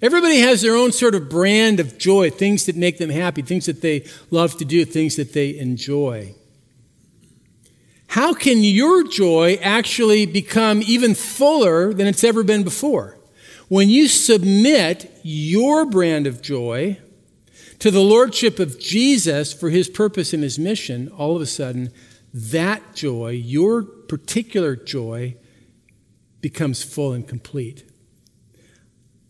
Everybody 0.01 0.39
has 0.39 0.61
their 0.61 0.75
own 0.75 0.91
sort 0.91 1.13
of 1.13 1.29
brand 1.29 1.79
of 1.79 1.99
joy, 1.99 2.31
things 2.31 2.65
that 2.65 2.75
make 2.75 2.97
them 2.97 3.11
happy, 3.11 3.43
things 3.43 3.67
that 3.67 3.81
they 3.81 4.05
love 4.31 4.57
to 4.57 4.65
do, 4.65 4.83
things 4.83 5.15
that 5.15 5.33
they 5.33 5.57
enjoy. 5.57 6.33
How 8.07 8.33
can 8.33 8.63
your 8.63 9.07
joy 9.07 9.59
actually 9.61 10.25
become 10.25 10.81
even 10.85 11.13
fuller 11.13 11.93
than 11.93 12.07
it's 12.07 12.23
ever 12.23 12.43
been 12.43 12.63
before? 12.63 13.17
When 13.71 13.89
you 13.89 14.09
submit 14.09 15.09
your 15.23 15.85
brand 15.85 16.27
of 16.27 16.41
joy 16.41 16.99
to 17.79 17.89
the 17.89 18.01
lordship 18.01 18.59
of 18.59 18.77
Jesus 18.77 19.53
for 19.53 19.69
his 19.69 19.87
purpose 19.87 20.33
and 20.33 20.43
his 20.43 20.59
mission, 20.59 21.07
all 21.07 21.37
of 21.37 21.41
a 21.41 21.45
sudden, 21.45 21.89
that 22.33 22.95
joy, 22.95 23.29
your 23.29 23.83
particular 23.83 24.75
joy, 24.75 25.37
becomes 26.41 26.83
full 26.83 27.13
and 27.13 27.25
complete. 27.25 27.89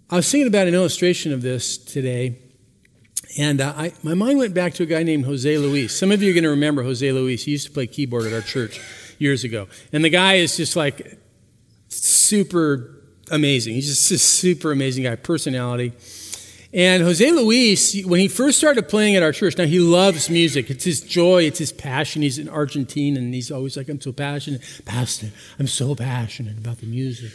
I 0.10 0.16
was 0.16 0.32
thinking 0.32 0.48
about 0.48 0.68
an 0.68 0.74
illustration 0.74 1.32
of 1.32 1.44
this 1.44 1.78
today, 1.78 2.40
and 3.38 3.62
uh, 3.62 3.76
I, 3.78 3.94
my 4.02 4.16
mind 4.16 4.40
went 4.40 4.56
back 4.56 4.74
to 4.74 4.84
a 4.84 4.88
guy 4.88 5.04
named 5.04 5.26
Jose 5.26 5.56
Luis. 5.56 5.96
Some 5.96 6.12
of 6.12 6.24
you 6.24 6.32
are 6.32 6.34
going 6.34 6.46
to 6.46 6.50
remember 6.50 6.82
Jose 6.82 7.12
Luis. 7.12 7.46
He 7.46 7.52
used 7.52 7.68
to 7.68 7.74
play 7.74 7.86
keyboard 7.86 8.26
at 8.26 8.34
our 8.34 8.42
church 8.42 8.82
years 9.20 9.44
ago. 9.44 9.68
And 9.94 10.04
the 10.04 10.10
guy 10.10 10.38
is 10.38 10.58
just 10.58 10.76
like 10.76 11.20
super 11.90 13.01
amazing. 13.32 13.74
He's 13.74 13.88
just 13.88 14.12
a 14.12 14.18
super 14.18 14.72
amazing 14.72 15.04
guy, 15.06 15.16
personality. 15.16 15.94
And 16.74 17.04
Jose 17.04 17.30
Luis, 17.32 18.06
when 18.06 18.22
he 18.22 18.30
first 18.30 18.58
started 18.58 18.88
playing 18.88 19.18
at 19.18 19.24
our 19.24 19.34
church, 19.34 19.58
now 19.58 19.66
he 19.66 19.80
loves 19.80 20.30
music. 20.30 20.70
It's 20.70 20.86
his 20.86 21.02
joy, 21.02 21.44
it's 21.44 21.60
his 21.60 21.74
passion. 21.74 22.22
He's 22.22 22.38
an 22.38 22.48
Argentine, 22.48 23.18
and 23.18 23.34
he's 23.34 23.52
always 23.52 23.76
like, 23.76 23.90
I'm 23.90 24.00
so 24.00 24.14
passionate. 24.14 24.62
Pastor, 24.86 25.32
I'm 25.60 25.68
so 25.68 25.96
passionate 25.96 26.58
about 26.58 26.78
the 26.78 26.86
music. 26.86 27.32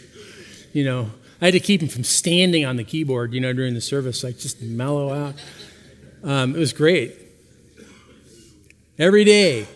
You 0.73 0.85
know, 0.85 1.11
I 1.41 1.47
had 1.47 1.53
to 1.53 1.61
keep 1.61 1.83
him 1.83 1.89
from 1.89 2.05
standing 2.05 2.65
on 2.65 2.77
the 2.77 2.85
keyboard, 2.85 3.35
you 3.35 3.41
know, 3.41 3.53
during 3.53 3.75
the 3.75 3.81
service, 3.83 4.25
like 4.25 4.39
just 4.39 4.63
mellow 4.63 5.13
out. 5.13 5.35
Um, 6.25 6.57
it 6.57 6.59
was 6.59 6.73
great. 6.73 7.15
Every 8.99 9.25
day 9.25 9.67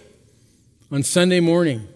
on 0.91 1.03
Sunday 1.03 1.41
morning, 1.41 1.87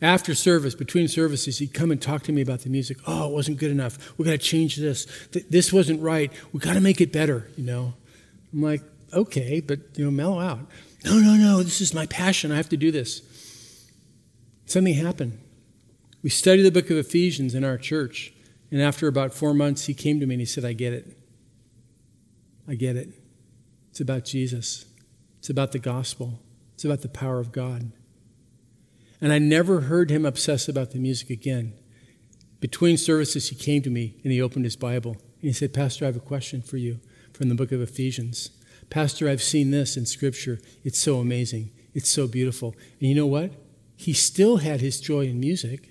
after 0.00 0.34
service, 0.34 0.74
between 0.74 1.08
services, 1.08 1.58
he'd 1.58 1.74
come 1.74 1.90
and 1.90 2.00
talk 2.00 2.22
to 2.24 2.32
me 2.32 2.40
about 2.40 2.60
the 2.60 2.70
music. 2.70 2.98
Oh, 3.06 3.28
it 3.28 3.32
wasn't 3.32 3.58
good 3.58 3.70
enough. 3.70 4.16
We 4.18 4.24
got 4.24 4.32
to 4.32 4.38
change 4.38 4.76
this. 4.76 5.06
This 5.50 5.72
wasn't 5.72 6.02
right. 6.02 6.32
We 6.52 6.60
got 6.60 6.74
to 6.74 6.80
make 6.80 7.00
it 7.00 7.12
better, 7.12 7.50
you 7.56 7.64
know. 7.64 7.94
I'm 8.52 8.62
like, 8.62 8.82
okay, 9.12 9.60
but, 9.60 9.80
you 9.96 10.04
know, 10.04 10.10
mellow 10.10 10.40
out. 10.40 10.60
No, 11.04 11.18
no, 11.18 11.34
no, 11.34 11.62
this 11.62 11.80
is 11.80 11.92
my 11.94 12.06
passion. 12.06 12.52
I 12.52 12.56
have 12.56 12.68
to 12.70 12.76
do 12.76 12.90
this. 12.90 13.22
Something 14.66 14.94
happened. 14.94 15.38
We 16.22 16.30
studied 16.30 16.62
the 16.62 16.72
book 16.72 16.90
of 16.90 16.96
Ephesians 16.96 17.54
in 17.54 17.64
our 17.64 17.78
church. 17.78 18.32
And 18.70 18.82
after 18.82 19.08
about 19.08 19.32
four 19.32 19.54
months, 19.54 19.86
he 19.86 19.94
came 19.94 20.20
to 20.20 20.26
me 20.26 20.34
and 20.34 20.40
he 20.40 20.46
said, 20.46 20.64
I 20.64 20.74
get 20.74 20.92
it. 20.92 21.16
I 22.68 22.74
get 22.74 22.96
it. 22.96 23.08
It's 23.90 24.00
about 24.00 24.24
Jesus, 24.24 24.84
it's 25.38 25.50
about 25.50 25.72
the 25.72 25.80
gospel, 25.80 26.38
it's 26.74 26.84
about 26.84 27.00
the 27.00 27.08
power 27.08 27.40
of 27.40 27.50
God. 27.50 27.90
And 29.20 29.32
I 29.32 29.38
never 29.38 29.82
heard 29.82 30.10
him 30.10 30.24
obsess 30.24 30.68
about 30.68 30.92
the 30.92 30.98
music 30.98 31.30
again. 31.30 31.74
Between 32.60 32.96
services, 32.96 33.48
he 33.48 33.56
came 33.56 33.82
to 33.82 33.90
me 33.90 34.14
and 34.22 34.32
he 34.32 34.42
opened 34.42 34.64
his 34.64 34.76
Bible. 34.76 35.12
And 35.12 35.48
he 35.48 35.52
said, 35.52 35.74
Pastor, 35.74 36.04
I 36.04 36.06
have 36.06 36.16
a 36.16 36.20
question 36.20 36.62
for 36.62 36.76
you 36.76 37.00
from 37.32 37.48
the 37.48 37.54
book 37.54 37.72
of 37.72 37.80
Ephesians. 37.80 38.50
Pastor, 38.90 39.28
I've 39.28 39.42
seen 39.42 39.70
this 39.70 39.96
in 39.96 40.06
Scripture. 40.06 40.58
It's 40.84 40.98
so 40.98 41.18
amazing. 41.18 41.70
It's 41.94 42.08
so 42.08 42.26
beautiful. 42.26 42.74
And 43.00 43.08
you 43.08 43.14
know 43.14 43.26
what? 43.26 43.52
He 43.96 44.12
still 44.12 44.58
had 44.58 44.80
his 44.80 45.00
joy 45.00 45.26
in 45.26 45.40
music. 45.40 45.90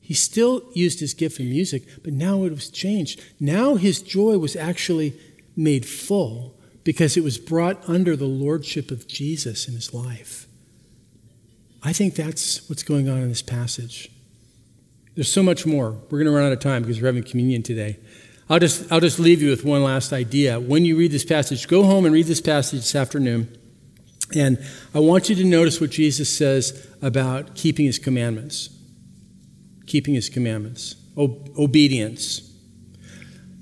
He 0.00 0.14
still 0.14 0.62
used 0.72 1.00
his 1.00 1.14
gift 1.14 1.40
in 1.40 1.50
music, 1.50 1.82
but 2.02 2.12
now 2.12 2.44
it 2.44 2.50
was 2.50 2.70
changed. 2.70 3.20
Now 3.40 3.74
his 3.74 4.00
joy 4.00 4.38
was 4.38 4.56
actually 4.56 5.18
made 5.56 5.84
full 5.84 6.54
because 6.84 7.16
it 7.16 7.24
was 7.24 7.38
brought 7.38 7.86
under 7.88 8.14
the 8.14 8.26
lordship 8.26 8.90
of 8.90 9.08
Jesus 9.08 9.66
in 9.66 9.74
his 9.74 9.92
life. 9.92 10.45
I 11.86 11.92
think 11.92 12.14
that's 12.14 12.68
what's 12.68 12.82
going 12.82 13.08
on 13.08 13.18
in 13.22 13.28
this 13.28 13.42
passage. 13.42 14.10
There's 15.14 15.32
so 15.32 15.42
much 15.42 15.64
more. 15.64 15.92
We're 15.92 16.18
going 16.18 16.26
to 16.26 16.32
run 16.32 16.44
out 16.44 16.52
of 16.52 16.60
time 16.60 16.82
because 16.82 17.00
we're 17.00 17.06
having 17.06 17.22
communion 17.22 17.62
today. 17.62 17.98
I'll 18.50 18.58
just, 18.58 18.90
I'll 18.92 19.00
just 19.00 19.18
leave 19.18 19.40
you 19.40 19.50
with 19.50 19.64
one 19.64 19.82
last 19.82 20.12
idea. 20.12 20.60
When 20.60 20.84
you 20.84 20.96
read 20.96 21.10
this 21.10 21.24
passage, 21.24 21.66
go 21.68 21.84
home 21.84 22.04
and 22.04 22.12
read 22.12 22.26
this 22.26 22.40
passage 22.40 22.80
this 22.80 22.94
afternoon. 22.94 23.56
And 24.34 24.58
I 24.94 24.98
want 24.98 25.28
you 25.28 25.36
to 25.36 25.44
notice 25.44 25.80
what 25.80 25.90
Jesus 25.90 26.36
says 26.36 26.86
about 27.00 27.54
keeping 27.54 27.86
his 27.86 27.98
commandments 27.98 28.76
keeping 29.86 30.14
his 30.14 30.28
commandments, 30.28 30.96
obedience. 31.16 32.42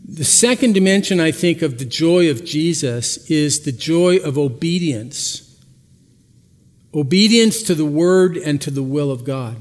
The 0.07 0.25
second 0.25 0.73
dimension, 0.73 1.21
I 1.21 1.31
think, 1.31 1.63
of 1.63 1.79
the 1.79 1.85
joy 1.85 2.31
of 2.31 2.45
Jesus 2.45 3.31
is 3.31 3.61
the 3.61 3.73
joy 3.73 4.17
of 4.19 4.37
obedience. 4.37 5.54
Obedience 6.95 7.63
to 7.63 7.75
the 7.75 7.85
word 7.85 8.37
and 8.37 8.61
to 8.61 8.71
the 8.71 8.83
will 8.83 9.11
of 9.11 9.25
God. 9.25 9.57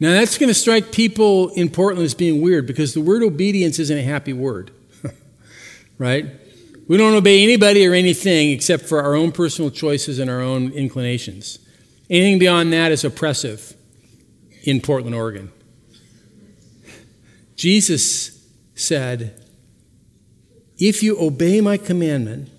Now, 0.00 0.12
that's 0.12 0.38
going 0.38 0.48
to 0.48 0.54
strike 0.54 0.92
people 0.92 1.48
in 1.50 1.70
Portland 1.70 2.04
as 2.04 2.14
being 2.14 2.40
weird 2.40 2.66
because 2.66 2.94
the 2.94 3.00
word 3.00 3.22
obedience 3.22 3.78
isn't 3.80 3.98
a 3.98 4.02
happy 4.02 4.32
word, 4.32 4.70
right? 5.98 6.26
We 6.86 6.96
don't 6.96 7.14
obey 7.14 7.42
anybody 7.42 7.86
or 7.86 7.94
anything 7.94 8.50
except 8.50 8.84
for 8.84 9.02
our 9.02 9.14
own 9.14 9.32
personal 9.32 9.70
choices 9.70 10.18
and 10.18 10.30
our 10.30 10.40
own 10.40 10.70
inclinations. 10.72 11.58
Anything 12.08 12.38
beyond 12.38 12.72
that 12.72 12.92
is 12.92 13.04
oppressive 13.04 13.76
in 14.62 14.80
Portland, 14.80 15.14
Oregon. 15.14 15.52
Jesus 17.56 18.46
said, 18.74 19.44
If 20.78 21.02
you 21.02 21.20
obey 21.20 21.60
my 21.60 21.76
commandment, 21.76 22.50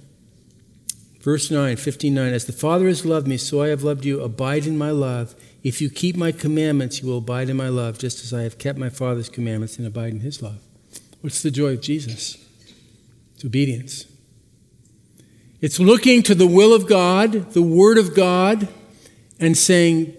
verse 1.20 1.51
9, 1.51 1.78
15 1.78 2.13
9, 2.13 2.34
as 2.34 2.45
the 2.45 2.53
Father 2.53 2.88
has 2.88 3.05
loved 3.05 3.28
me, 3.28 3.38
so 3.38 3.61
I 3.61 3.67
have 3.67 3.84
loved 3.84 4.05
you, 4.05 4.22
abide 4.22 4.65
in 4.65 4.78
my 4.78 4.91
love. 4.91 5.36
If 5.63 5.82
you 5.82 5.89
keep 5.89 6.15
my 6.15 6.32
commandments, 6.32 7.01
you 7.01 7.09
will 7.09 7.17
abide 7.17 7.49
in 7.49 7.57
my 7.57 7.70
love, 7.70 7.97
just 7.97 8.24
as 8.24 8.34
I 8.34 8.43
have 8.43 8.57
kept 8.57 8.80
my 8.80 8.89
Father's 8.89 9.30
commandments 9.30 9.78
and 9.78 9.86
abide 9.86 10.13
in 10.13 10.22
his 10.22 10.41
love. 10.41 10.59
What's 11.22 11.41
the 11.41 11.51
joy 11.51 11.74
of 11.74 11.82
Jesus? 11.82 12.38
It's 13.36 13.43
obedience. 13.43 14.05
It's 15.61 15.80
looking 15.80 16.24
to 16.24 16.36
the 16.36 16.47
will 16.47 16.74
of 16.74 16.88
God, 16.88 17.51
the 17.51 17.61
Word 17.61 17.97
of 17.97 18.15
God, 18.15 18.70
and 19.39 19.57
saying, 19.57 20.15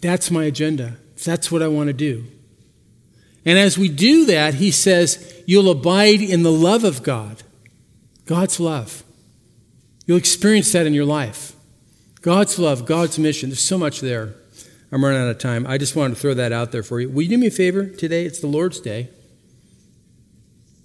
That's 0.00 0.30
my 0.30 0.44
agenda. 0.44 0.96
That's 1.24 1.52
what 1.52 1.62
I 1.62 1.68
want 1.68 1.88
to 1.88 1.92
do. 1.92 2.26
And 3.44 3.58
as 3.58 3.78
we 3.78 3.88
do 3.88 4.26
that, 4.26 4.54
he 4.54 4.70
says, 4.70 5.42
you'll 5.46 5.70
abide 5.70 6.20
in 6.20 6.42
the 6.42 6.52
love 6.52 6.84
of 6.84 7.02
God, 7.02 7.42
God's 8.26 8.60
love. 8.60 9.02
You'll 10.06 10.18
experience 10.18 10.72
that 10.72 10.86
in 10.86 10.94
your 10.94 11.04
life. 11.04 11.54
God's 12.22 12.58
love, 12.58 12.84
God's 12.84 13.18
mission. 13.18 13.50
There's 13.50 13.60
so 13.60 13.78
much 13.78 14.00
there. 14.00 14.34
I'm 14.92 15.04
running 15.04 15.20
out 15.20 15.28
of 15.28 15.38
time. 15.38 15.66
I 15.66 15.78
just 15.78 15.94
wanted 15.94 16.14
to 16.14 16.20
throw 16.20 16.34
that 16.34 16.52
out 16.52 16.72
there 16.72 16.82
for 16.82 17.00
you. 17.00 17.08
Will 17.08 17.22
you 17.22 17.28
do 17.28 17.38
me 17.38 17.46
a 17.46 17.50
favor 17.50 17.86
today? 17.86 18.24
It's 18.24 18.40
the 18.40 18.46
Lord's 18.46 18.80
Day. 18.80 19.08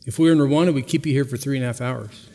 If 0.06 0.20
we 0.20 0.28
were 0.28 0.34
in 0.34 0.38
Rwanda, 0.38 0.74
we'd 0.74 0.88
keep 0.88 1.06
you 1.06 1.14
here 1.14 1.26
for 1.26 1.38
three 1.38 1.58
and 1.58 1.64
a 1.64 1.68
half 1.68 1.82
hours. 1.82 2.30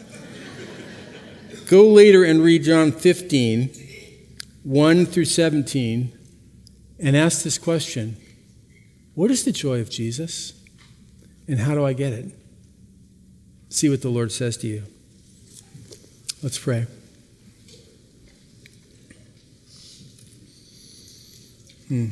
Go 1.68 1.86
later 1.86 2.24
and 2.24 2.42
read 2.42 2.64
John 2.64 2.90
15, 2.90 3.70
1 4.64 5.06
through 5.06 5.24
17 5.24 6.12
and 6.98 7.16
ask 7.16 7.44
this 7.44 7.58
question 7.58 8.16
What 9.14 9.30
is 9.30 9.44
the 9.44 9.52
joy 9.52 9.80
of 9.80 9.88
Jesus? 9.88 10.52
And 11.46 11.60
how 11.60 11.74
do 11.74 11.84
I 11.84 11.92
get 11.92 12.12
it? 12.12 12.32
See 13.68 13.88
what 13.88 14.02
the 14.02 14.08
Lord 14.08 14.32
says 14.32 14.56
to 14.58 14.66
you. 14.66 14.82
Let's 16.42 16.58
pray. 16.58 16.86
Hmm. 21.88 22.06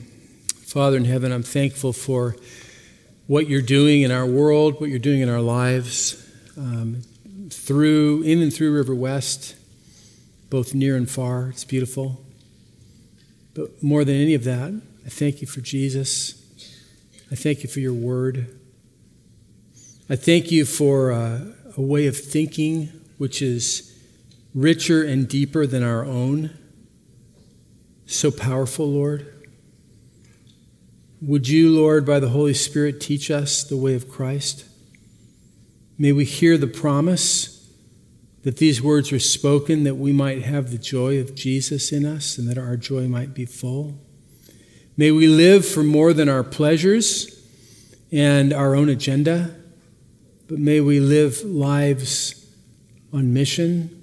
Father 0.67 0.99
in 0.99 1.07
heaven, 1.07 1.33
I'm 1.33 1.43
thankful 1.43 1.95
for 1.95 2.37
what 3.27 3.49
you're 3.49 3.63
doing 3.63 4.03
in 4.03 4.11
our 4.11 4.27
world, 4.27 4.83
what 4.83 4.91
you're 4.91 4.99
doing 4.99 5.23
in 5.23 5.31
our 5.31 5.41
lives, 5.41 6.23
um, 6.59 7.01
through 7.49 8.21
in 8.23 8.43
and 8.43 8.53
through 8.53 8.75
River 8.75 8.95
West, 8.95 9.57
both 10.51 10.75
near 10.75 10.95
and 10.95 11.09
far. 11.09 11.49
It's 11.49 11.65
beautiful. 11.65 12.23
But 13.55 13.83
more 13.83 14.05
than 14.05 14.17
any 14.17 14.35
of 14.35 14.45
that, 14.45 14.79
I 15.07 15.09
thank 15.09 15.41
you 15.41 15.47
for 15.47 15.63
Jesus. 15.63 16.35
I 17.33 17.35
thank 17.35 17.63
you 17.63 17.69
for 17.71 17.81
your 17.81 17.95
word. 17.95 18.59
I 20.11 20.17
thank 20.17 20.53
you 20.53 20.67
for 20.67 21.13
uh, 21.13 21.47
a 21.79 21.81
way 21.81 22.07
of 22.07 22.17
thinking 22.19 22.89
which 23.17 23.41
is 23.41 23.88
richer 24.59 25.05
and 25.05 25.29
deeper 25.29 25.67
than 25.67 25.85
our 25.85 26.05
own. 26.05 26.51
So 28.07 28.33
powerful, 28.33 28.91
Lord. 28.91 29.47
Would 31.23 31.49
you, 31.49 31.71
Lord, 31.71 32.05
by 32.05 32.19
the 32.19 32.31
Holy 32.31 32.55
Spirit, 32.55 33.01
teach 33.01 33.31
us 33.31 33.63
the 33.63 33.77
way 33.77 33.95
of 33.95 34.09
Christ? 34.09 34.65
May 35.97 36.11
we 36.11 36.25
hear 36.25 36.59
the 36.59 36.67
promise 36.67 37.71
that 38.43 38.57
these 38.57 38.83
words 38.83 39.13
are 39.13 39.21
spoken 39.21 39.85
that 39.85 39.97
we 39.97 40.13
might 40.13 40.43
have 40.43 40.71
the 40.71 40.79
joy 40.79 41.21
of 41.21 41.37
Jesus 41.37 41.93
in 41.93 42.05
us 42.05 42.37
and 42.37 42.49
that 42.49 42.59
our 42.59 42.77
joy 42.77 43.07
might 43.07 43.35
be 43.35 43.45
full. 43.45 44.01
May 44.97 45.13
we 45.13 45.29
live 45.29 45.65
for 45.67 45.85
more 45.85 46.13
than 46.13 46.29
our 46.29 46.43
pleasures 46.43 47.47
and 48.11 48.53
our 48.53 48.75
own 48.75 48.89
agenda, 48.89 49.55
but 50.49 50.59
may 50.59 50.81
we 50.81 50.99
live 50.99 51.43
lives 51.45 52.47
on 53.13 53.33
mission 53.33 53.98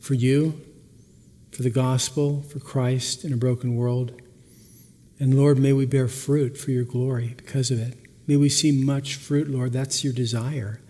for 0.00 0.14
you, 0.14 0.60
for 1.52 1.62
the 1.62 1.70
gospel, 1.70 2.42
for 2.42 2.58
Christ 2.58 3.24
in 3.24 3.32
a 3.32 3.36
broken 3.36 3.76
world. 3.76 4.20
And 5.18 5.34
Lord, 5.34 5.58
may 5.58 5.72
we 5.72 5.86
bear 5.86 6.08
fruit 6.08 6.56
for 6.56 6.70
your 6.70 6.84
glory 6.84 7.34
because 7.36 7.70
of 7.70 7.78
it. 7.78 7.98
May 8.26 8.36
we 8.36 8.48
see 8.48 8.72
much 8.72 9.16
fruit, 9.16 9.48
Lord. 9.48 9.72
That's 9.72 10.02
your 10.02 10.12
desire. 10.12 10.80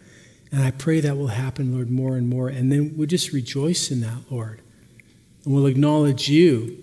And 0.52 0.62
I 0.62 0.70
pray 0.70 1.00
that 1.00 1.16
will 1.16 1.28
happen, 1.28 1.74
Lord, 1.74 1.90
more 1.90 2.16
and 2.16 2.28
more. 2.28 2.48
And 2.48 2.70
then 2.70 2.94
we'll 2.96 3.06
just 3.06 3.32
rejoice 3.32 3.90
in 3.90 4.00
that, 4.02 4.30
Lord. 4.30 4.60
And 5.44 5.54
we'll 5.54 5.66
acknowledge 5.66 6.28
you 6.28 6.78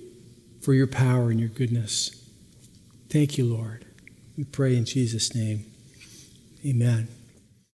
for 0.62 0.74
your 0.74 0.88
power 0.88 1.30
and 1.30 1.40
your 1.40 1.50
goodness. 1.50 2.30
Thank 3.10 3.38
you, 3.38 3.46
Lord. 3.46 3.86
We 4.38 4.44
pray 4.44 4.76
in 4.76 4.86
Jesus' 4.86 5.34
name. 5.34 5.66
Amen. 6.66 7.17